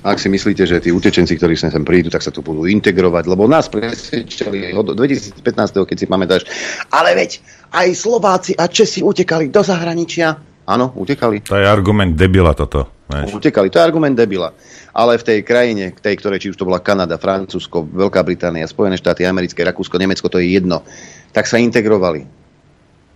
[0.00, 3.28] Ak si myslíte, že tí utečenci, ktorí sem, sem prídu, tak sa tu budú integrovať,
[3.28, 5.44] lebo nás presvedčili od 2015,
[5.76, 6.42] keď si pamätáš,
[6.88, 10.40] ale veď aj Slováci a Česi utekali do zahraničia.
[10.64, 11.44] Áno, utekali.
[11.44, 12.88] To je argument debila toto.
[13.10, 13.42] Vieš.
[13.42, 14.54] Utekali, to je argument debila.
[14.94, 18.94] Ale v tej krajine, tej, ktorej či už to bola Kanada, Francúzsko, Veľká Británia, Spojené
[18.96, 20.86] štáty, Americké, Rakúsko, Nemecko, to je jedno,
[21.34, 22.24] tak sa integrovali.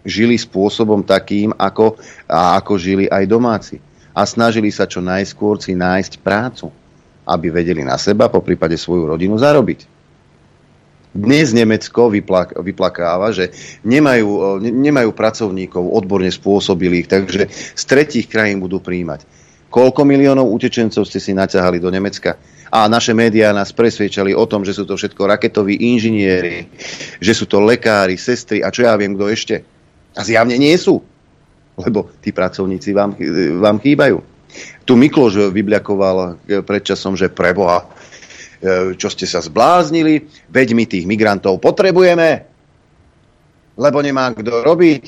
[0.05, 1.97] žili spôsobom takým, ako,
[2.29, 3.81] a ako žili aj domáci.
[4.15, 6.71] A snažili sa čo najskôr si nájsť prácu,
[7.27, 9.91] aby vedeli na seba, po prípade svoju rodinu zarobiť.
[11.15, 13.55] Dnes Nemecko vyplak, vyplakáva, že
[13.87, 19.23] nemajú, nemajú pracovníkov odborne spôsobilých, takže z tretích krajín budú príjmať.
[19.71, 22.39] Koľko miliónov utečencov ste si naťahali do Nemecka?
[22.71, 26.67] A naše médiá nás presvedčali o tom, že sú to všetko raketoví inžinieri,
[27.23, 29.63] že sú to lekári, sestry a čo ja viem, kto ešte.
[30.15, 31.03] A zjavne nie sú,
[31.79, 33.19] lebo tí pracovníci vám,
[33.59, 34.23] vám chýbajú.
[34.87, 37.91] Tu Mikloš vybliakoval predčasom, že preboha,
[38.65, 42.49] E, čo ste sa zbláznili, veď my tých migrantov potrebujeme,
[43.77, 45.05] lebo nemá kto robiť.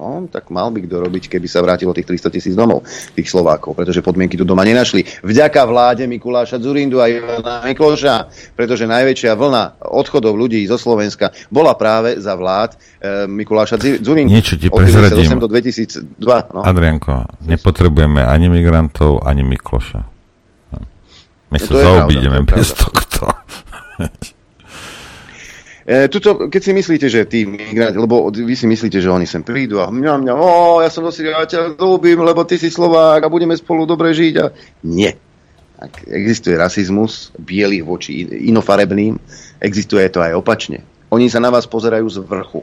[0.00, 3.76] No, tak mal by kto robiť, keby sa vrátilo tých 300 tisíc domov, tých Slovákov,
[3.76, 5.04] pretože podmienky tu doma nenašli.
[5.20, 11.76] Vďaka vláde Mikuláša Zurindu a Ivana Mikloša, pretože najväčšia vlna odchodov ľudí zo Slovenska bola
[11.76, 14.32] práve za vlád e, Mikuláša Zurindu.
[14.32, 15.36] Niečo ti prezradím.
[15.36, 16.16] do 2002.
[16.56, 16.64] No.
[16.64, 20.00] Adrianko, nepotrebujeme ani migrantov, ani Mikloša.
[21.50, 23.28] My no sa zaobídeme bez tohto.
[25.86, 29.40] E, tuto, keď si myslíte, že tí migranti, lebo vy si myslíte, že oni sem
[29.40, 33.24] prídu a mňa, mňa, o, ja som dosť, ja ťa ľúbim, lebo ty si Slovák
[33.24, 34.34] a budeme spolu dobre žiť.
[34.44, 34.52] A...
[34.84, 35.16] Nie.
[35.80, 39.16] Ak existuje rasizmus bielých voči inofarebným,
[39.64, 40.84] existuje to aj opačne.
[41.08, 42.62] Oni sa na vás pozerajú z vrchu.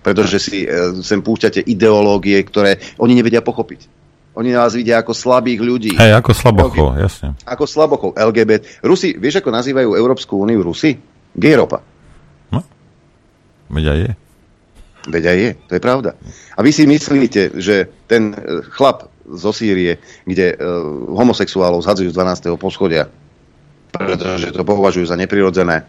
[0.00, 4.00] Pretože si e, sem púšťate ideológie, ktoré oni nevedia pochopiť.
[4.32, 5.92] Oni nás vidia ako slabých ľudí.
[6.00, 7.36] Hej, ako slabochov, jasne.
[7.44, 8.80] Ako slabochov, LGBT.
[8.80, 10.96] Rusi, vieš, ako nazývajú Európsku úniu Rusi?
[11.36, 11.89] Gejropa.
[13.70, 14.12] Veď aj je.
[15.08, 16.10] Veď aj je, to je pravda.
[16.54, 18.36] A vy si myslíte, že ten e,
[18.68, 20.82] chlap zo Sýrie, kde uh,
[21.14, 22.50] homosexuálov zhadzujú z 12.
[22.58, 23.06] poschodia,
[23.94, 25.86] pretože to považujú za neprirodzené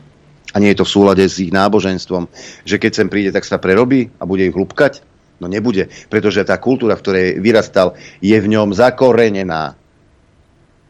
[0.53, 2.30] a nie je to v súlade s ich náboženstvom,
[2.70, 5.02] že keď sem príde, tak sa prerobí a bude ich hlupkať,
[5.41, 9.74] No nebude, pretože tá kultúra, v ktorej vyrastal, je v ňom zakorenená.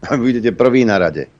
[0.11, 1.31] A budete prvý na rade.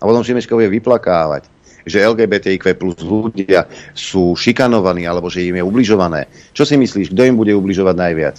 [0.00, 1.44] A potom Šimečka bude vyplakávať,
[1.84, 6.26] že LGBTIQ plus ľudia sú šikanovaní alebo že im je ubližované.
[6.56, 8.36] Čo si myslíš, kto im bude ubližovať najviac?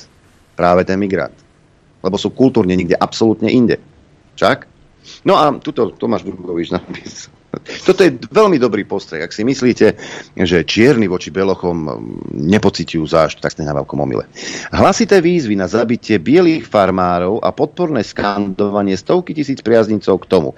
[0.58, 1.36] Práve ten migrant.
[2.02, 3.78] Lebo sú kultúrne nikde absolútne inde.
[4.40, 4.66] Čak?
[5.28, 9.24] No a tuto Tomáš Burgovič napísal toto je veľmi dobrý postreh.
[9.24, 9.96] Ak si myslíte,
[10.36, 11.90] že čierny voči belochom mm,
[12.36, 14.28] nepociťujú zášť, tak ste na veľkom omyle.
[14.72, 20.50] Hlasité výzvy na zabitie bielých farmárov a podporné skandovanie stovky tisíc priaznicov k tomu.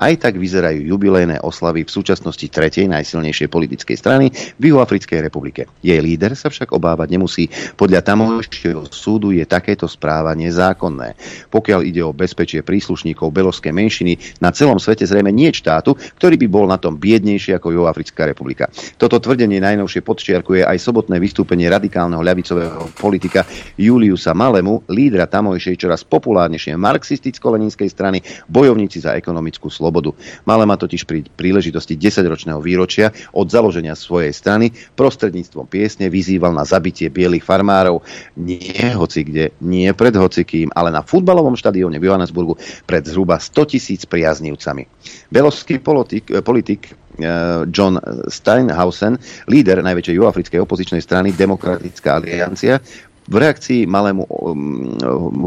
[0.00, 4.30] Aj tak vyzerajú jubilejné oslavy v súčasnosti tretej najsilnejšej politickej strany
[4.60, 5.68] v Juhoafrickej republike.
[5.82, 7.44] Jej líder sa však obávať nemusí.
[7.74, 11.18] Podľa tamojšieho súdu je takéto správanie zákonné.
[11.50, 16.45] Pokiaľ ide o bezpečie príslušníkov beloskej menšiny na celom svete zrejme nie štátu, ktorý by
[16.46, 18.70] by bol na tom biednejší ako Juhoafrická republika.
[18.94, 23.42] Toto tvrdenie najnovšie podčiarkuje aj sobotné vystúpenie radikálneho ľavicového politika
[23.74, 30.14] Juliusa Malemu, lídra tamojšej čoraz populárnejšej marxisticko-leninskej strany, bojovníci za ekonomickú slobodu.
[30.46, 37.10] Malema totiž pri príležitosti 10-ročného výročia od založenia svojej strany prostredníctvom piesne vyzýval na zabitie
[37.10, 38.06] bielých farmárov
[38.36, 42.54] nie hoci kde, nie pred hocikým, ale na futbalovom štadióne v Johannesburgu
[42.84, 44.86] pred zhruba 100 tisíc priaznivcami.
[45.32, 52.80] Beloský politik, politik eh, John Steinhausen, líder najväčšej juafrickej opozičnej strany Demokratická aliancia,
[53.26, 54.22] v reakcii malému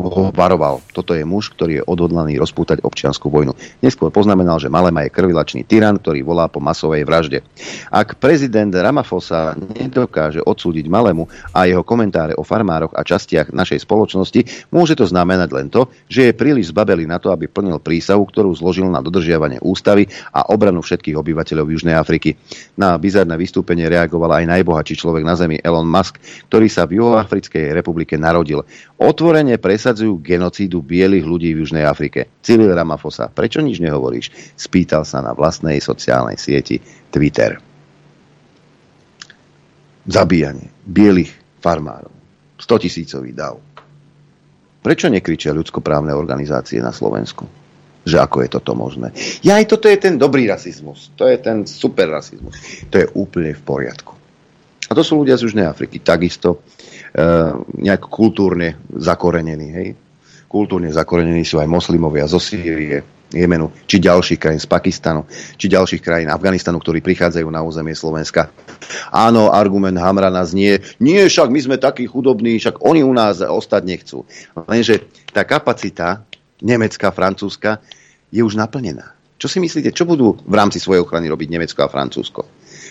[0.09, 0.83] ho varoval.
[0.91, 3.55] Toto je muž, ktorý je odhodlaný rozpútať občianskú vojnu.
[3.79, 7.39] Neskôr poznamenal, že Malema je krvilačný tyran, ktorý volá po masovej vražde.
[7.87, 14.69] Ak prezident Ramaphosa nedokáže odsúdiť Malemu a jeho komentáre o farmároch a častiach našej spoločnosti,
[14.75, 18.51] môže to znamenať len to, že je príliš zbabelý na to, aby plnil prísahu, ktorú
[18.53, 22.35] zložil na dodržiavanie ústavy a obranu všetkých obyvateľov Južnej Afriky.
[22.75, 26.19] Na bizarné vystúpenie reagoval aj najbohatší človek na Zemi Elon Musk,
[26.51, 28.65] ktorý sa v juhoafrickej republike narodil.
[28.97, 32.29] Otvorene presadzujú genocídu bielých ľudí v Južnej Afrike.
[32.41, 34.55] Cyril Ramaphosa, prečo nič nehovoríš?
[34.55, 37.59] Spýtal sa na vlastnej sociálnej sieti Twitter.
[40.09, 42.11] Zabíjanie bielých farmárov.
[42.59, 43.61] 100 tisícový dav.
[44.79, 47.47] Prečo nekričia ľudskoprávne organizácie na Slovensku?
[48.07, 49.11] Že ako je toto možné?
[49.43, 51.11] Ja aj toto je ten dobrý rasizmus.
[51.19, 52.55] To je ten super rasizmus.
[52.89, 54.15] To je úplne v poriadku.
[54.89, 56.01] A to sú ľudia z Južnej Afriky.
[56.01, 56.65] Takisto
[57.79, 59.67] nejak kultúrne zakorenení.
[59.73, 59.89] Hej?
[60.49, 66.01] Kultúrne zakorenení sú aj moslimovia zo Sýrie, Jemenu, či ďalších krajín z Pakistanu, či ďalších
[66.01, 68.49] krajín Afganistanu, ktorí prichádzajú na územie Slovenska.
[69.13, 73.81] Áno, argument Hamrana znie, nie, však my sme takí chudobní, však oni u nás ostať
[73.85, 74.25] nechcú.
[74.65, 76.25] Lenže tá kapacita
[76.57, 77.77] nemecká, francúzska
[78.33, 79.13] je už naplnená.
[79.37, 82.43] Čo si myslíte, čo budú v rámci svojej ochrany robiť Nemecko a Francúzsko?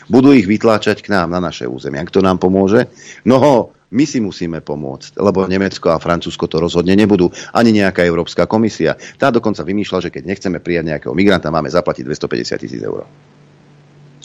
[0.09, 2.01] Budú ich vytláčať k nám na naše územie.
[2.09, 2.89] Kto nám pomôže?
[3.29, 8.45] No, My si musíme pomôcť, lebo Nemecko a Francúzsko to rozhodne nebudú, ani nejaká Európska
[8.45, 9.01] komisia.
[9.17, 13.09] Tá dokonca vymýšľa, že keď nechceme prijať nejakého migranta, máme zaplatiť 250 tisíc eur.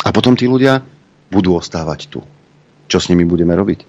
[0.03, 0.83] A potom tí ľudia
[1.31, 2.19] budú ostávať tu.
[2.91, 3.87] Čo s nimi budeme robiť?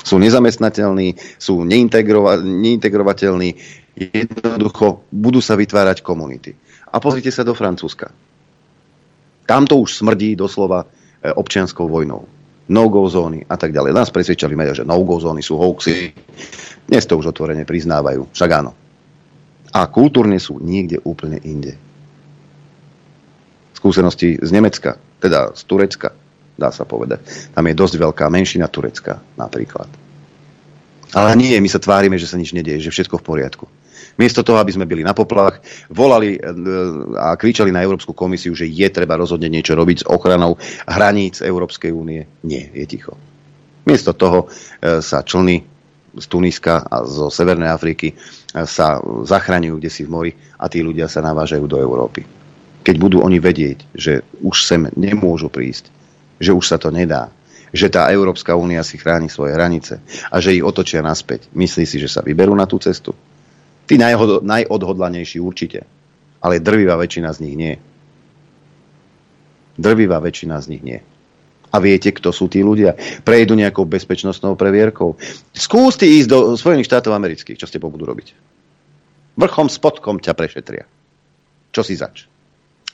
[0.00, 3.60] Sú nezamestnateľní, sú neintegrova- neintegrovateľní,
[3.92, 6.56] jednoducho budú sa vytvárať komunity.
[6.88, 8.08] A pozrite sa do Francúzska.
[9.44, 10.88] Tam to už smrdí doslova
[11.20, 12.35] e, občianskou vojnou
[12.70, 13.94] no-go zóny a tak ďalej.
[13.94, 16.10] Nás presvedčali médiá, že no-go zóny sú hoaxy.
[16.86, 18.30] Dnes to už otvorene priznávajú.
[18.30, 18.72] Však áno.
[19.74, 21.74] A kultúrne sú niekde úplne inde.
[23.76, 26.10] Skúsenosti z Nemecka, teda z Turecka,
[26.56, 27.52] dá sa povedať.
[27.52, 29.86] Tam je dosť veľká menšina Turecka napríklad.
[31.14, 33.66] Ale nie, my sa tvárime, že sa nič nedieje, že všetko v poriadku.
[34.16, 35.60] Miesto toho, aby sme byli na poplach,
[35.92, 36.40] volali e,
[37.16, 40.56] a kričali na Európsku komisiu, že je treba rozhodne niečo robiť s ochranou
[40.88, 42.24] hraníc Európskej únie.
[42.44, 43.14] Nie, je ticho.
[43.86, 45.76] Miesto toho e, sa člny
[46.16, 48.14] z Tuniska a zo Severnej Afriky e,
[48.64, 52.24] sa zachraňujú kde si v mori a tí ľudia sa navážajú do Európy.
[52.82, 55.92] Keď budú oni vedieť, že už sem nemôžu prísť,
[56.40, 57.28] že už sa to nedá,
[57.74, 60.00] že tá Európska únia si chráni svoje hranice
[60.30, 61.50] a že ich otočia naspäť.
[61.52, 63.12] Myslí si, že sa vyberú na tú cestu?
[63.86, 65.86] Tí najhod- najodhodlanejší určite.
[66.42, 67.74] Ale drvivá väčšina z nich nie.
[69.78, 70.98] Drvivá väčšina z nich nie.
[71.70, 72.96] A viete, kto sú tí ľudia?
[73.26, 75.18] Prejdu nejakou bezpečnostnou previerkou.
[75.52, 77.58] Skúste ísť do Spojených štátov amerických.
[77.58, 78.32] Čo ste po budú robiť?
[79.36, 80.88] Vrchom, spodkom ťa prešetria.
[81.74, 82.24] Čo si zač?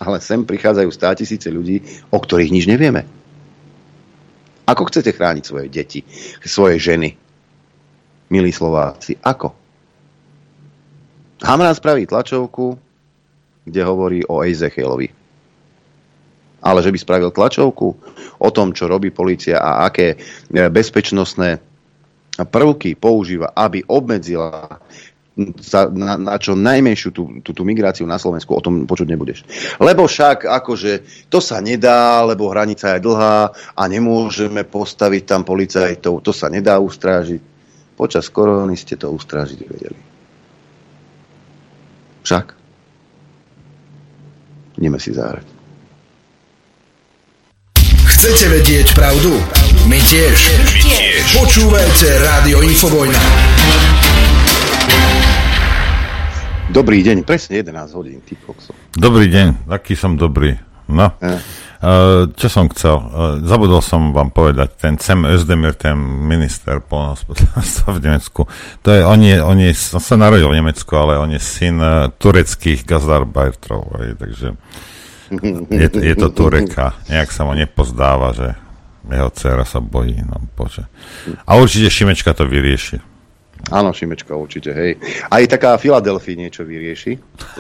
[0.03, 1.79] Ale sem prichádzajú stá tisíce ľudí,
[2.11, 3.07] o ktorých nič nevieme.
[4.67, 6.03] Ako chcete chrániť svoje deti,
[6.43, 7.15] svoje ženy?
[8.35, 9.62] Milí Slováci, ako?
[11.43, 12.79] Hamran spraví tlačovku,
[13.67, 15.11] kde hovorí o Ejzechielovi.
[16.63, 17.89] Ale že by spravil tlačovku
[18.39, 20.17] o tom, čo robí policia a aké e,
[20.71, 21.59] bezpečnostné
[22.39, 24.79] prvky používa, aby obmedzila
[25.65, 29.49] sa na, na čo najmenšiu tú, tú, tú migráciu na Slovensku, o tom počuť nebudeš.
[29.81, 30.93] Lebo však akože
[31.33, 36.77] to sa nedá, lebo hranica je dlhá a nemôžeme postaviť tam policajtov, to sa nedá
[36.77, 37.41] ustrážiť.
[37.97, 40.12] Počas korony ste to ustrážiť vedeli.
[42.23, 42.45] Však.
[44.79, 45.47] Ideme si zahrať.
[48.23, 49.35] Chcete vedieť pravdu?
[49.91, 50.37] My tiež.
[50.63, 51.23] My tiež.
[51.43, 53.23] Počúvajte Rádio Infovojna.
[56.73, 58.73] Dobrý deň, presne 11 hodín, ty kokso.
[58.97, 60.57] Dobrý deň, taký som dobrý.
[60.89, 61.13] No.
[61.21, 61.62] Eh.
[61.83, 62.95] Uh, čo som chcel?
[62.95, 68.47] Uh, zabudol som vám povedať, ten Cem Özdemir, ten minister polnohospodárstva v Nemecku,
[68.87, 71.83] to je, on, je, on, je, on sa narodil v Nemecku, ale on je syn
[71.83, 74.55] uh, tureckých gazarbajtrov, takže
[75.75, 76.95] je, je to Tureka.
[77.11, 78.55] Nejak sa mu nepozdáva, že
[79.09, 80.23] jeho dcera sa bojí.
[80.23, 80.87] No, bože.
[81.49, 83.12] A určite Šimečka to vyrieši.
[83.71, 84.99] Áno, Šimečka určite, hej.
[85.31, 87.15] Aj taká Filadelfia niečo vyrieši.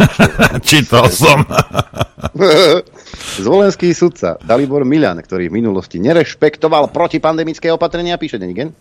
[0.68, 1.46] Čítal som.
[3.44, 8.74] Zvolenský sudca Dalibor Milan, ktorý v minulosti nerešpektoval protipandemické opatrenia, píše Denigen,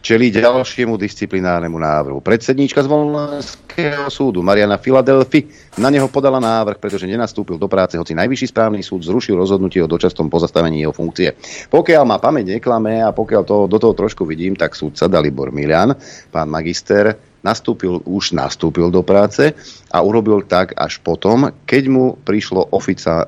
[0.00, 2.18] čelí ďalšiemu disciplinárnemu návrhu.
[2.22, 5.46] Predsedníčka Zvolenského súdu Mariana Filadelfi
[5.76, 9.90] na neho podala návrh, pretože nenastúpil do práce, hoci najvyšší správny súd zrušil rozhodnutie o
[9.90, 11.36] dočasnom pozastavení jeho funkcie.
[11.68, 15.96] Pokiaľ má pamäť neklame a pokiaľ to, do toho trošku vidím, tak súdca Dalibor Milan,
[16.32, 19.54] pán magister, nastúpil, už nastúpil do práce
[19.94, 22.74] a urobil tak až potom, keď mu prišlo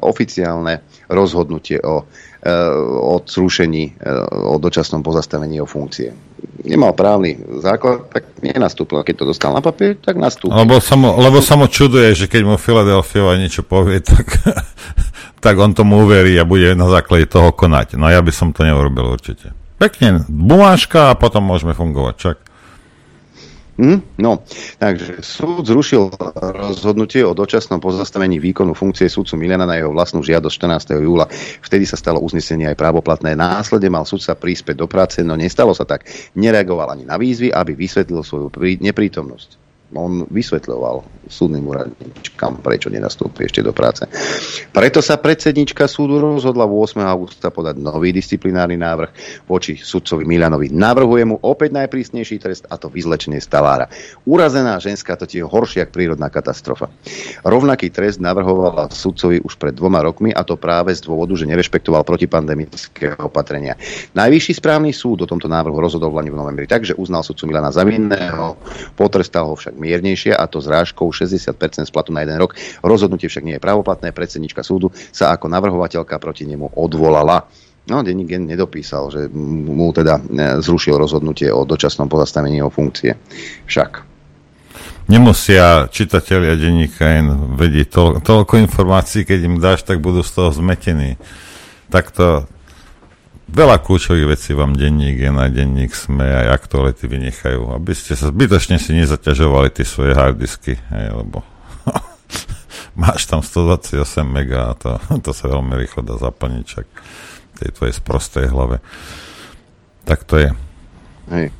[0.02, 2.02] oficiálne rozhodnutie o,
[2.42, 2.52] e,
[2.98, 4.10] o zrušení, e,
[4.50, 6.27] o dočasnom pozastavení o funkcie.
[6.68, 9.00] Nemal právny základ, tak nenastúpil.
[9.00, 10.54] A keď to dostal na papier, tak nastúpil.
[10.54, 14.26] Lebo sa mu, lebo sa mu čuduje, že keď mu Filadelfiova niečo povie, tak,
[15.40, 17.96] tak on tomu uverí a bude na základe toho konať.
[17.96, 19.54] No ja by som to neurobil určite.
[19.78, 22.14] Pekne, bumáška a potom môžeme fungovať.
[22.18, 22.36] Čak.
[23.78, 24.18] Hm?
[24.18, 24.42] No,
[24.82, 30.82] takže súd zrušil rozhodnutie o dočasnom pozastavení výkonu funkcie súdcu Miliana na jeho vlastnú žiadosť
[30.90, 30.98] 14.
[30.98, 31.30] júla.
[31.62, 33.38] Vtedy sa stalo uznesenie aj právoplatné.
[33.38, 36.10] Následne mal súdca príspäť do práce, no nestalo sa tak.
[36.34, 38.50] Nereagoval ani na výzvy, aby vysvetlil svoju
[38.82, 44.08] neprítomnosť on vysvetľoval súdnym úradničkám, prečo nenastúpi ešte do práce.
[44.72, 47.00] Preto sa predsednička súdu rozhodla 8.
[47.04, 50.72] augusta podať nový disciplinárny návrh voči sudcovi Milanovi.
[50.72, 53.88] Navrhuje mu opäť najprísnejší trest a to vyzlečenie stavára.
[54.24, 56.92] Urazená ženská to je horšia prírodná katastrofa.
[57.44, 62.04] Rovnaký trest navrhovala sudcovi už pred dvoma rokmi a to práve z dôvodu, že nerešpektoval
[62.04, 63.76] protipandemické opatrenia.
[64.16, 68.56] Najvyšší správny súd o tomto návrhu rozhodol v novembri, takže uznal sudcu Milana za vinného,
[68.96, 71.54] potrestal ho však miernejšie a to zrážkou 60%
[71.86, 72.58] splatu na jeden rok.
[72.82, 74.10] Rozhodnutie však nie je pravoplatné.
[74.10, 77.46] Predsednička súdu sa ako navrhovateľka proti nemu odvolala.
[77.88, 80.20] No, denník nedopísal, že mu teda
[80.60, 83.16] zrušil rozhodnutie o dočasnom pozastavení jeho funkcie.
[83.64, 84.04] Však.
[85.08, 90.52] Nemusia čitatelia denníka N vedieť to, toľko informácií, keď im dáš, tak budú z toho
[90.52, 91.16] zmetení.
[91.88, 92.44] Takto
[93.48, 98.28] veľa kľúčových vecí vám denník je na denník SME aj aktuality vynechajú, aby ste sa
[98.28, 101.42] zbytočne si nezaťažovali tie svoje harddisky, hej, lebo
[103.02, 103.98] máš tam 128
[104.28, 106.86] mega a to, to sa veľmi rýchlo dá zaplniť však
[107.58, 108.78] tej tvojej sprostej hlave.
[110.06, 110.50] Tak to je.
[111.34, 111.50] Hej.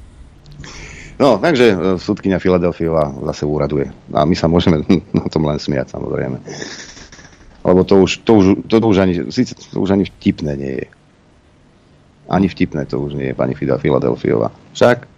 [1.19, 3.90] No, takže e, súdkynia Filadelfiová zase úraduje.
[4.15, 4.86] A my sa môžeme
[5.19, 6.39] na tom len smiať, samozrejme.
[7.66, 9.15] Lebo to už, to už, to, už, ani,
[9.74, 10.86] to už ani vtipné nie je.
[12.29, 14.53] Ani vtipné to už nie je, pani Fida Filadelfiová.
[14.77, 15.09] Však?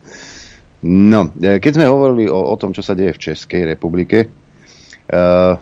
[0.87, 5.59] No, e, keď sme hovorili o, o tom, čo sa deje v Českej republike, uh,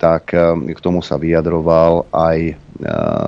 [0.00, 2.58] tak um, k tomu sa vyjadroval aj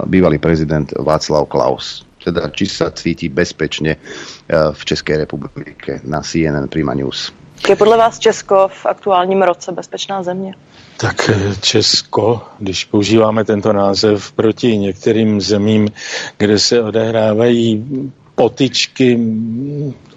[0.08, 2.08] bývalý prezident Václav Klaus.
[2.24, 4.00] Teda, či sa cíti bezpečne
[4.48, 7.41] v Českej republike na CNN Prima News.
[7.68, 10.54] Je podle vás Česko v aktuálním roce bezpečná země?
[10.96, 15.88] Tak eh, Česko, když používáme tento název proti některým zemím,
[16.38, 17.84] kde se odehrávají
[18.34, 19.18] potyčky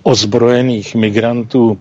[0.05, 1.77] ozbrojených migrantů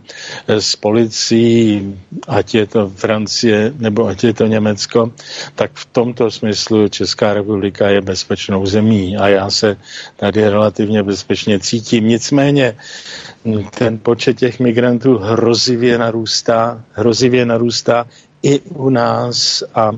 [0.49, 1.93] eh, s policií,
[2.29, 5.13] ať je to Francie nebo ať je to Německo,
[5.55, 9.77] tak v tomto smyslu Česká republika je bezpečnou zemí a já se
[10.17, 12.09] tady relativně bezpečně cítím.
[12.09, 12.77] Nicméně
[13.45, 18.07] hm, ten počet těch migrantů hrozivě narůstá, hrozivě narůstá
[18.45, 19.93] i u nás a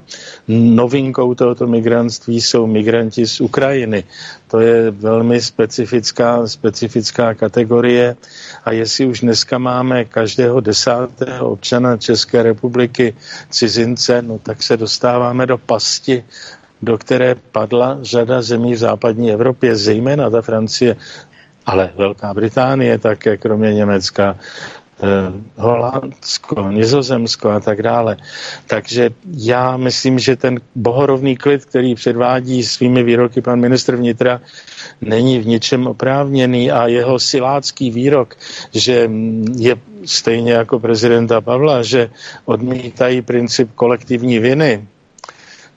[0.49, 4.05] novinkou tohoto migrantství jsou migranti z Ukrajiny.
[4.51, 8.17] To je velmi specifická, specifická kategorie
[8.65, 13.15] a jestli už dneska máme každého desátého občana České republiky
[13.51, 16.25] cizince, no tak se dostáváme do pasti,
[16.83, 20.97] do které padla řada zemí v západní Evropě, zejména ta Francie,
[21.67, 24.37] ale Velká Británie také, kromě Německa,
[25.57, 28.17] Holandsko, Nizozemsko a tak dále.
[28.67, 34.41] Takže já myslím, že ten bohorovný klid, který předvádí svými výroky pan ministr vnitra,
[35.01, 38.37] není v ničem oprávněný a jeho silácký výrok,
[38.73, 39.11] že
[39.57, 42.11] je stejně jako prezidenta Pavla, že
[42.45, 44.87] odmítají princip kolektivní viny,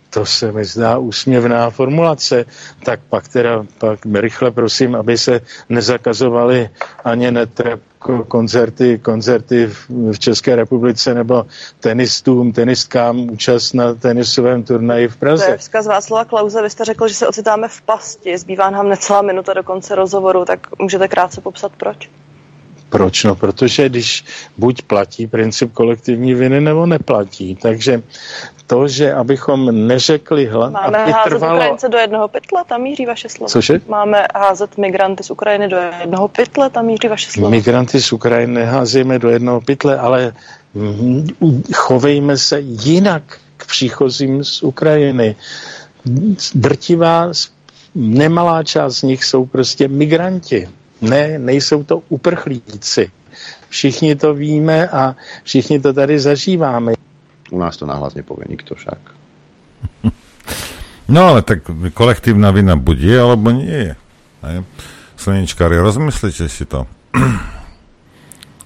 [0.09, 2.45] to se mi zdá úsměvná formulace,
[2.85, 6.69] tak pak teda pak rychle prosím, aby se nezakazovaly
[7.03, 7.81] ani netrep
[8.27, 9.69] koncerty, koncerty
[10.11, 11.45] v České republice nebo
[11.79, 15.45] tenistům, tenistkám účast na tenisovém turnaji v Praze.
[15.45, 16.61] To je vzkaz Václava Klauze.
[16.61, 18.37] Vy jste řekl, že se ocitáme v pasti.
[18.37, 22.09] Zbývá nám necelá minuta do konce rozhovoru, tak můžete krátce popsat proč?
[22.89, 23.23] Proč?
[23.23, 24.25] No, protože když
[24.57, 27.55] buď platí princip kolektivní viny, nebo neplatí.
[27.55, 28.01] Takže
[28.67, 31.55] to, že abychom neřekli hla, Máme aby házet trvalo...
[31.55, 33.49] Ukrajince do jednoho pytle, tam míří vaše slovo.
[33.49, 33.81] Cože?
[33.87, 37.49] Máme házet migranty z Ukrajiny do jednoho pytle, tam míří vaše slovo.
[37.49, 40.33] Migranty z Ukrajiny neházíme do jednoho pytle, ale
[41.73, 43.23] chovejme se jinak
[43.57, 45.35] k příchozím z Ukrajiny.
[46.55, 47.31] Drtivá,
[47.95, 50.69] nemalá část z nich jsou prostě migranti.
[51.01, 53.11] Ne, nejsou to uprchlíci.
[53.69, 56.93] Všichni to víme a všichni to tady zažíváme.
[57.51, 58.99] U nás to nahlas nepovie nikto však.
[61.09, 63.93] No ale tak kolektívna vina buď je, alebo nie je.
[65.17, 66.85] Slnečkári, rozmyslite si to.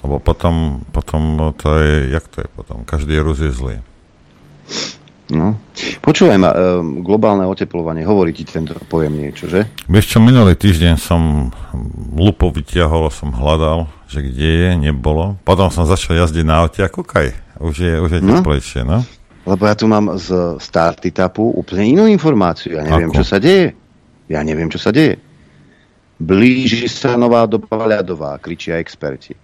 [0.03, 2.83] Lebo potom, potom to je, jak to je potom?
[2.83, 3.79] Každý Rus je zlý.
[5.33, 5.57] No.
[6.05, 6.57] Počúvaj ma, e,
[7.01, 9.65] globálne oteplovanie, hovorí ti tento pojem niečo, že?
[9.89, 11.49] Vieš čo, minulý týždeň som
[12.13, 15.41] lupo vyťahol, som hľadal, že kde je, nebolo.
[15.41, 18.39] Potom som začal jazdiť na aute a kúkaj, už je, už je no?
[18.39, 19.01] teplejšie, no?
[19.43, 22.79] Lebo ja tu mám z Startitapu úplne inú informáciu.
[22.79, 23.19] Ja neviem, Ako?
[23.19, 23.75] čo sa deje.
[24.31, 25.19] Ja neviem, čo sa deje.
[26.15, 29.35] Blíži sa nová doba ľadová, kričia experti.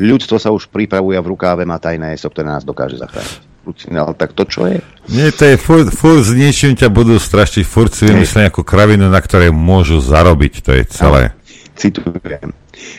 [0.00, 3.51] Ľudstvo sa už pripravuje v rukáve má tajné ESO, ktoré nás dokáže zachrániť.
[3.90, 4.82] Ale tak to čo je?
[5.10, 9.06] Nie, to je furt, furt s niečím ťa budú strašiť, furt si vymyslia nejakú kravinu,
[9.06, 11.30] na ktorej môžu zarobiť, to je celé.
[11.78, 12.50] Citujem.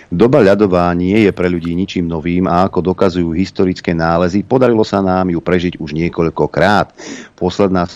[0.08, 5.04] Doba ľadová nie je pre ľudí ničím novým a ako dokazujú historické nálezy, podarilo sa
[5.04, 6.96] nám ju prežiť už niekoľkokrát.
[7.36, 7.90] Posledná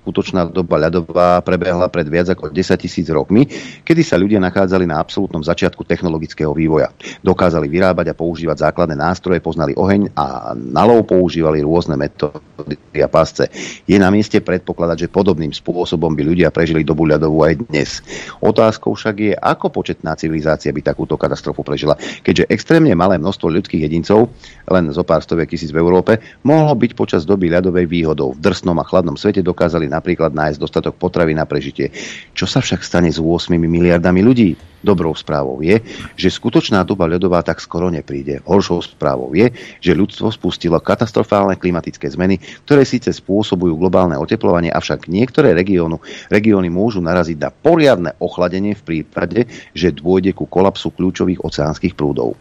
[0.00, 3.44] skutočná doba ľadová prebehla pred viac ako 10 tisíc rokmi,
[3.84, 6.88] kedy sa ľudia nachádzali na absolútnom začiatku technologického vývoja.
[7.20, 13.08] Dokázali vyrábať a používať základné nástroje, poznali oheň a na lov používali rôzne metódy a
[13.12, 13.52] pasce.
[13.84, 18.00] Je na mieste predpokladať, že podobným spôsobom by ľudia prežili dobu ľadovú aj dnes.
[18.40, 23.84] Otázkou však je, ako početná civilizácia by takúto katastrofu prežila, keďže extrémne malé množstvo ľudských
[23.84, 24.32] jedincov,
[24.64, 28.32] len zo pár stoviek tisíc v Európe, mohlo byť počas doby ľadovej výhodou.
[28.32, 31.90] V drsnom a chladnom svete dokázali napríklad nájsť dostatok potravy na prežitie.
[32.32, 34.54] Čo sa však stane s 8 miliardami ľudí?
[34.80, 35.76] Dobrou správou je,
[36.16, 38.40] že skutočná doba ľadová tak skoro nepríde.
[38.48, 45.04] Horšou správou je, že ľudstvo spustilo katastrofálne klimatické zmeny, ktoré síce spôsobujú globálne oteplovanie, avšak
[45.04, 46.00] niektoré regiónu,
[46.32, 49.44] regióny môžu naraziť na poriadne ochladenie v prípade,
[49.76, 52.40] že dôjde ku kolapsu kľúčových oceánskych prúdov.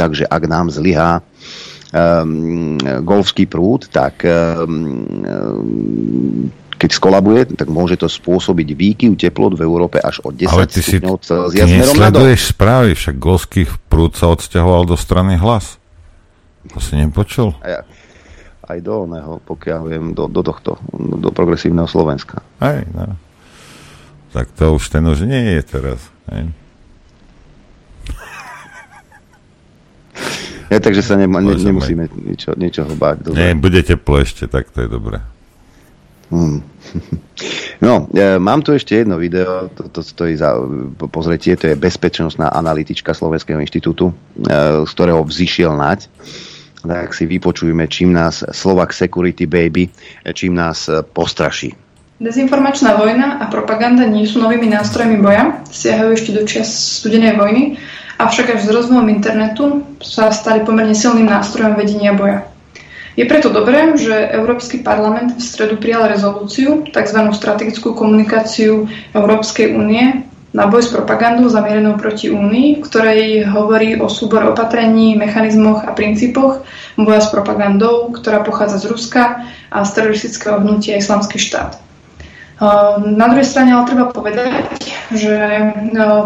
[0.00, 1.20] Takže ak nám zlyhá
[3.00, 5.08] golfský prúd, tak um,
[6.78, 10.80] keď skolabuje, tak môže to spôsobiť výkyv teplot v Európe až o 10 Ale ty
[10.84, 15.80] stupňov si Celzia ty nesleduješ správy, však golský prúd sa odsťahoval do strany hlas.
[16.70, 17.56] To si nepočul?
[17.64, 17.80] A ja,
[18.68, 22.44] aj do oného, pokiaľ viem, do, do tohto, do progresívneho Slovenska.
[22.62, 23.16] Hej, no.
[24.36, 25.98] Tak to už ten už nie je teraz.
[26.28, 26.52] Hej.
[30.68, 33.32] Ja, takže sa ne, ne, nemusíme ničo, ničoho báť.
[33.32, 33.36] Dobre.
[33.40, 35.18] Nie, bude teplo ešte, tak to je dobré.
[36.28, 36.60] Hmm.
[37.78, 40.58] No, e, mám tu ešte jedno video, to, to stojí za
[40.98, 44.14] po- pozretie, to je bezpečnostná analytička Slovenského inštitútu, e,
[44.82, 46.10] z ktorého vzýšiel nať.
[46.82, 51.70] Tak si vypočujeme, čím nás Slovak Security Baby, e, čím nás e, postraší.
[52.18, 56.66] Dezinformačná vojna a propaganda nie sú novými nástrojmi boja, siahajú ešte do čias
[56.98, 57.78] studenej vojny,
[58.18, 62.44] avšak až s rozvojom internetu sa stali pomerne silným nástrojom vedenia boja.
[63.18, 67.18] Je preto dobré, že Európsky parlament v stredu prijal rezolúciu, tzv.
[67.34, 70.22] strategickú komunikáciu Európskej únie
[70.54, 75.92] na boj s propagandou zamierenou proti únii, v ktorej hovorí o súbor opatrení, mechanizmoch a
[75.98, 76.62] princípoch
[76.94, 81.87] boja s propagandou, ktorá pochádza z Ruska a z teroristického hnutia Islamský štát.
[82.58, 84.66] Na druhej strane ale treba povedať,
[85.14, 85.38] že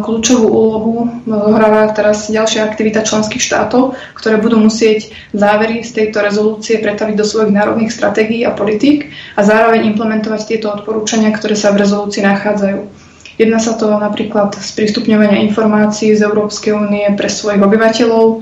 [0.01, 0.95] kľúčovú úlohu
[1.29, 7.29] zohráva teraz ďalšia aktivita členských štátov, ktoré budú musieť závery z tejto rezolúcie pretaviť do
[7.29, 12.81] svojich národných stratégií a politík a zároveň implementovať tieto odporúčania, ktoré sa v rezolúcii nachádzajú.
[13.37, 18.41] Jedná sa to napríklad z prístupňovania informácií z Európskej únie pre svojich obyvateľov,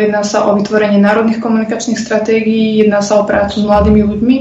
[0.00, 4.36] jedná sa o vytvorenie národných komunikačných stratégií, jedná sa o prácu s mladými ľuďmi,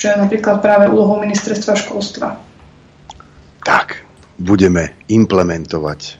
[0.00, 2.40] čo je napríklad práve úlohou ministerstva školstva.
[3.60, 4.00] Tak,
[4.40, 6.16] budeme implementovať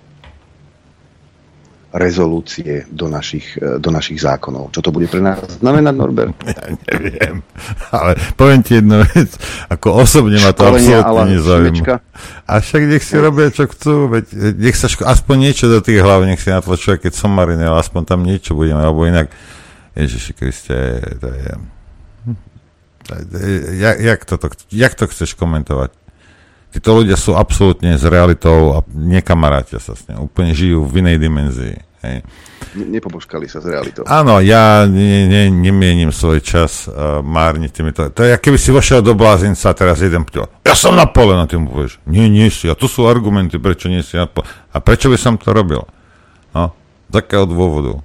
[1.91, 4.71] rezolúcie do našich, e, do našich zákonov.
[4.71, 6.37] Čo to bude pre nás znamenať, Norbert?
[6.47, 7.43] Ja neviem.
[7.91, 9.35] Ale poviem ti jednu vec.
[9.67, 11.85] Ako osobne ma to Školenia absolútne nezaujíma.
[12.47, 14.07] A však nech si robia, čo chcú.
[14.07, 17.35] Veď, e, nech sa ško- aspoň niečo do tých hlav, nech si natlačuje, keď som
[17.35, 19.27] marinel, aspoň tam niečo budeme, alebo inak.
[19.99, 20.79] Ježiši Kriste,
[21.19, 21.80] to je...
[23.13, 24.35] je- Jak, jak, to,
[24.71, 25.91] jak to chceš komentovať?
[26.71, 30.31] Títo ľudia sú absolútne s realitou a nekamarátia sa s ňou.
[30.31, 31.75] Úplne žijú v inej dimenzii.
[32.01, 32.23] Hej.
[32.79, 34.07] Ne- Nepobožkali sa s realitou.
[34.07, 38.07] Áno, ja ne, ne, nemienim svoj čas uh, márniť týmito.
[38.07, 40.47] To je, keby si vošiel do blázinca a teraz jeden pťo.
[40.63, 41.99] Ja som na pole, na tým povieš.
[42.07, 42.71] Nie, nie si.
[42.71, 44.47] A tu sú argumenty, prečo nie si na pole.
[44.71, 45.83] A prečo by som to robil?
[46.55, 46.71] No,
[47.11, 47.99] z akého dôvodu?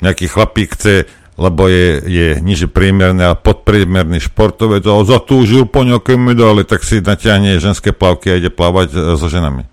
[0.00, 1.04] Nejaký chlapík chce,
[1.38, 6.98] lebo je, je niže priemerný a podpriemerný športovec a zatúžil po nejakej medaile, tak si
[6.98, 9.70] natiahne ženské plavky a ide plávať e, so ženami.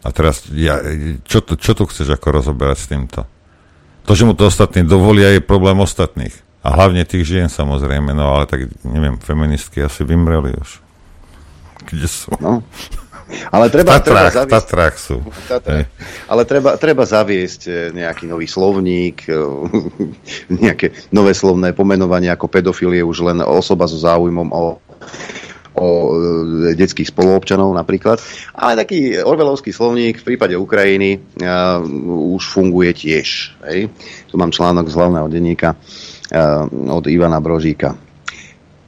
[0.00, 0.80] A teraz, ja,
[1.28, 3.20] čo, to, čo tu chceš ako rozoberať s týmto?
[4.08, 6.32] To, že mu to ostatní dovolia, je problém ostatných.
[6.64, 10.80] A hlavne tých žien samozrejme, no ale tak, neviem, feministky asi vymreli už.
[11.90, 12.32] Kde sú?
[12.40, 12.64] No.
[13.26, 15.16] Ale treba, v treba Tatrách, v Tatrách sú.
[15.18, 15.86] V Tatrách.
[16.30, 19.34] Ale treba, treba zaviesť e, nejaký nový slovník, e,
[20.62, 24.78] nejaké nové slovné pomenovanie ako pedofil je už len osoba so záujmom o
[25.76, 28.16] o e, detských spoluobčanov napríklad.
[28.56, 31.84] Ale taký orvelovský slovník v prípade Ukrajiny uh,
[32.32, 33.52] už funguje tiež.
[33.68, 33.92] Hej.
[34.26, 36.64] Tu mám článok z hlavného denníka uh,
[36.96, 38.05] od Ivana Brožíka.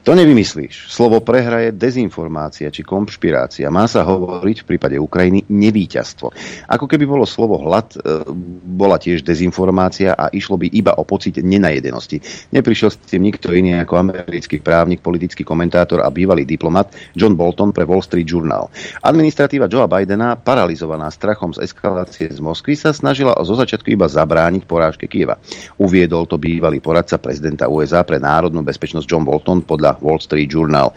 [0.09, 0.89] To nevymyslíš.
[0.89, 3.69] Slovo prehra je dezinformácia či konšpirácia.
[3.69, 6.33] Má sa hovoriť v prípade Ukrajiny nevíťazstvo.
[6.65, 8.25] Ako keby bolo slovo hlad, e,
[8.65, 12.25] bola tiež dezinformácia a išlo by iba o pocit nenajedenosti.
[12.49, 17.69] Neprišiel s tým nikto iný ako americký právnik, politický komentátor a bývalý diplomat John Bolton
[17.69, 18.65] pre Wall Street Journal.
[19.05, 24.65] Administratíva Joea Bidena, paralizovaná strachom z eskalácie z Moskvy, sa snažila zo začiatku iba zabrániť
[24.65, 25.37] porážke Kieva.
[25.77, 30.95] Uviedol to bývalý poradca prezidenta USA pre národnú bezpečnosť John Bolton podľa Wall Street Journal.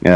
[0.00, 0.08] E,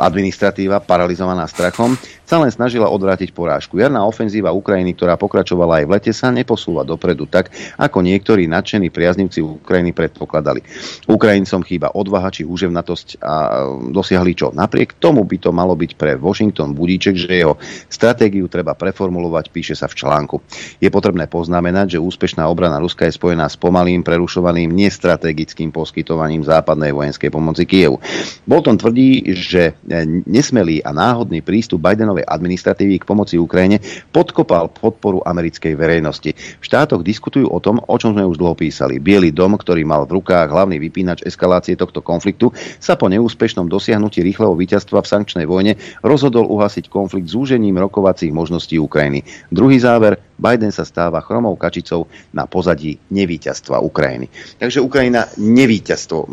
[0.00, 1.92] administratíva, paralizovaná strachom,
[2.24, 3.76] sa len snažila odvrátiť porážku.
[3.76, 8.88] Jarná ofenzíva Ukrajiny, ktorá pokračovala aj v lete, sa neposúva dopredu tak, ako niektorí nadšení
[8.88, 10.64] priaznivci Ukrajiny predpokladali.
[11.04, 13.48] Ukrajincom chýba odvaha či úževnatosť a e,
[13.92, 14.56] dosiahli čo?
[14.56, 17.60] Napriek tomu by to malo byť pre Washington budíček, že jeho
[17.92, 20.40] stratégiu treba preformulovať, píše sa v článku.
[20.80, 26.96] Je potrebné poznamenať, že úspešná obrana Ruska je spojená s pomalým, prerušovaným, nestrategickým poskytovaním západnej
[26.96, 28.00] vojenskej pomoci Kiev.
[28.48, 29.76] Bolton tvrdí, že
[30.24, 33.84] nesmelý a náhodný prístup Bidenovej administratívy k pomoci Ukrajine
[34.16, 36.32] podkopal podporu americkej verejnosti.
[36.32, 38.96] V štátoch diskutujú o tom, o čom sme už dlho písali.
[38.96, 42.48] Bielý dom, ktorý mal v rukách hlavný vypínač eskalácie tohto konfliktu,
[42.80, 48.80] sa po neúspešnom dosiahnutí rýchleho víťazstva v sankčnej vojne rozhodol uhasiť konflikt zúžením rokovacích možností
[48.80, 49.20] Ukrajiny.
[49.52, 54.28] Druhý záver, Biden sa stáva chromou kačicou na pozadí nevíťazstva Ukrajiny.
[54.60, 56.28] Takže Ukrajina nevíťazstvo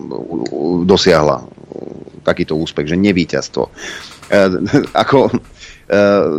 [0.84, 1.23] dosiahla
[2.24, 3.64] takýto úspech, že nevíťazstvo.
[3.68, 3.72] E,
[5.04, 5.36] ako, e,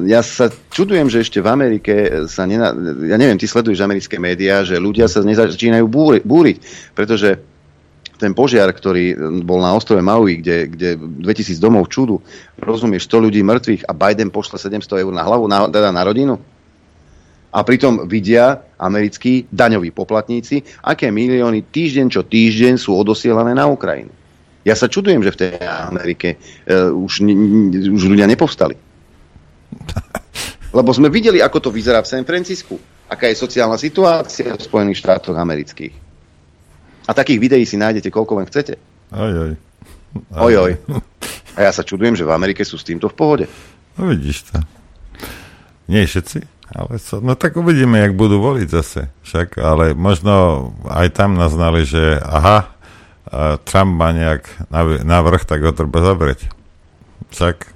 [0.08, 1.94] ja sa čudujem, že ešte v Amerike
[2.26, 2.72] sa, nena,
[3.04, 6.56] ja neviem, ty sleduješ americké médiá, že ľudia sa nezačínajú búri, búriť,
[6.96, 7.38] pretože
[8.14, 12.22] ten požiar, ktorý bol na ostrove Maui, kde, kde 2000 domov čudu,
[12.62, 16.38] rozumieš, 100 ľudí mŕtvych a Biden pošle 700 eur na hlavu, na, teda na rodinu?
[17.54, 24.10] A pritom vidia americkí daňoví poplatníci, aké milióny týždeň čo týždeň sú odosielané na Ukrajinu.
[24.64, 27.20] Ja sa čudujem, že v tej Amerike uh, už,
[27.92, 28.76] už ľudia nepovstali.
[30.76, 32.80] Lebo sme videli, ako to vyzerá v San Francisku.
[33.06, 35.94] Aká je sociálna situácia v Spojených štátoch amerických.
[37.04, 38.80] A takých videí si nájdete, koľko len chcete.
[39.12, 39.52] Oj, oj.
[40.40, 40.72] Oj, oj.
[41.54, 43.46] A ja sa čudujem, že v Amerike sú s týmto v pohode.
[43.94, 44.58] No vidíš to.
[45.86, 46.42] Nie všetci.
[46.74, 49.12] Ale so, no tak uvidíme, jak budú voliť zase.
[49.22, 52.73] Však, ale možno aj tam naznali, že aha,
[53.64, 54.68] Trump má nejak
[55.04, 56.48] navrh, tak ho treba zavrieť.
[57.32, 57.74] Však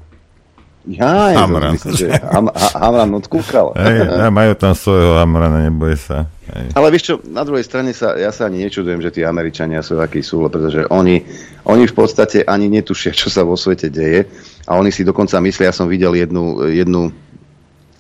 [0.89, 1.77] ja, Hamran.
[1.77, 3.77] Že Ham, Hamran odkúkal.
[3.77, 6.25] Hej, ja, majú tam svojho Hamrana, neboj sa.
[6.49, 6.73] Hej.
[6.73, 10.01] Ale vieš čo, na druhej strane sa, ja sa ani nečudujem, že tí Američania sú
[10.01, 11.21] akí sú, pretože oni,
[11.69, 14.25] oni v podstate ani netušia, čo sa vo svete deje
[14.65, 17.13] a oni si dokonca myslia, ja som videl jednu, jednu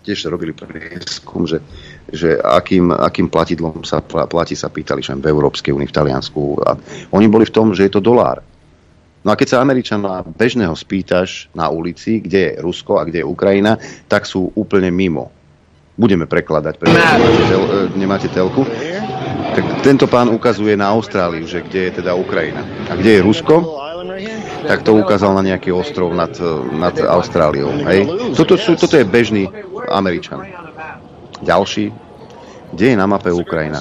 [0.09, 1.61] tiež robili prieskum, že,
[2.09, 6.41] že akým, akým platidlom sa platí, sa pýtali, že v Európskej únii, v Taliansku.
[6.65, 6.77] A
[7.13, 8.41] oni boli v tom, že je to dolár.
[9.27, 13.27] No a keď sa Američana bežného spýtaš na ulici, kde je Rusko a kde je
[13.27, 13.77] Ukrajina,
[14.07, 15.29] tak sú úplne mimo.
[15.99, 18.63] Budeme prekladať, pretože nemáte, tel, e, nemáte telku.
[19.59, 22.63] Tak tento pán ukazuje na Austráliu, že kde je teda Ukrajina.
[22.87, 23.79] A kde je Rusko?
[24.67, 26.33] tak to ukázal na nejaký ostrov nad,
[26.75, 27.73] nad Austráliou.
[27.87, 28.05] Hej.
[28.35, 29.49] Toto, sú, toto je bežný
[29.89, 30.68] Američan.
[31.43, 31.94] Ďalší.
[32.73, 33.81] Kde je na mape Ukrajina?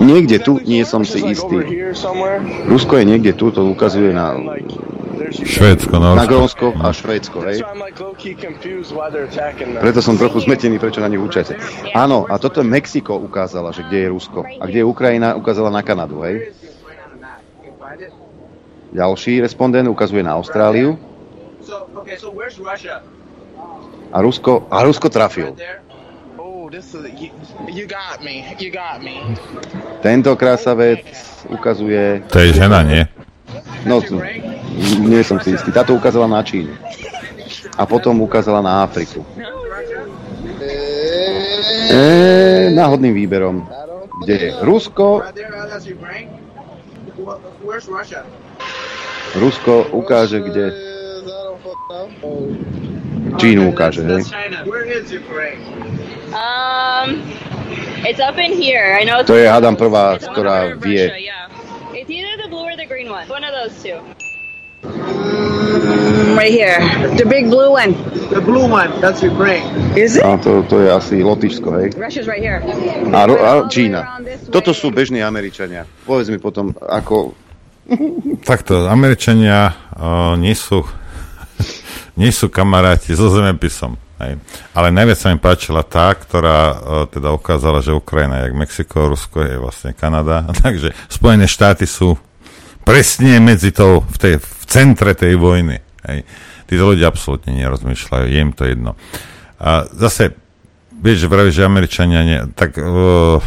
[0.00, 1.56] Niekde tu, nie som si istý.
[2.66, 4.34] Rusko je niekde tu, to ukazuje na
[5.28, 7.60] Švédsko, Na Grónsko a Švédsko, hej.
[9.82, 11.58] Preto som trochu zmetený, prečo na nich učete.
[11.92, 14.46] Áno, a toto Mexiko ukázala, že kde je Rusko.
[14.46, 16.54] A kde je Ukrajina, ukázala na Kanadu, hej.
[18.88, 20.96] Ďalší respondent ukazuje na Austráliu.
[24.12, 25.52] A Rusko, a Rusko trafil.
[30.00, 31.04] Tento krásavec
[31.48, 32.24] ukazuje...
[32.28, 33.04] To je žena, nie?
[33.84, 34.00] No,
[35.00, 35.72] nie som si istý.
[35.72, 36.72] Táto ukázala na Čínu.
[37.76, 39.24] A potom ukázala na Afriku.
[41.88, 43.64] E, náhodným výberom.
[44.24, 45.24] Kde je Rusko?
[49.36, 50.64] Rusko ukáže, kde...
[53.38, 54.22] Čínu ukáže, hej?
[56.28, 57.24] Um,
[58.04, 58.96] it's up in here.
[59.00, 61.08] I know to je, hádam, prvá, ktorá vie.
[61.96, 63.24] It's either the blue or the green one.
[63.32, 63.96] One of those two.
[66.36, 66.78] Right here.
[67.16, 67.96] The big blue one.
[68.30, 69.64] The blue one, that's Ukraine.
[69.98, 70.22] Is it?
[70.22, 71.86] A to, to je asi Lotyšsko, hej?
[71.96, 72.60] Russia's right here.
[73.10, 74.20] A, a Čína.
[74.52, 75.88] Toto sú bežní Američania.
[76.04, 77.34] Povedz mi potom, ako...
[78.44, 80.84] Takto, Američania uh, nie sú
[82.18, 83.94] nie sú kamaráti so zemepisom.
[84.18, 84.42] Hej.
[84.74, 86.76] Ale najviac sa mi páčila tá, ktorá uh,
[87.06, 90.42] teda ukázala, že Ukrajina je Mexiko, Rusko je vlastne Kanada.
[90.66, 92.18] Takže Spojené štáty sú
[92.82, 95.78] presne medzi tou, v, tej, v centre tej vojny.
[96.10, 96.26] Hej.
[96.66, 98.98] Títo ľudia absolútne nerozmýšľajú, je im to jedno.
[99.62, 100.34] A zase,
[100.98, 103.38] vieš, vravíš, že Američania nie, tak uh,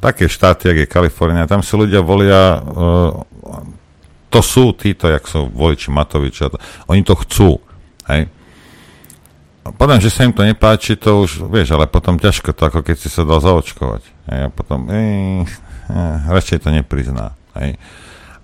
[0.00, 3.12] také štáty, jak je Kalifornia, tam si ľudia volia, uh,
[4.32, 6.58] to sú títo, jak sú voliči Matoviča, to,
[6.90, 7.62] oni to chcú,
[8.12, 8.30] hej.
[9.74, 12.96] Potom, že sa im to nepáči, to už, vieš, ale potom ťažko to, ako keď
[13.02, 14.02] si sa dal zaočkovať.
[14.30, 15.42] Hej, a potom, eh,
[16.30, 17.34] radšej to neprizná.
[17.58, 17.74] Hej.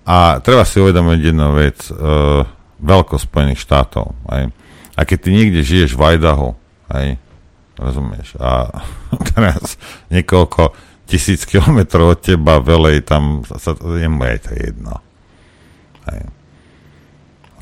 [0.03, 2.43] A treba si uvedomiť jednu vec, uh,
[2.83, 4.11] veľkosť Spojených štátov.
[4.35, 4.51] Hej.
[4.99, 6.59] A keď ty niekde žiješ v Idaho,
[6.91, 7.15] hej,
[7.79, 8.83] rozumieš, a
[9.31, 9.79] teraz
[10.11, 10.75] niekoľko
[11.07, 14.93] tisíc kilometrov od teba velej, tam sa, jemu je to jedno.
[16.11, 16.42] Hej.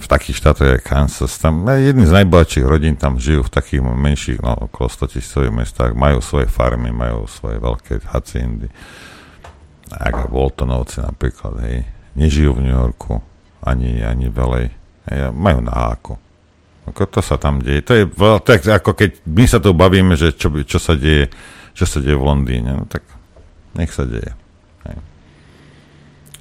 [0.01, 4.41] V takých štátoch je Kansas, tam jedni z najbohatších rodín tam žijú v takých menších,
[4.41, 8.67] no okolo 100 tisícových mestách, majú svoje farmy, majú svoje veľké haciendy.
[9.93, 11.85] ako Waltonovci napríklad, hej,
[12.17, 13.21] nežijú v New Yorku,
[13.61, 14.73] ani, ani velej,
[15.11, 16.17] hej, majú na háku.
[16.89, 17.85] Ako to sa tam deje.
[17.85, 18.03] To je
[18.41, 21.29] tak, ako keď my sa tu bavíme, že čo, čo sa deje,
[21.77, 23.05] čo sa deje v Londýne, no tak
[23.77, 24.33] nech sa deje.
[24.89, 24.97] Hej.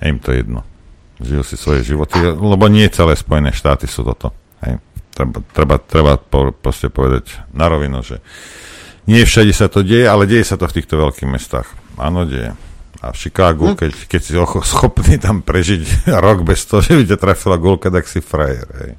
[0.00, 0.64] Je im to jedno.
[1.20, 4.32] Žijú si svoje životy, lebo nie celé Spojené štáty sú toto.
[4.64, 4.80] Hej.
[5.12, 8.24] Treba, treba, treba po, proste povedať na rovinu, že
[9.04, 11.68] nie všade sa to deje, ale deje sa to v týchto veľkých mestách.
[12.00, 12.56] Áno, deje.
[13.00, 13.76] A v Chicagu, hm.
[13.76, 14.32] keď, keď si
[14.72, 18.68] schopný tam prežiť rok bez toho, že by ťa trafila gulka, tak si frajer.
[18.80, 18.92] Hej.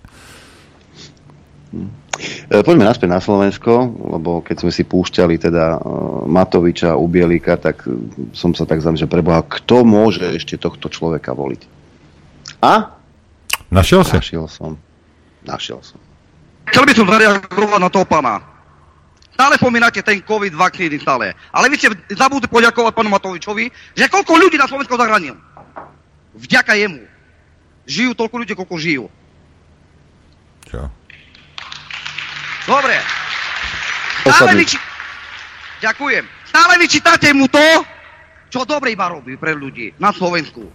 [2.52, 5.80] E, poďme naspäť na Slovensko, lebo keď sme si púšťali teda e,
[6.28, 7.98] Matoviča u Bielika, tak e,
[8.36, 11.81] som sa tak zamýšľal, preboha, kto môže ešte tohto človeka voliť?
[12.62, 12.94] A?
[13.74, 14.14] Našiel si?
[14.14, 14.78] Našiel som.
[15.42, 15.98] Našiel som.
[16.70, 18.40] Chcel by som zareagovať na toho pána.
[19.34, 21.34] Stále pomínate ten COVID vakcíny stále.
[21.50, 25.34] Ale vy ste zabudli poďakovať pánu Matovičovi, že koľko ľudí na Slovensku zahranil.
[26.38, 27.02] Vďaka jemu.
[27.90, 29.06] Žijú toľko ľudí, koľko žijú.
[30.70, 30.86] Čo?
[32.70, 33.02] Dobre.
[34.22, 34.78] Stále vyči...
[35.82, 36.24] Ďakujem.
[36.46, 37.66] Stále vyčítate mu to,
[38.54, 40.70] čo dobre iba robí pre ľudí na Slovensku.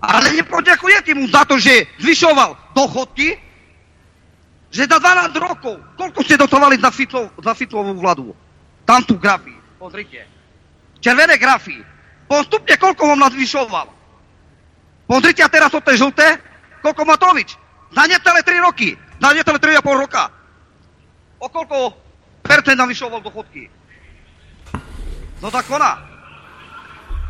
[0.00, 3.36] Ale nepoďakujete mu za to, že zvyšoval dochodky,
[4.72, 8.32] že za 12 rokov, koľko ste dotovali za, Fitlo, za Fitlovú vládu?
[8.88, 10.24] Tam tu grafy, pozrite.
[11.04, 11.84] Červené grafy.
[12.30, 13.86] Postupne koľko vám nazvyšoval?
[15.10, 16.38] Pozrite a teraz to je žlté,
[16.80, 17.58] koľko Matovič?
[17.90, 20.30] Za necelé 3 roky, za necelé 3,5 roka
[21.40, 21.96] o koľko
[22.44, 23.66] percent navyšoval dochodky?
[25.40, 25.96] No tak ona.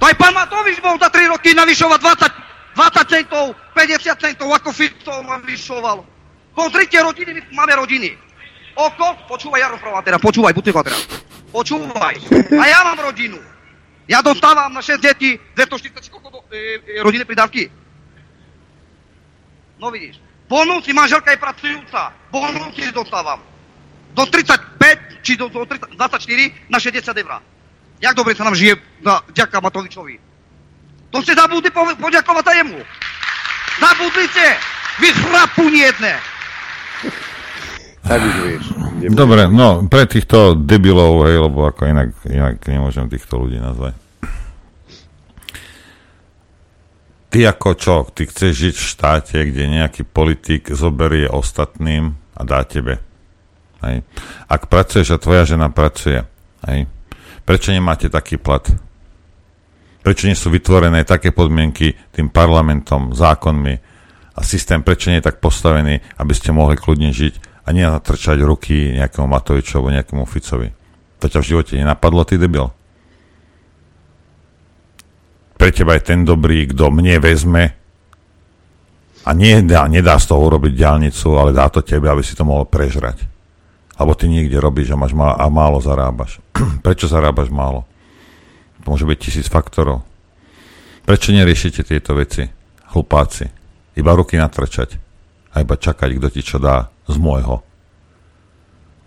[0.02, 3.44] To aj pán Matovič bol za 3 roky navyšovať 20, 20 centov,
[3.74, 5.98] 50 centov, ako Fico navyšoval.
[6.54, 8.14] Pozrite rodiny, my máme rodiny.
[8.78, 11.00] O koľko, počúvaj, ja rozprávam teraz, počúvaj, buď teraz.
[11.50, 12.14] Počúvaj.
[12.54, 13.38] A ja mám rodinu.
[14.06, 17.70] Ja dostávam na 6 detí 240 koľko e, e, rodiny pridávky.
[19.78, 20.18] No vidíš.
[20.50, 22.10] Bonusy, manželka je pracujúca.
[22.30, 23.38] Bonusy dostávam
[24.14, 27.32] do 35, či do, do 30, 24 na 60 eur.
[28.00, 30.29] Jak dobre sa nám žije na, ďaká Matovičovi.
[31.10, 32.80] To ste zabudli po, poďakovať aj jemu.
[33.82, 34.46] Zabudli ste!
[35.00, 36.14] Vy chrapuni jedné!
[38.00, 38.64] Tak už vieš.
[39.12, 43.94] Dobre, no pre týchto debilov, hej, lebo ako inak, inak nemôžem týchto ľudí nazvať.
[47.30, 47.96] Ty ako čo?
[48.10, 52.98] Ty chceš žiť v štáte, kde nejaký politik zoberie ostatným a dá tebe
[53.80, 54.04] Hej.
[54.44, 56.20] Ak pracuješ a tvoja žena pracuje,
[56.68, 56.84] hej,
[57.48, 58.68] prečo nemáte taký plat?
[60.00, 63.74] Prečo nie sú vytvorené také podmienky tým parlamentom, zákonmi
[64.36, 68.40] a systém prečo nie je tak postavený, aby ste mohli kľudne žiť a nie natrčať
[68.40, 70.72] ruky nejakému Matovičovu, nejakému Ficovi.
[71.20, 72.72] To ťa v živote nenapadlo, ty debil?
[75.60, 77.76] Pre teba je ten dobrý, kto mne vezme
[79.28, 82.64] a nedá, nedá z toho urobiť diálnicu, ale dá to tebe, aby si to mohol
[82.64, 83.28] prežrať
[84.00, 86.40] alebo ty niekde robíš a, máš má, a málo zarábaš.
[86.84, 87.84] Prečo zarábaš málo?
[88.84, 90.06] Môže byť tisíc faktorov.
[91.04, 92.46] Prečo neriešite tieto veci,
[92.94, 93.48] hlupáci?
[93.98, 94.96] Iba ruky natrčať
[95.50, 97.66] a iba čakať, kto ti čo dá z môjho.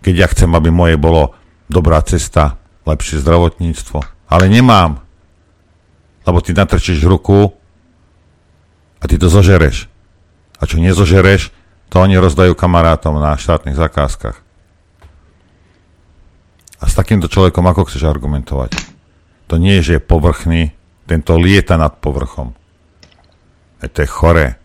[0.04, 1.32] Keď ja chcem, aby moje bolo
[1.72, 5.00] dobrá cesta, lepšie zdravotníctvo, ale nemám.
[6.28, 7.56] Lebo ty natrčíš ruku
[9.00, 9.88] a ty to zožereš.
[10.60, 11.52] A čo nezožereš,
[11.88, 14.36] to oni rozdajú kamarátom na štátnych zakázkach.
[16.80, 18.93] A s takýmto človekom ako chceš argumentovať?
[19.54, 20.74] To nie je, že je povrchný,
[21.06, 22.58] tento lieta nad povrchom.
[23.78, 24.58] E to je choré.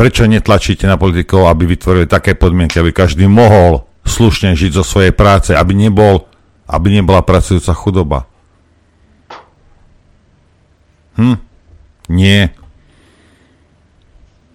[0.00, 5.12] Prečo netlačíte na politikov, aby vytvorili také podmienky, aby každý mohol slušne žiť zo svojej
[5.12, 6.24] práce, aby, nebol,
[6.64, 8.24] aby nebola pracujúca chudoba?
[11.20, 11.36] Hm?
[12.08, 12.56] Nie.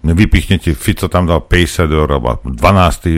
[0.01, 2.09] Vypichnete, Fico tam dal 50 eur,
[2.41, 2.57] 12.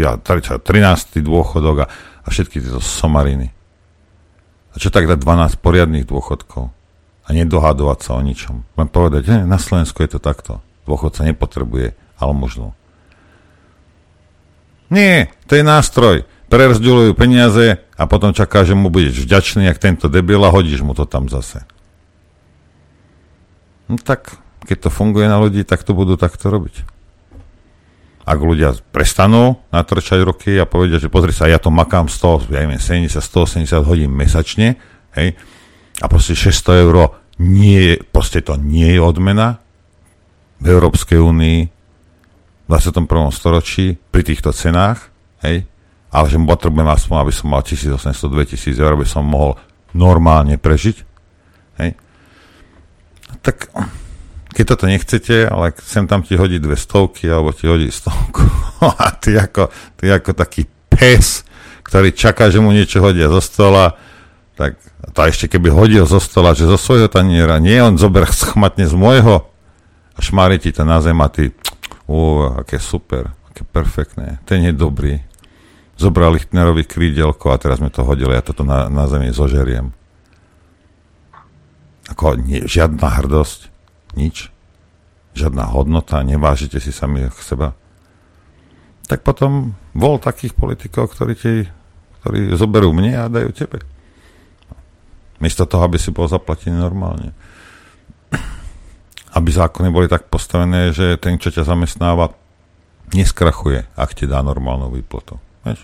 [0.04, 1.24] a 13.
[1.24, 1.88] dôchodok a
[2.22, 3.61] a všetky tieto somariny.
[4.72, 6.72] A čo tak dať 12 poriadných dôchodkov?
[7.26, 8.64] A nedohadovať sa o ničom.
[8.76, 10.64] Len povedať, že na Slovensku je to takto.
[10.88, 12.76] Dôchodca nepotrebuje, ale možno.
[14.92, 16.28] Nie, to je nástroj.
[16.52, 20.92] Prerozdeľujú peniaze a potom čaká, že mu budeš vďačný, jak tento debil a hodíš mu
[20.92, 21.64] to tam zase.
[23.88, 24.36] No tak,
[24.68, 26.91] keď to funguje na ľudí, tak to budú takto robiť
[28.26, 32.66] ak ľudia prestanú natrčať roky a povedia, že pozri sa, ja to makám 100, ja
[32.66, 34.78] neviem, 70, 180 hodín mesačne,
[35.18, 35.36] hej,
[36.02, 36.96] a proste 600 eur
[37.42, 39.62] nie je, proste to nie je odmena
[40.62, 43.08] v Európskej únii v 21.
[43.34, 45.10] storočí pri týchto cenách,
[45.46, 45.66] hej,
[46.12, 49.58] ale že potrebujem aspoň, aby som mal 1800-2000 eur, aby som mohol
[49.92, 51.12] normálne prežiť,
[51.82, 51.98] Hej.
[53.42, 53.74] Tak
[54.52, 58.44] keď toto nechcete, ale sem tam ti hodí dve stovky, alebo ti hodí stovku
[59.04, 61.48] a ty ako, ty ako taký pes,
[61.88, 63.96] ktorý čaká, že mu niečo hodia zo stola,
[64.60, 64.76] tak
[65.16, 68.94] to ešte keby hodil zo stola, že zo svojho taniera, nie, on zober schmatne z
[68.94, 69.48] môjho
[70.14, 71.56] a šmári ti to na zem a ty,
[72.12, 75.24] ó, aké super, aké perfektné, ten je dobrý.
[75.96, 79.94] Zobral Lichtnerovi krídelko a teraz mi to hodili, ja toto na, na zemi zožeriem.
[82.12, 83.71] Ako nie, žiadna hrdosť,
[84.16, 84.52] nič,
[85.36, 87.76] žiadna hodnota, nevážite si sami seba,
[89.08, 91.68] tak potom vol takých politikov, ktorí, ti,
[92.24, 93.84] ktorí zoberú mne a dajú tebe.
[95.44, 97.36] Miesto toho, aby si bol zaplatený normálne.
[99.36, 102.32] Aby zákony boli tak postavené, že ten, čo ťa zamestnáva,
[103.12, 105.36] neskrachuje, ak ti dá normálnu výplatu.
[105.68, 105.84] Vieš?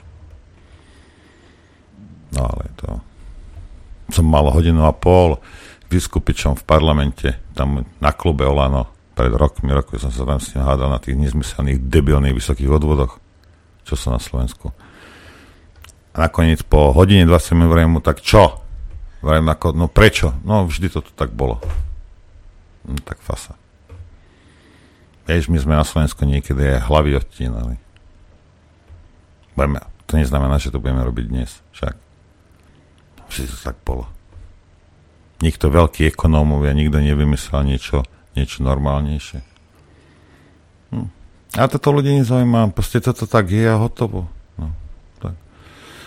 [2.32, 2.88] No ale to...
[4.08, 5.36] Som mal hodinu a pol
[5.88, 10.61] vyskupičom v parlamente, tam na klube Olano, pred rokmi, roku som sa tam s ním
[10.61, 13.18] hádal na tých nezmyselných, debilných vysokých odvodoch,
[13.88, 14.69] čo sú na Slovensku.
[16.14, 18.61] A nakoniec po hodine 20 minút mu, tak čo?
[19.26, 20.38] Vrajím ako, no prečo?
[20.45, 21.57] No vždy to tak bolo.
[22.85, 23.57] No tak fasa.
[25.26, 27.76] Vieš, my sme na Slovensku niekedy aj hlavy odtínali.
[29.57, 31.57] Budeme, to neznamená, že to budeme robiť dnes.
[31.73, 31.95] Však.
[33.27, 34.16] Vždy to tak bolo
[35.41, 38.01] nikto veľký ekonómovia, nikto nevymyslel niečo,
[38.34, 39.39] niečo normálnejšie.
[40.93, 41.07] Hm.
[41.57, 44.30] A toto ľudí nezaujíma, proste toto tak je a hotovo.
[44.57, 44.73] No,
[45.22, 45.38] tak.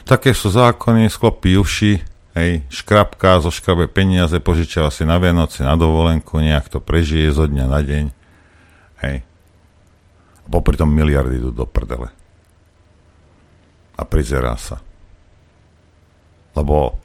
[0.07, 2.03] Také sú zákony, sklopí uši,
[2.35, 7.47] hej, škrapka, zo škrabe peniaze, požičiava si na Vianoce, na dovolenku, nejak to prežije zo
[7.47, 8.05] dňa na deň.
[9.07, 9.17] Hej.
[10.45, 12.11] A popri tom miliardy idú do prdele.
[13.95, 14.81] A prizerá sa.
[16.57, 16.99] Lebo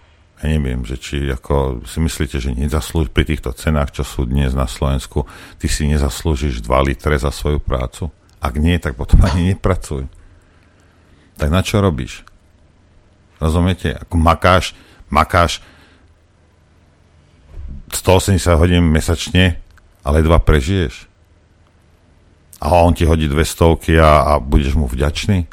[0.43, 4.51] ja neviem, že či ako si myslíte, že nezaslúži pri týchto cenách, čo sú dnes
[4.51, 5.23] na Slovensku,
[5.55, 8.11] ty si nezaslúžiš 2 litre za svoju prácu?
[8.43, 10.05] Ak nie, tak potom ani nepracuj.
[11.39, 12.27] Tak na čo robíš?
[13.39, 13.95] Rozumiete?
[13.95, 14.75] Ako makáš,
[15.07, 15.63] makáš
[17.95, 19.63] 180 hodín mesačne,
[20.03, 21.07] ale dva prežiješ.
[22.59, 25.47] A on ti hodí dve stovky a, a budeš mu vďačný?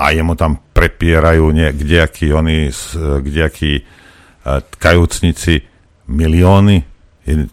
[0.00, 2.72] A jemu tam prepierajú kdejakí oni,
[3.20, 5.68] kdejakí uh, kajúcnici
[6.08, 6.88] milióny,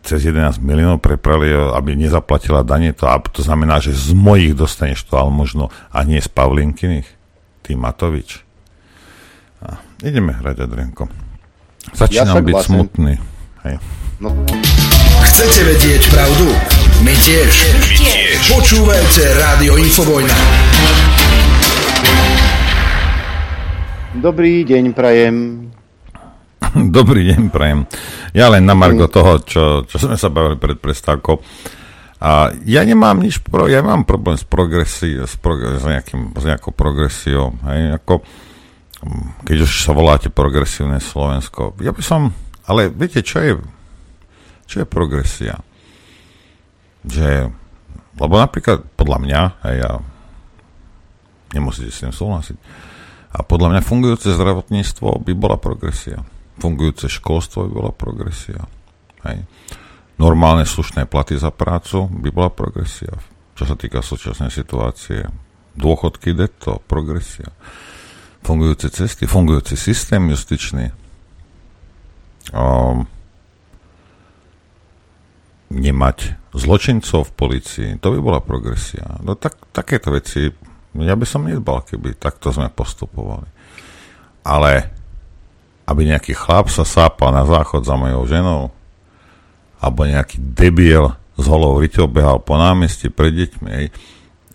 [0.02, 5.06] cez 11 miliónov preprali, aby nezaplatila dane, to, a to znamená, že z mojich dostaneš
[5.06, 7.06] to, ale možno a nie z Pavlinkiných.
[7.68, 8.42] Ty Matovič.
[9.60, 11.12] A ideme hrať, Adrianko.
[11.92, 12.72] Začínam ja byť vlastne...
[12.80, 13.14] smutný.
[13.68, 13.76] Hej.
[14.24, 14.32] No.
[15.28, 16.48] Chcete vedieť pravdu?
[17.04, 17.52] My tiež.
[17.76, 18.40] My tiež.
[18.56, 21.27] Počúvajte Rádio Infovojna.
[24.18, 25.36] Dobrý deň, prajem.
[26.98, 27.86] Dobrý deň, prajem.
[28.34, 31.38] Ja len na margo toho, čo, čo sme sa bavili pred prestávkou.
[32.18, 36.44] A ja nemám nič, pro, ja mám problém s progresiou, s, progres, s, nejakým, s
[36.50, 37.54] nejakou progresiou.
[37.70, 38.26] Hej, ako,
[39.46, 41.78] keď už sa voláte progresívne Slovensko.
[41.78, 42.34] Ja by som,
[42.66, 43.54] ale viete, čo je,
[44.66, 45.62] čo je progresia?
[47.06, 47.54] Že,
[48.18, 49.92] lebo napríklad podľa mňa, hej, ja
[51.54, 52.58] nemusíte s tým súhlasiť,
[53.38, 56.26] a podľa mňa fungujúce zdravotníctvo by bola progresia.
[56.58, 58.66] Fungujúce školstvo by bola progresia.
[59.22, 59.46] Hej.
[60.18, 63.14] Normálne slušné platy za prácu by bola progresia.
[63.54, 65.30] Čo sa týka súčasnej situácie,
[65.78, 67.54] dôchodky, to progresia.
[68.42, 70.90] Fungujúce cesty, fungujúci systém justičný.
[72.58, 73.06] Um,
[75.70, 79.22] nemať zločincov v policii, to by bola progresia.
[79.22, 80.50] No tak, takéto veci
[81.06, 83.46] ja by som nedbal, keby takto sme postupovali.
[84.42, 84.90] Ale
[85.88, 88.62] aby nejaký chlap sa sápal na záchod za mojou ženou,
[89.80, 93.88] alebo nejaký debil s holou ryťou behal po námestí pred deťmi, hej,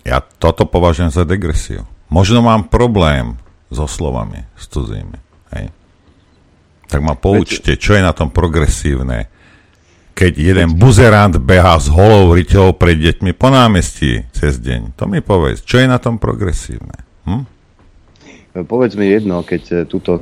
[0.02, 1.86] ja toto považujem za degresiu.
[2.12, 3.40] Možno mám problém
[3.72, 5.16] so slovami, s cudzími.
[5.56, 5.72] Hej.
[6.92, 9.31] Tak ma poučte, čo je na tom progresívne
[10.12, 14.96] keď jeden buzerant behá s holou ryťou pred deťmi po námestí cez deň.
[15.00, 16.96] To mi povedz, čo je na tom progresívne?
[17.24, 17.44] Hm?
[18.68, 20.20] Povedz mi jedno, keď e, túto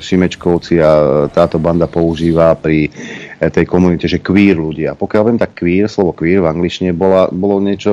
[0.00, 0.90] Šimečkovci a
[1.32, 2.92] táto banda používa pri
[3.40, 4.92] tej komunite, že queer ľudia.
[4.98, 7.90] Pokiaľ viem, tak queer, slovo queer v angličtine bola, bolo niečo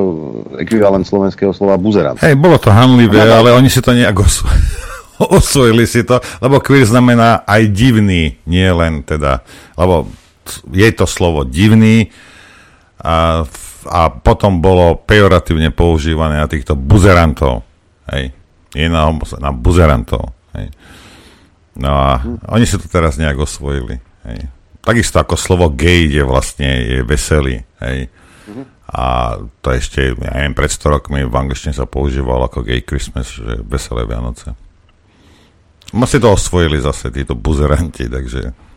[0.60, 2.20] ekvivalent slovenského slova buzerant.
[2.20, 4.18] Hej, bolo to hanlivé, no, ale oni si to nejak
[5.40, 9.42] osvojili si to, lebo queer znamená aj divný, nie len teda,
[9.80, 10.10] lebo
[10.70, 12.12] je to slovo divný
[13.00, 13.48] a,
[13.88, 17.64] a potom bolo pejoratívne používané na týchto buzerantov.
[18.12, 18.36] Hej.
[18.76, 19.10] Je na,
[19.40, 20.36] na buzerantov.
[20.58, 20.74] Hej.
[21.80, 22.20] No a
[22.52, 24.02] oni si to teraz nejak osvojili.
[24.28, 24.40] Hej.
[24.84, 27.64] Takisto ako slovo gay je vlastne je veselý.
[27.80, 28.12] Hej.
[28.90, 33.30] A to ešte, ja neviem, pred 100 rokmi v angličtine sa používalo ako gay Christmas,
[33.30, 34.58] že veselé Vianoce.
[35.94, 38.69] Ma si to osvojili zase títo buzeranti, takže...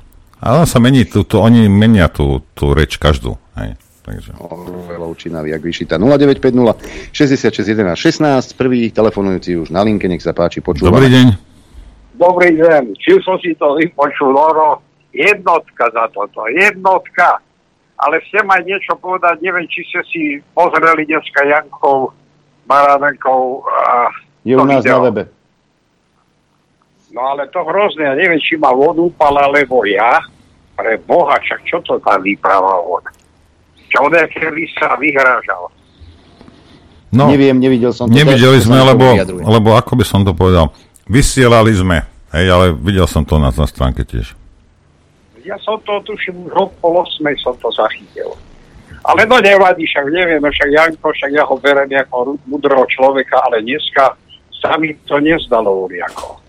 [0.42, 3.38] Ale on sa mení, tú, tú, oni menia tú, tú reč každú.
[3.54, 3.78] Hej.
[4.02, 4.34] Takže.
[4.42, 5.94] Orvelovčina, jak vyšita.
[5.94, 8.58] 0950 66 11 16.
[8.58, 10.98] Prvý telefonujúci už na linke, nech sa páči, počúvame.
[10.98, 11.26] Dobrý deň.
[12.18, 12.82] Dobrý deň.
[12.98, 14.82] Či som si to vypočul, Loro,
[15.14, 17.38] jednotka za toto, jednotka.
[18.02, 22.10] Ale chcem aj niečo povedať, neviem, či ste si pozreli dneska Jankov,
[22.66, 24.10] Baranenkov a
[24.42, 24.98] Je u nás video.
[24.98, 25.22] na webe.
[27.12, 30.24] No ale to hrozné, ja neviem, či ma vodu upala, alebo ja.
[30.72, 33.04] Pre Boha, čak čo to tam vyprával on?
[33.92, 35.68] Čo on keby sa vyhrážal.
[37.12, 38.16] No, Neviem, nevidel som to.
[38.16, 39.04] Nevideli to sme, sa lebo,
[39.44, 40.72] lebo ako by som to povedal,
[41.04, 44.32] vysielali sme, hej, ale videl som to na, na stránke tiež.
[45.44, 48.32] Ja som to tuším už o pol osmej som to zachytil.
[49.04, 53.60] Ale no nevadí, však neviem, však Janko, však ja ho berem ako mudrého človeka, ale
[53.60, 54.16] dneska
[54.56, 56.41] sa mi to nezdalo nejako.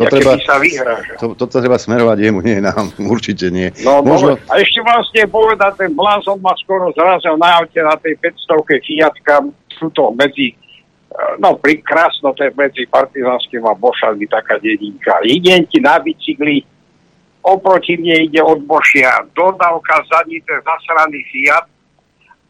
[0.00, 1.16] To Ja treba, sa vyhrážal.
[1.20, 2.88] to, to treba smerovať jemu, nie nám.
[3.12, 3.68] Určite nie.
[3.84, 4.40] No, Možno.
[4.48, 9.44] A ešte vlastne povedať, ten blázon ma skoro zrazil na aute na tej 500 Fiatka,
[9.76, 15.20] tuto medzi, eh, no pri krásno, to je medzi Partizanským a Bošami taká dedinka.
[15.20, 16.64] Idem ti na bicykli,
[17.44, 21.68] oproti mne ide od Bošia, dodávka zadní ten zasraný Fiat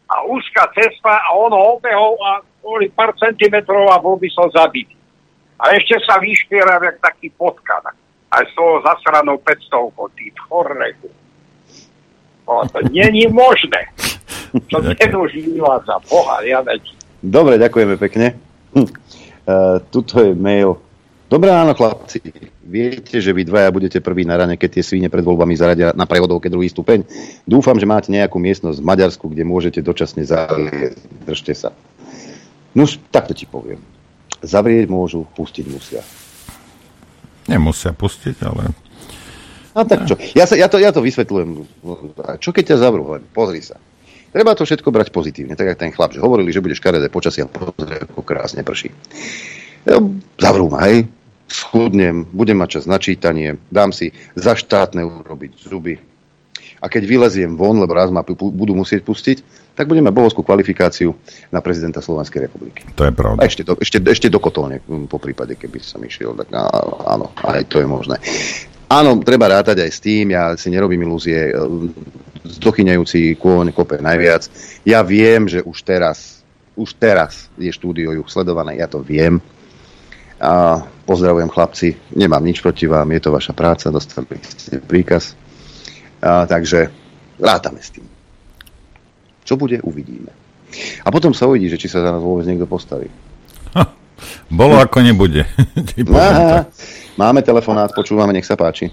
[0.07, 5.00] a úzka cesta a ono obehol a boli pár centimetrov a bol by som zabitý.
[5.61, 7.85] A ešte sa vyšpieram jak taký potkan.
[8.33, 11.09] Aj s toho zasranou 500 ty chorreku.
[12.49, 13.93] O, to není možné.
[14.73, 16.81] To nedožíva za Boha, ja veď.
[17.21, 18.33] Dobre, ďakujeme pekne.
[18.73, 18.89] Hm.
[19.45, 20.81] Uh, tuto je mail.
[21.29, 22.19] Dobré ráno, chlapci.
[22.59, 26.03] Viete, že vy dvaja budete prví na rane, keď tie svine pred voľbami zaradia na
[26.03, 27.07] prevodovke druhý stupeň?
[27.47, 30.99] Dúfam, že máte nejakú miestnosť v Maďarsku, kde môžete dočasne zavrieť.
[31.23, 31.69] Držte sa.
[32.75, 33.79] No, takto ti poviem.
[34.41, 36.01] Zavrieť môžu, pustiť musia.
[37.45, 38.73] Nemusia pustiť, ale...
[39.71, 40.19] A tak čo?
[40.35, 41.63] Ja, sa, ja, to, ja to vysvetľujem.
[42.43, 43.07] Čo keď ťa zavrú?
[43.15, 43.79] Len pozri sa.
[44.31, 47.43] Treba to všetko brať pozitívne, tak ako ten chlap, že hovorili, že bude škaredé počasie
[47.43, 48.91] a pozri, ako krásne prší.
[49.83, 49.99] Ja,
[50.39, 51.11] zavrú ma, hej,
[51.51, 55.99] schudnem, budem mať čas na čítanie, dám si za štátne urobiť zuby.
[56.79, 59.43] A keď vyleziem von, lebo raz ma budú musieť pustiť,
[59.81, 61.09] tak budeme bohovskú kvalifikáciu
[61.49, 62.85] na prezidenta Slovenskej republiky.
[62.93, 63.41] To je pravda.
[63.41, 66.69] A ešte do, ešte, ešte do kotolne, mm, po prípade, keby som išiel, tak á,
[67.09, 68.21] áno, aj to je možné.
[68.93, 71.53] Áno, treba rátať aj s tým, ja si nerobím ilúzie, e,
[72.45, 74.53] zdochyňajúci kôň kope najviac.
[74.85, 76.45] Ja viem, že už teraz,
[76.77, 79.41] už teraz je štúdio Juh sledované, ja to viem.
[80.37, 80.77] A
[81.09, 85.33] pozdravujem chlapci, nemám nič proti vám, je to vaša práca, dostali ste príkaz.
[86.21, 86.93] A, takže
[87.41, 88.10] rátame s tým.
[89.51, 90.31] Čo bude, uvidíme.
[91.03, 93.11] A potom sa uvidí, že či sa za nás vôbec niekto postaví.
[94.47, 95.43] Bolo ako nebude.
[96.07, 96.71] Aha,
[97.19, 98.87] máme telefonát, počúvame, nech sa páči.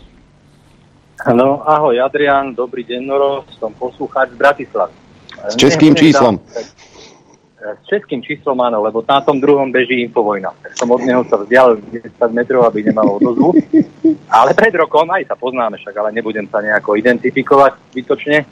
[1.30, 4.94] No, ahoj Adrian, dobrý deň Noro, som poslucháč z Bratislavy.
[5.46, 6.42] S českým číslom.
[6.42, 10.50] dá- S českým číslom áno, lebo na tom druhom beží infovojna.
[10.58, 13.54] Tak som od neho sa vzdialil 10 metrov, aby nemal odozvu.
[14.42, 18.42] Ale pred rokom, aj sa poznáme však, ale nebudem sa nejako identifikovať zbytočne.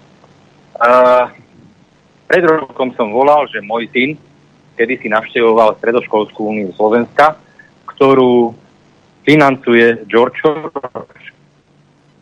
[0.77, 1.46] Uh,
[2.27, 4.19] pred rokom som volal, že môj syn
[4.77, 7.41] kedy si navštevoval Stredoškolskú úniu Slovenska,
[7.89, 8.53] ktorú
[9.25, 11.25] financuje George Soros.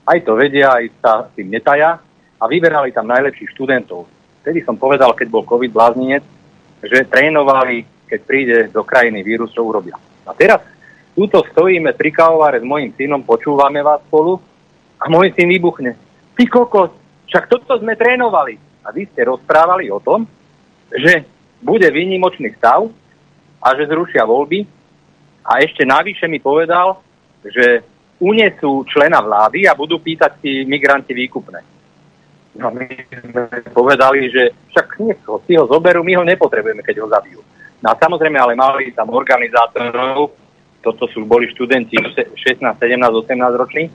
[0.06, 1.98] Aj to vedia, aj sa tým netaja
[2.38, 4.06] a vyberali tam najlepších študentov.
[4.46, 6.22] Vtedy som povedal, keď bol COVID blázninec,
[6.84, 9.98] že trénovali, keď príde do krajiny vírus, čo urobia.
[10.28, 10.62] A teraz
[11.16, 14.38] túto stojíme pri kávovare s mojim synom, počúvame vás spolu
[15.00, 15.96] a môj syn vybuchne.
[16.36, 16.92] Ty kokos,
[17.32, 18.60] však toto sme trénovali.
[18.84, 20.28] A vy ste rozprávali o tom,
[20.92, 21.24] že
[21.64, 22.84] bude výnimočný stav
[23.64, 24.68] a že zrušia voľby.
[25.44, 27.00] A ešte navyše mi povedal,
[27.44, 27.84] že
[28.20, 31.60] unesú člena vlády a budú pýtať si migranti výkupné.
[32.54, 33.44] No my sme
[33.74, 37.40] povedali, že však nech ho, si ho zoberú, my ho nepotrebujeme, keď ho zabijú.
[37.82, 40.32] No a samozrejme, ale mali tam organizátorov,
[40.80, 43.90] toto sú, boli študenti 16, 17, 18 roční,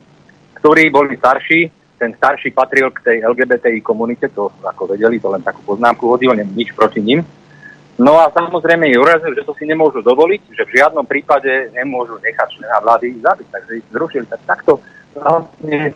[0.60, 5.43] ktorí boli starší, ten starší patril k tej LGBTI komunite, to ako vedeli, to len
[5.43, 7.19] takú poznámku hodil, nem nič proti nim.
[7.99, 12.15] No a samozrejme ich urazil, že to si nemôžu dovoliť, že v žiadnom prípade nemôžu
[12.23, 14.23] nechať člena vlády zabiť, takže ich zrušili.
[14.23, 14.80] Tak takto
[15.11, 15.91] vlastne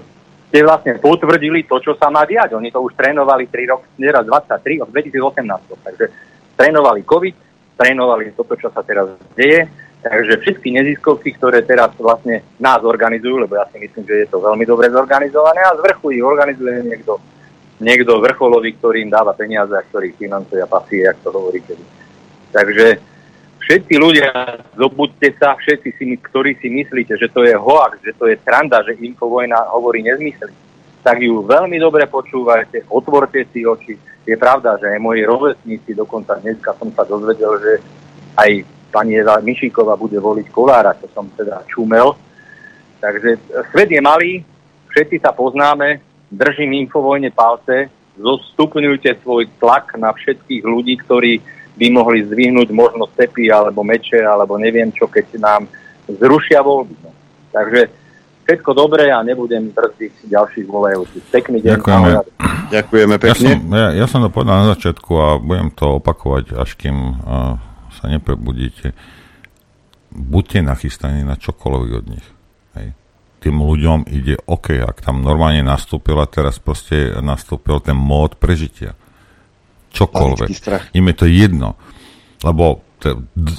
[0.54, 2.54] ste vlastne potvrdili to, čo sa má diať.
[2.54, 5.82] Oni to už trénovali 3 roky, teraz 23, od 2018.
[5.82, 6.06] Takže
[6.54, 7.36] trénovali COVID,
[7.74, 9.66] trénovali toto, čo sa teraz deje.
[10.04, 14.44] Takže všetky neziskovky, ktoré teraz vlastne nás organizujú, lebo ja si myslím, že je to
[14.44, 17.24] veľmi dobre zorganizované a z vrchu ich organizuje niekto,
[17.80, 21.80] niekto vrcholový, ktorý im dáva peniaze a ktorý financuje a pasie, jak to hovoríte.
[22.52, 23.00] Takže
[23.64, 28.28] všetci ľudia, zobuďte sa, všetci, si, ktorí si myslíte, že to je hoax, že to
[28.28, 30.52] je tranda, že infovojna hovorí nezmysly,
[31.00, 33.96] tak ju veľmi dobre počúvajte, otvorte si oči.
[34.28, 37.74] Je pravda, že aj moji rovesníci, dokonca dneska som sa dozvedel, že
[38.36, 42.14] aj pani Eva Mišíková bude voliť Kolára, čo som teda čumel.
[43.02, 43.42] Takže
[43.74, 44.46] svet je malý,
[44.94, 45.98] všetci sa poznáme,
[46.30, 47.90] držím infovojne palce,
[48.22, 51.42] zostupňujte svoj tlak na všetkých ľudí, ktorí
[51.74, 55.66] by mohli zdvihnúť možno cepy alebo meče alebo neviem čo, keď nám
[56.06, 56.94] zrušia voľby.
[57.50, 57.90] Takže
[58.46, 61.24] všetko dobré a nebudem brzdiť ďalších volajúcich.
[61.34, 61.82] Pekný deň.
[61.82, 62.10] Ďakujeme.
[62.70, 66.78] Ďakujeme Ja som, ja, ja som to povedal na začiatku a budem to opakovať, až
[66.78, 67.73] kým uh,
[68.04, 68.92] sa neprebudíte.
[70.12, 72.28] Buďte nachystaní na čokoľvek od nich.
[72.76, 72.92] Hej.
[73.40, 79.00] Tým ľuďom ide OK, ak tam normálne nastúpila, teraz proste nastúpil ten mód prežitia.
[79.96, 80.52] Čokoľvek.
[80.92, 81.80] Im je to jedno.
[82.44, 83.56] Lebo te, d-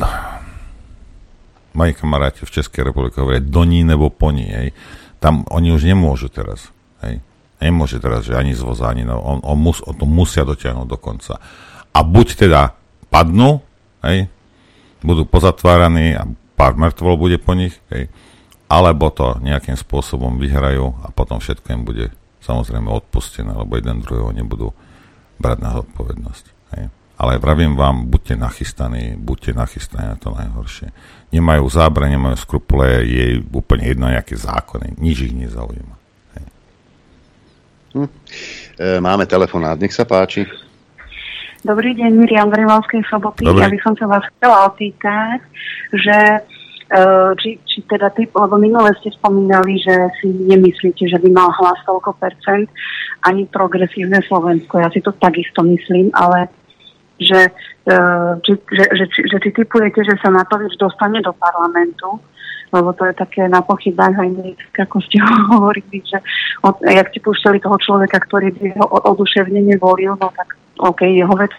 [1.73, 4.53] moji kamaráti v Českej republike hovoria do ní nebo po ní.
[4.53, 4.69] Hej.
[5.25, 6.69] Tam oni už nemôžu teraz.
[7.01, 7.25] Hej.
[7.65, 10.85] Nemôže teraz, že ani z voza, ani no, on, on, mus, on to musia dotiahnuť
[10.85, 11.41] do konca.
[11.97, 12.77] A buď teda
[13.09, 13.65] padnú,
[14.07, 14.29] hej,
[15.05, 18.09] budú pozatváraní a pár mŕtvol bude po nich, hej,
[18.69, 22.07] alebo to nejakým spôsobom vyhrajú a potom všetko im bude
[22.45, 24.73] samozrejme odpustené, lebo jeden druhého nebudú
[25.41, 26.45] brať na zodpovednosť.
[26.77, 26.85] Hej.
[27.15, 30.91] Ale vravím vám, buďte nachystaní, buďte nachystaní na to najhoršie.
[31.31, 36.05] Nemajú zábre, nemajú skrupule, je úplne jedno nejaké zákony, nič ich nezaujíma.
[37.95, 38.11] Hm.
[38.75, 40.51] E, máme telefonát, nech sa páči.
[41.65, 43.49] Dobrý deň, Miriam z Rimavskej soboty.
[43.49, 43.65] Dobrý.
[43.65, 45.41] Ja by som sa vás chcela opýtať,
[45.97, 47.01] že e,
[47.41, 51.81] či, či teda ty, lebo minule ste spomínali, že si nemyslíte, že by mal hlas
[51.89, 52.69] toľko percent
[53.25, 54.77] ani progresívne Slovensko.
[54.77, 56.53] Ja si to takisto myslím, ale
[57.17, 57.49] že,
[57.89, 57.97] e,
[58.45, 62.21] či, že, že, či- že či typujete, že sa Matovič dostane do parlamentu,
[62.77, 65.17] lebo to je také na pochybách aj americké, ako ste
[65.49, 66.21] hovorili, že
[66.61, 71.07] od, jak ti púšťali toho človeka, ktorý by ho o- oduševnene volil, no tak OK,
[71.07, 71.51] jeho vec.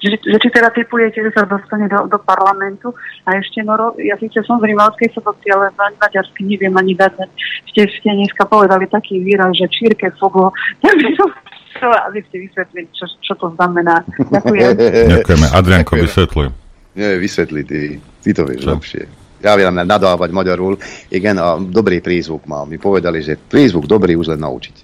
[0.00, 2.92] Že, že či teda typujete, že sa dostane do, do parlamentu
[3.24, 6.92] a ešte, no, ro- ja síce som z Rimavskej soboty, ale ma- maďarsky neviem ani
[6.92, 7.24] dať.
[7.72, 10.52] Ste, ste dneska povedali taký výraz, že čírke fogo,
[10.84, 11.28] tak by som
[11.76, 14.04] chcela, aby ste vysvetlili, čo, čo to znamená.
[14.28, 14.68] Ďakujem.
[15.20, 15.46] Ďakujeme.
[15.52, 16.46] Adrianko, vysvetľuj.
[16.94, 17.78] Nie, vysvetli, ty,
[18.22, 19.02] ty to vieš lepšie.
[19.44, 20.80] Ja viem nadávať Maďarul.
[21.12, 22.64] Igen, a dobrý prízvuk mal.
[22.64, 24.76] Mi povedali, že prízvuk dobrý už len naučiť.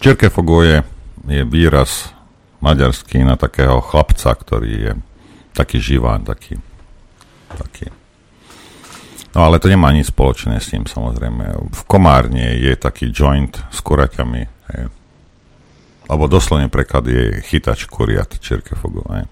[0.00, 0.80] Čerkefogo je,
[1.28, 2.13] je výraz
[2.64, 4.92] maďarský na takého chlapca, ktorý je
[5.52, 6.56] taký živán, taký,
[7.60, 7.92] taký.
[9.36, 11.44] No ale to nemá nič spoločné s tým, samozrejme.
[11.68, 14.42] V Komárne je taký joint s kuraťami,
[14.72, 14.84] hej.
[16.04, 19.28] Lebo doslovne preklad je chytač kuriat, Čirkefogo, hej.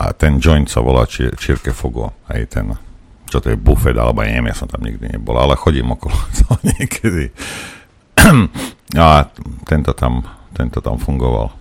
[0.00, 2.72] A ten joint sa volá Či- Čirkefogo, hej, ten,
[3.28, 6.56] čo to je bufet, alebo neviem, ja som tam nikdy nebol, ale chodím okolo toho
[6.64, 7.30] niekedy.
[8.98, 9.22] A
[9.70, 11.59] tento tam, tento tam fungoval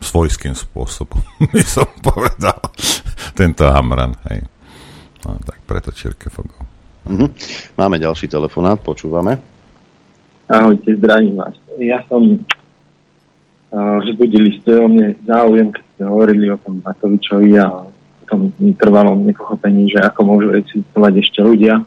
[0.00, 1.20] svojským spôsobom,
[1.54, 2.58] by som povedal.
[3.36, 4.42] Tento Hamran, hej.
[5.22, 6.56] No, tak preto Čirkefogo.
[7.04, 7.26] Mhm.
[7.76, 9.36] Máme ďalší telefonát, počúvame.
[10.50, 11.54] Ahojte, zdravím vás.
[11.78, 17.86] Ja som uh, vzbudili ste o mne záujem, keď ste hovorili o tom Matovičovi a
[17.86, 21.86] o tom trvalom nepochopení, že ako môžu existovať ešte ľudia,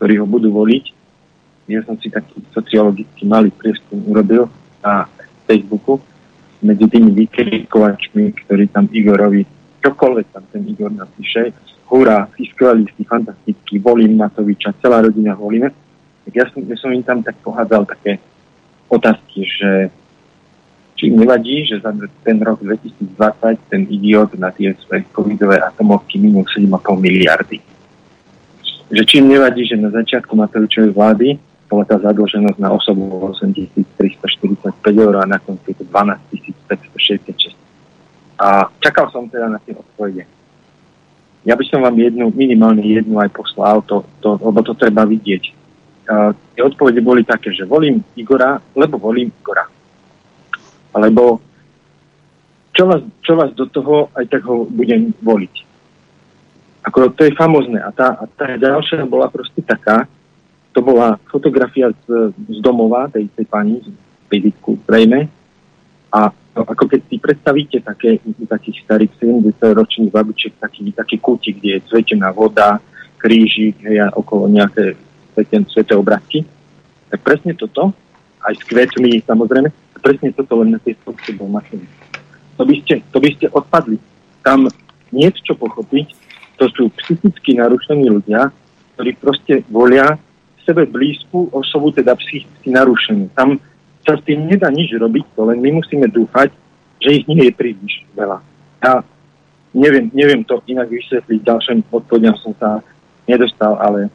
[0.00, 0.84] ktorí ho budú voliť.
[1.68, 4.48] Ja som si taký sociologický malý prieskum urobil
[4.80, 5.08] na
[5.44, 6.00] Facebooku
[6.64, 9.44] medzi tými vykrikovačmi, ktorí tam Igorovi,
[9.84, 11.52] čokoľvek tam ten Igor napíše,
[11.92, 15.68] hurá, si skvelý, si fantastický, volím Matoviča, celá rodina volíme.
[16.24, 18.16] Tak ja som, ja som im tam tak pohádzal také
[18.88, 19.70] otázky, že
[20.96, 21.92] či im nevadí, že za
[22.24, 27.60] ten rok 2020 ten idiot na tie svoje covidové atomovky minul 7,5 miliardy.
[28.88, 31.36] Že či im nevadí, že na začiatku Matovičovej vlády
[31.68, 35.84] bola tá zadlženosť na osobu 8345 eur a na konci to
[37.04, 37.54] 12566.
[38.40, 40.26] A čakal som teda na tie odpovede.
[41.44, 45.44] Ja by som vám jednu, minimálne jednu aj poslal, to, to, lebo to treba vidieť.
[46.04, 49.68] Uh, tie odpovede boli také, že volím Igora, lebo volím Igora.
[50.96, 51.40] Alebo
[52.74, 55.54] čo vás, čo vás do toho, aj tak ho budem voliť.
[56.84, 57.80] Ako to je famozne.
[57.80, 60.04] A tá, a tá ďalšia bola proste taká,
[60.74, 63.88] to bola fotografia z, z domova tej, tej pani, z
[64.26, 65.30] vizitku zrejme,
[66.14, 71.86] a ako keď si predstavíte také, takých starých 70-ročných babičiek, taký, taký kútik, kde je
[71.90, 72.78] cvetená voda,
[73.18, 74.94] krížik hej, a okolo nejaké
[75.34, 76.46] sveten, sveté obrázky,
[77.10, 77.90] tak presne toto,
[78.46, 79.66] aj s kvetmi samozrejme,
[79.98, 81.88] presne toto len na tej spôsobe mašiny.
[82.60, 83.98] To by, ste, to by ste odpadli.
[84.46, 84.68] Tam
[85.10, 86.12] niečo pochopiť,
[86.60, 88.52] to sú psychicky narušení ľudia,
[88.94, 90.14] ktorí proste volia
[90.62, 93.32] sebe blízku osobu, teda psychicky narušenú.
[93.34, 93.58] Tam
[94.04, 96.52] sa s tým nedá nič robiť, to len my musíme dúfať,
[97.00, 98.38] že ich nie je príliš veľa.
[98.84, 99.00] Ja
[99.72, 102.84] neviem, neviem to inak vysvetliť, ďalším odpovediam som sa
[103.24, 104.12] nedostal, ale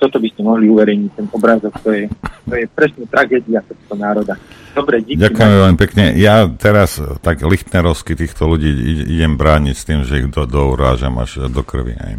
[0.00, 2.04] toto by ste mohli uverejniť, ten obrázok, to je,
[2.48, 4.34] to je presne tragédia tohto národa.
[4.72, 5.20] Dobre, díky.
[5.20, 6.04] Ďakujem veľmi pekne.
[6.16, 8.70] Ja teraz tak lichtnerovsky týchto ľudí
[9.12, 12.00] idem brániť s tým, že ich do, dourážam až do krvi.
[12.00, 12.14] Aj.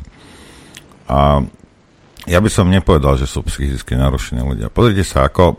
[1.10, 1.18] A
[2.30, 4.70] ja by som nepovedal, že sú psychicky narušení ľudia.
[4.70, 5.58] Pozrite sa, ako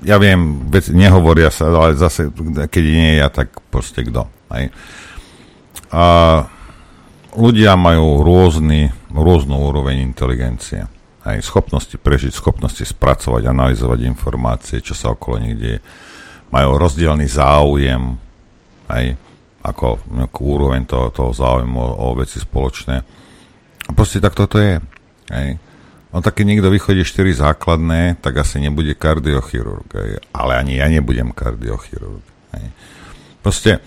[0.00, 2.32] ja viem, vec, nehovoria sa, ale zase,
[2.68, 4.28] keď nie ja, tak proste kto.
[4.48, 4.64] Aj.
[5.92, 6.04] A
[7.36, 10.88] ľudia majú rôzny, rôznu úroveň inteligencie.
[11.20, 15.78] Aj schopnosti prežiť, schopnosti spracovať, analyzovať informácie, čo sa okolo nich deje.
[16.50, 18.16] Majú rozdielný záujem,
[18.88, 19.04] aj
[19.60, 22.96] ako nejakú úroveň toho, toho záujmu o, o veci spoločné.
[23.86, 24.80] A proste tak toto je.
[25.28, 25.69] Aj
[26.10, 29.86] No tak keď niekto vychodí 4 základné, tak asi nebude kardiochirurg.
[30.34, 32.26] Ale ani ja nebudem kardiochirurg.
[33.40, 33.78] Proste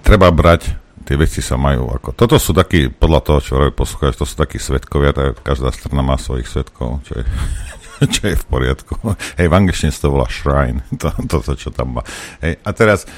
[0.00, 0.72] treba brať,
[1.04, 2.16] tie veci sa majú ako...
[2.16, 6.04] Toto sú takí, podľa toho, čo robí poslucháč, to sú takí svetkovia, tak každá strana
[6.04, 7.24] má svojich svetkov, čo je,
[8.14, 8.96] čo je v poriadku.
[9.40, 12.02] Hej, v angličtine to volá shrine, to, to, čo tam má.
[12.44, 13.08] Hej, a teraz,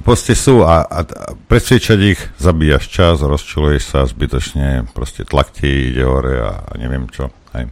[0.00, 5.92] Proste sú a, a, a presviečať ich, zabíjaš čas, rozčuluješ sa zbytočne, proste tlak ti
[5.92, 7.28] ide hore a, a neviem čo.
[7.52, 7.68] Hej.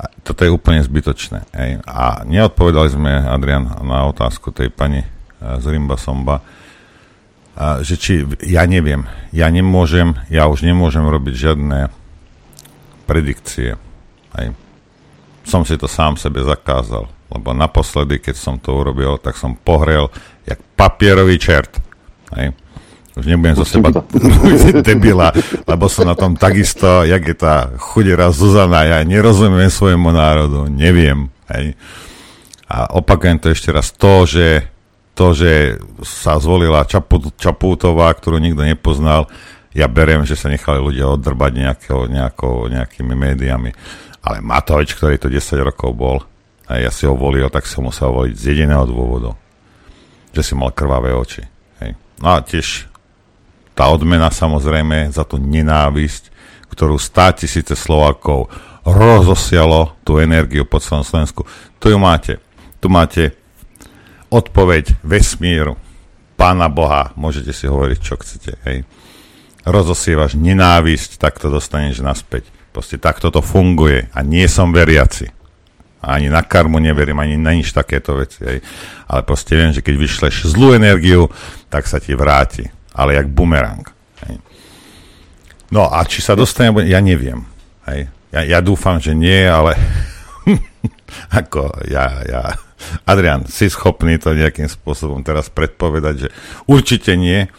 [0.00, 1.44] A toto je úplne zbytočné.
[1.52, 1.84] Hej.
[1.84, 5.08] A neodpovedali sme, Adrian, na otázku tej pani e,
[5.60, 6.40] z Rimba Somba,
[7.52, 11.92] a, že či, ja neviem, ja nemôžem, ja už nemôžem robiť žiadne
[13.04, 13.76] predikcie.
[14.40, 14.56] Hej.
[15.44, 20.10] Som si to sám sebe zakázal, lebo naposledy, keď som to urobil, tak som pohrel
[20.46, 21.74] jak papierový čert.
[22.38, 22.54] Hej.
[23.16, 23.88] Už nebudem zo seba
[24.86, 25.32] debila,
[25.64, 31.32] lebo som na tom takisto, jak je tá chudera Zuzana, ja nerozumiem svojmu národu, neviem.
[31.48, 31.74] Hej.
[32.68, 34.68] A opakujem to ešte raz, to, že,
[35.16, 39.32] to, že sa zvolila Čaput, Čapútová, ktorú nikto nepoznal,
[39.72, 43.70] ja beriem, že sa nechali ľudia oddrbať nejakého, nejakou, nejakými médiami.
[44.24, 46.16] Ale Matovič, ktorý to 10 rokov bol,
[46.66, 49.34] a ja si ho volil, tak som musel voliť z jediného dôvodu
[50.36, 51.40] že si mal krvavé oči.
[51.80, 51.96] Hej.
[52.20, 52.92] No a tiež
[53.72, 56.28] tá odmena samozrejme za tú nenávisť,
[56.68, 58.52] ktorú stá tisíce Slovákov
[58.84, 61.48] rozosialo tú energiu po celom Slovensku.
[61.80, 62.36] Tu ju máte.
[62.84, 63.32] Tu máte
[64.28, 65.80] odpoveď vesmíru,
[66.36, 68.60] Pána Boha, môžete si hovoriť, čo chcete.
[68.68, 68.84] Hej.
[69.64, 72.44] Rozosievaš nenávisť, tak to dostaneš naspäť.
[72.76, 75.35] Proste takto to funguje a nie som veriaci
[76.06, 78.46] ani na karmu neverím, ani na nič takéto veci.
[78.46, 78.62] Hej.
[79.10, 81.26] Ale proste viem, že keď vyšleš zlú energiu,
[81.66, 82.70] tak sa ti vráti.
[82.94, 83.82] Ale jak bumerang.
[84.22, 84.38] Hej.
[85.74, 87.42] No a či sa dostane, ja neviem.
[87.90, 88.06] Hej.
[88.30, 89.74] Ja, ja dúfam, že nie, ale
[91.40, 92.42] ako ja, ja,
[93.08, 96.28] Adrian, si schopný to nejakým spôsobom teraz predpovedať, že
[96.70, 97.50] určite nie,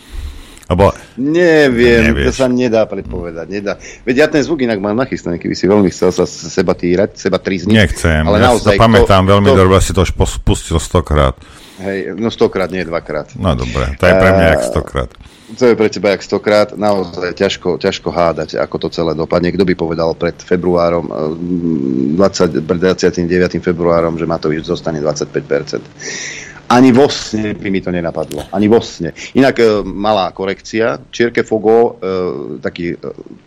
[0.68, 0.92] lebo...
[1.16, 2.26] Neviem, nevieš.
[2.28, 3.48] to sa nedá predpovedať.
[3.48, 3.74] Nedá.
[4.04, 7.40] Veď ja ten zvuk inak mám nachystaný, keby si veľmi chcel sa seba týrať, seba
[7.40, 7.76] trizniť.
[7.76, 9.56] Nechcem, ale ja naozaj, si to pamätám to, veľmi to...
[9.56, 11.40] dobre, si to už spustil stokrát.
[11.78, 13.38] Hej, no stokrát, nie dvakrát.
[13.38, 15.10] No dobre, to je pre mňa jak stokrát.
[15.48, 19.56] To je pre teba jak stokrát, naozaj ťažko, ťažko hádať, ako to celé dopadne.
[19.56, 23.64] Kto by povedal pred februárom, 20, pred 29.
[23.64, 26.47] februárom, že Matovič zostane 25%.
[26.68, 28.44] Ani vo sne by mi to nenapadlo.
[28.52, 29.16] Ani vo sne.
[29.40, 31.00] Inak e, malá korekcia.
[31.12, 32.98] Čierke Fogo, e, taký e,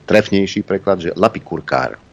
[0.08, 2.09] trefnejší preklad, že lapikurkár.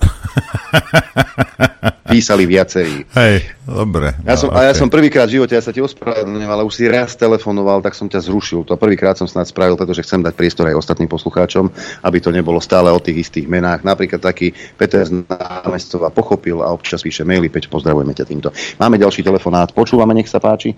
[2.12, 3.08] Písali viacerí.
[3.16, 4.12] Hej, dobre.
[4.28, 4.66] Ja som, no, okay.
[4.66, 7.80] A ja som prvýkrát v živote, ja sa ti ospravedlňujem, ale už si raz telefonoval,
[7.80, 8.68] tak som ťa zrušil.
[8.68, 11.72] To prvýkrát som snad spravil, pretože chcem dať priestor aj ostatným poslucháčom,
[12.04, 13.80] aby to nebolo stále o tých istých menách.
[13.80, 17.48] Napríklad taký Peter z námestova pochopil a občas píše maily.
[17.48, 18.52] Peť, pozdravujeme ťa týmto.
[18.76, 19.72] Máme ďalší telefonát.
[19.72, 20.76] Počúvame, nech sa páči.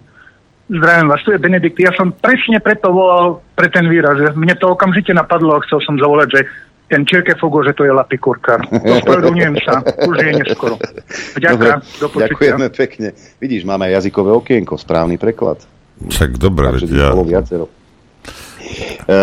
[0.64, 1.76] Zdravím vás, tu je Benedikt.
[1.76, 6.00] Ja som presne preto volal pre ten výraz, mne to okamžite napadlo a chcel som
[6.00, 6.40] zavolať, že
[6.94, 8.62] ten Čirkefogo, že to je lapikurkár.
[8.70, 10.78] Ospravedlňujem sa, už je neskoro.
[11.34, 13.08] Ďakujem, do Ďakujeme pekne.
[13.42, 15.58] Vidíš, máme jazykové okienko, správny preklad.
[16.06, 17.10] Však dobre, veď ja...
[17.18, 17.66] viacero.
[19.10, 19.18] E,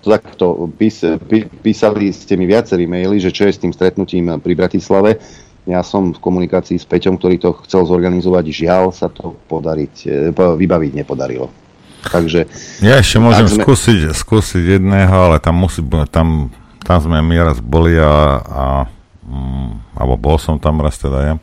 [0.00, 4.56] takto, pís, pí, písali ste mi viacerí maily, že čo je s tým stretnutím pri
[4.56, 5.20] Bratislave.
[5.68, 8.44] Ja som v komunikácii s Peťom, ktorý to chcel zorganizovať.
[8.48, 11.52] Žiaľ sa to podariť, e, vybaviť nepodarilo.
[12.08, 12.48] Takže...
[12.80, 13.66] Ja ešte môžem sme...
[13.66, 16.54] skúsiť, skúsiť jedného, ale tam musí, tam,
[16.86, 18.64] tam sme my raz boli a, a
[19.26, 21.34] mm, alebo bol som tam raz teda ja.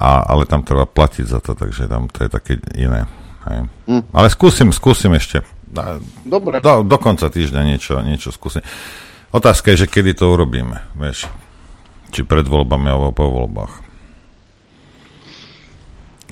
[0.00, 3.06] A, ale tam treba platiť za to, takže tam to je také iné.
[3.46, 3.68] Hej.
[3.86, 4.02] Hm.
[4.10, 5.44] Ale skúsim, skúsim ešte.
[6.26, 6.58] Dobre.
[6.58, 8.64] Do, do konca týždňa niečo, niečo skúsim.
[9.30, 11.30] Otázka je, že kedy to urobíme, vieš.
[12.10, 13.74] Či pred voľbami alebo po voľbách.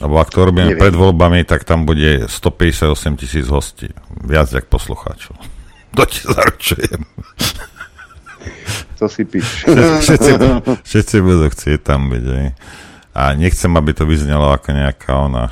[0.02, 0.82] Lebo ak to robíme Neviem.
[0.82, 3.90] pred voľbami, tak tam bude 158 tisíc hostí.
[4.26, 5.38] Viac jak poslucháčov.
[5.96, 7.00] To ti zaručujem.
[8.98, 9.64] To si píš.
[10.02, 10.30] Všetci,
[10.82, 12.24] všetci budú chcieť tam byť.
[12.26, 12.46] Aj.
[13.18, 15.50] A nechcem, aby to vyznelo ako nejaká ona,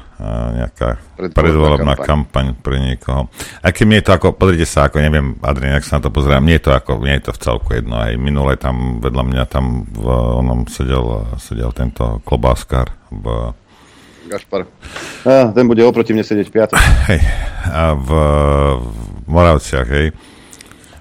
[0.54, 1.02] nejaká
[1.34, 2.54] predvolebná kampaň.
[2.54, 3.26] kampaň pre niekoho.
[3.58, 6.14] A keď mi je to ako, pozrite sa, ako neviem, Adrian, ak sa na to
[6.14, 7.98] pozerám, mne je to ako, mne je to v celku jedno.
[7.98, 10.06] Aj minule tam vedľa mňa tam v
[10.42, 13.50] onom sedel, sedel tento klobáskar v
[14.26, 14.66] Gašpar.
[15.22, 16.78] A, ten bude oproti mne sedieť piatok.
[17.10, 17.22] Hej,
[17.66, 18.10] a v,
[18.78, 20.10] v Moravciach, hej.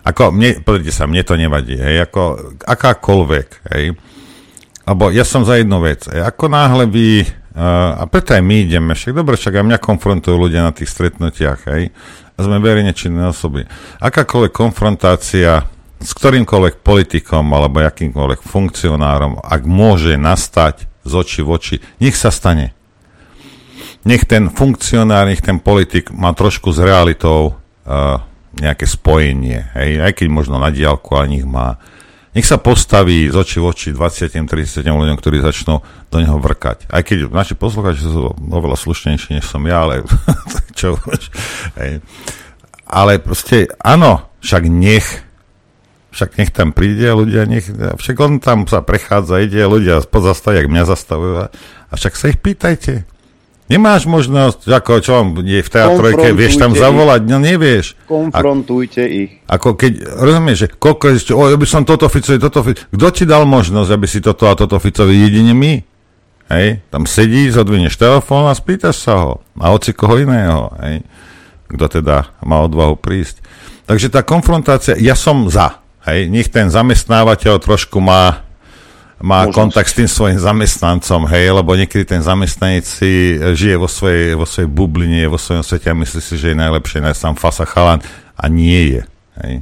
[0.05, 3.97] Ako, mne, pozrite sa, mne to nevadí, hej, ako akákoľvek, hej.
[4.85, 8.69] Lebo ja som za jednu vec, hej, ako náhle vy, uh, a preto aj my
[8.69, 11.89] ideme, však dobre, však aj mňa konfrontujú ľudia na tých stretnutiach, hej,
[12.35, 13.65] a sme verejne činné osoby.
[13.97, 15.65] Akákoľvek konfrontácia
[15.95, 22.29] s ktorýmkoľvek politikom alebo akýmkoľvek funkcionárom, ak môže nastať z oči v oči, nech sa
[22.29, 22.75] stane
[24.05, 27.57] nech ten funkcionár, nech ten politik má trošku s realitou
[27.89, 28.21] uh,
[28.55, 31.79] nejaké spojenie, hej, aj keď možno na diálku, ale nech má.
[32.35, 35.79] Nech sa postaví z oči v oči 20-30 ľuďom, ktorí začnú
[36.11, 36.91] do neho vrkať.
[36.91, 40.03] Aj keď naši poslucháči sú oveľa slušnejší, než som ja, ale
[40.79, 40.99] čo
[41.79, 42.03] hej.
[42.83, 45.25] Ale proste, áno, však nech
[46.15, 50.71] však nech tam príde ľudia nech, však on tam sa prechádza, ide, ľudia pozastaví, jak
[50.71, 51.33] mňa zastavujú
[51.91, 53.03] a však sa ich pýtajte.
[53.65, 57.97] Nemáš možnosť, ako čo je v teatrojke, vieš tam zavolať, no nevieš.
[58.05, 59.41] Konfrontujte A, ich.
[59.49, 63.07] Ako keď, rozumieš, že koľko ešte, o, ja by som toto Ficovi, toto Ficovi, kto
[63.09, 65.81] ti dal možnosť, aby si toto a toto Ficovi, jedine my?
[66.45, 69.41] Hej, tam sedí, zodvinieš telefón a spýtaš sa ho.
[69.57, 71.01] A hoci koho iného, hej.
[71.65, 73.41] Kto teda má odvahu prísť.
[73.89, 78.44] Takže tá konfrontácia, ja som za, hej, nech ten zamestnávateľ trošku má
[79.23, 79.55] má Možnosť.
[79.55, 84.43] kontakt s tým svojim zamestnancom, hej, lebo niekedy ten zamestnanec si žije vo svojej, vo
[84.43, 88.03] svojej bubline, vo svojom svete a myslí si, že je najlepšie, nájsť sám fasa chalan
[88.35, 89.01] a nie je.
[89.39, 89.53] Hej.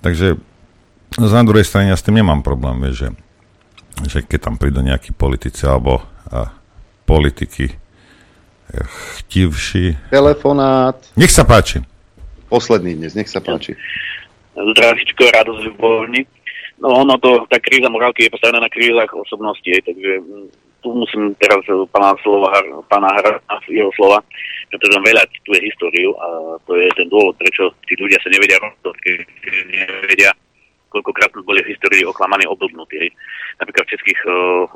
[0.00, 0.26] Takže
[1.18, 3.08] na druhej strane ja s tým nemám problém, vieš, že,
[4.06, 6.54] že keď tam prídu nejakí politici alebo a,
[7.10, 7.74] politiky
[9.18, 9.98] chtivší.
[10.14, 10.94] Telefonát.
[11.18, 11.82] Nech sa páči.
[12.46, 13.74] Posledný dnes, nech sa páči.
[14.54, 16.30] Zdravíčko, radosť Ľubovník.
[16.80, 20.48] No ono to, tá kríza morálky je postavená na krízach osobnosti, takže mm,
[20.80, 21.60] tu musím teraz
[21.92, 22.48] pána, slova,
[22.88, 23.36] pána Hra,
[23.68, 24.24] jeho slova,
[24.72, 28.56] pretože veľa tu je históriu a to je ten dôvod, prečo tí ľudia sa nevedia
[28.64, 29.16] rozhodnúť, keď
[29.76, 30.30] nevedia,
[30.90, 32.96] koľkokrát boli v histórii oklamaní, oblbnutí.
[32.98, 33.10] Hej.
[33.62, 34.66] Napríklad v českých uh,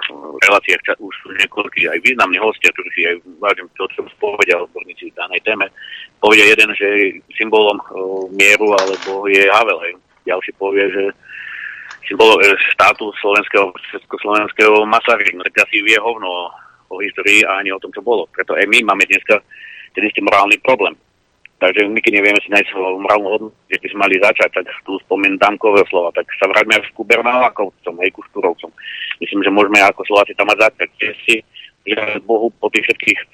[0.46, 4.62] reláciách ča, už sú niekoľkí aj významní hostia, ktorí si aj vážim to, čo povedia
[4.62, 5.66] odborníci v danej téme.
[6.22, 9.98] Povedia jeden, že symbolom uh, mieru alebo je Havel.
[10.22, 11.04] Ďalší povie, že
[12.12, 15.32] bolo e, štátu slovenského, československého Masaryk.
[15.32, 16.52] No tak asi vie hovno
[16.92, 18.28] o histórii a ani o tom, čo bolo.
[18.28, 19.40] Preto aj my máme dneska
[19.96, 20.92] ten istý morálny problém.
[21.64, 25.00] Takže my, keď nevieme si nájsť morálnu hodnotu, že by sme mali začať, tak tu
[25.08, 28.68] spomenú Damkové slova, tak sa vráťme aj ku Bernálakovcom, aj ku Štúrovcom.
[29.22, 30.90] Myslím, že môžeme ako Slováci tam mať začať.
[31.24, 31.40] Si,
[31.88, 33.26] že Bohu po tých všetkých, e,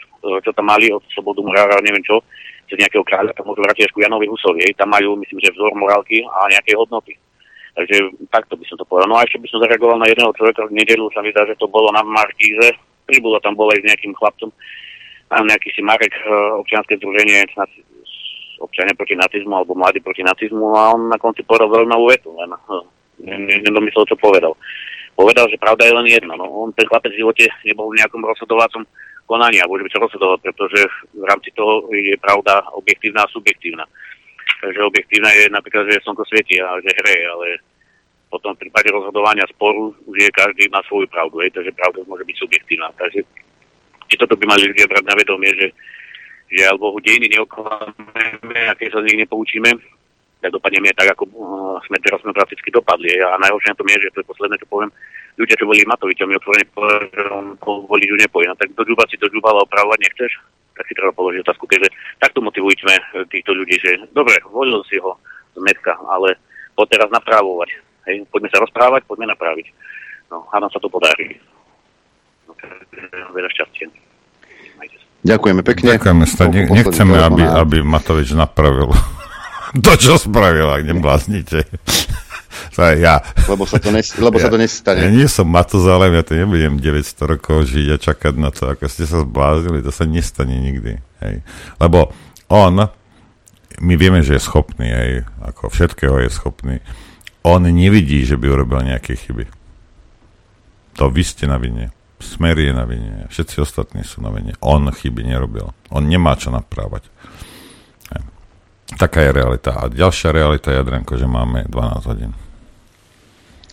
[0.47, 2.23] čo tam mali od Slobodu Murára, neviem čo,
[2.71, 4.63] cez nejakého kráľa, tam môžu vrátiť ku Janovi Husovi.
[4.79, 7.19] Tam majú, myslím, že vzor morálky a nejaké hodnoty.
[7.81, 9.09] Takže takto by som to povedal.
[9.09, 11.57] No a ešte by som zareagoval na jedného človeka v nedelu, sa mi zdá, že
[11.57, 12.77] to bolo na Markíze.
[13.09, 14.53] Pribulo tam bol aj s nejakým chlapcom.
[15.33, 16.29] A nejaký si Marek, e,
[16.61, 17.49] občianske združenie
[18.61, 22.53] občania proti nacizmu alebo mladí proti nacizmu a on na konci povedal zaujímavú vetu, len
[22.53, 24.53] e, nedomyslel, čo povedal.
[25.17, 26.37] Povedal, že pravda je len jedna.
[26.37, 28.85] No, on ten chlapec v živote nebol v nejakom rozhodovacom
[29.25, 30.81] konaní a môže byť rozhodovať, pretože
[31.17, 33.89] v rámci toho je pravda objektívna a subjektívna.
[34.61, 37.47] Takže objektívna je napríklad, že slnko svieti a že hreje, ale
[38.31, 42.25] potom v prípade rozhodovania sporu už je každý na svoju pravdu, hej, takže pravda môže
[42.25, 42.89] byť subjektívna.
[42.95, 43.21] Takže
[44.07, 45.69] či toto by mali ľudia brať na vedomie, že,
[46.63, 49.71] alebo dejiny neoklameme a keď sa z nich nepoučíme,
[50.41, 53.13] tak dopadneme tak, ako uh, sme teraz sme prakticky dopadli.
[53.21, 54.91] A najhoršie na tom je, že to je posledné, čo poviem,
[55.37, 58.49] ľudia, čo boli Matovičom, mi otvorene povedali, že on voliť už nepojí.
[58.57, 60.33] Tak do Žuba si do Žuba opravovať nechceš?
[60.81, 64.97] tak si treba položiť otázku, keďže takto motivujeme eh, týchto ľudí, že dobre, volil si
[64.97, 65.13] ho
[65.53, 66.41] z metka, ale
[66.73, 67.69] poď teraz napravovať.
[68.09, 69.67] Hej, poďme sa rozprávať, poďme napraviť.
[70.31, 71.37] No, a nám sa to podarí.
[73.35, 73.91] veľa šťastia.
[75.21, 76.01] Ďakujeme pekne.
[76.01, 78.89] Ďakujeme, ne, nechceme, aby, aby Matovič napravil
[79.85, 81.65] to, čo spravil, ak nebláznite.
[82.77, 83.23] To je ja.
[83.47, 85.03] Lebo sa to, nes, lebo ja, sa to nestane.
[85.03, 88.85] Ja nie som Matuzalem, ja to nebudem 900 rokov žiť a čakať na to, ako
[88.91, 90.99] ste sa zbláznili, to sa nestane nikdy.
[91.23, 91.43] Hej.
[91.79, 92.15] Lebo
[92.51, 92.91] on,
[93.81, 96.77] my vieme, že je schopný, hej, ako všetkého je schopný.
[97.43, 99.49] On nevidí, že by urobil nejaké chyby.
[101.01, 101.89] To vy ste na vine.
[102.21, 103.25] Smer je na vine.
[103.33, 104.53] Všetci ostatní sú na vine.
[104.61, 105.73] On chyby nerobil.
[105.89, 107.09] On nemá čo naprávať.
[108.13, 108.23] Hej.
[109.01, 109.73] Taká je realita.
[109.73, 112.37] A ďalšia realita je, Adrianko, že máme 12 hodín.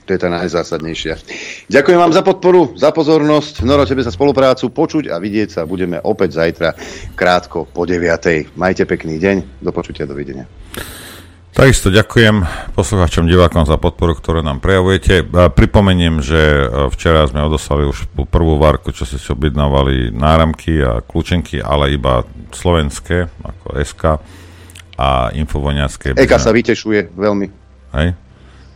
[0.08, 1.20] To je tá najzásadnejšia.
[1.68, 3.68] Ďakujem vám za podporu, za pozornosť.
[3.68, 4.72] Noro, tebe za spoluprácu.
[4.72, 6.72] Počuť a vidieť sa budeme opäť zajtra
[7.12, 8.56] krátko po 9.
[8.56, 9.60] Majte pekný deň.
[9.60, 10.48] Do počutia, dovidenia.
[11.58, 12.46] Takisto ďakujem
[12.78, 15.26] poslucháčom, divákom za podporu, ktorú nám prejavujete.
[15.58, 21.02] Pripomeniem, že e, včera sme odoslali už prvú várku, čo si si objednávali náramky a
[21.02, 24.22] kľúčenky, ale iba slovenské, ako SK
[25.02, 26.14] a infovoňacké.
[26.14, 27.50] Eka sa vytešuje veľmi.
[27.98, 28.14] Hej?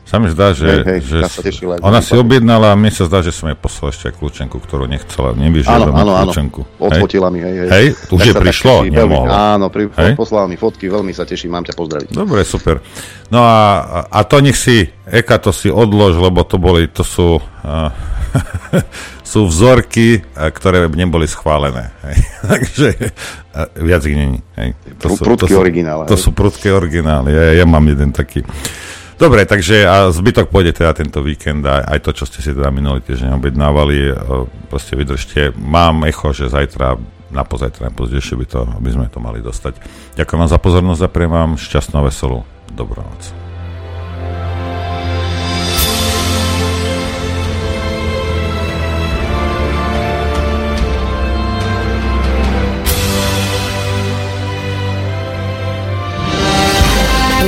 [0.02, 3.23] Sa mi zdá, že, hej, hej, že tešila, ona si objednala a mne sa zdá,
[3.23, 5.32] že som jej poslal ešte aj kľúčenku, ktorú nechcela.
[5.38, 6.61] Nevyžiadala áno, áno, kľúčenku.
[6.68, 7.69] Áno, odfotila mi, hej, hej.
[7.72, 8.76] Hej, už je prišlo?
[8.84, 10.14] Teší, veľmi, áno, pri, hej?
[10.19, 12.07] poslala mi fotky, veľmi sa teším, mám ťa pozdraviť.
[12.11, 12.84] Dobre, super.
[13.32, 13.60] No a,
[14.11, 17.40] a to nech si, Eka, to si odlož, lebo to boli, to sú...
[17.64, 17.88] Uh,
[19.32, 21.95] sú vzorky, ktoré neboli schválené.
[22.03, 22.18] Hej.
[22.52, 22.88] Takže
[23.80, 24.44] viac ich není.
[24.60, 24.76] Hej.
[24.99, 26.03] To sú, prudky originály.
[26.11, 27.32] To sú prudké originály.
[27.32, 28.44] Ja, ja mám jeden taký.
[29.22, 32.73] Dobre, takže a zbytok pôjde teda tento víkend a aj to, čo ste si teda
[32.73, 34.14] minulý týždeň objednávali, e,
[34.65, 35.53] proste vydržte.
[35.61, 36.98] Mám echo, že zajtra
[37.30, 39.77] na pozajtra, na pozdejšie by to, aby sme to mali dostať.
[40.18, 42.41] Ďakujem vám za pozornosť a prejem vám šťastnú veselú
[42.73, 43.40] dobrú noc.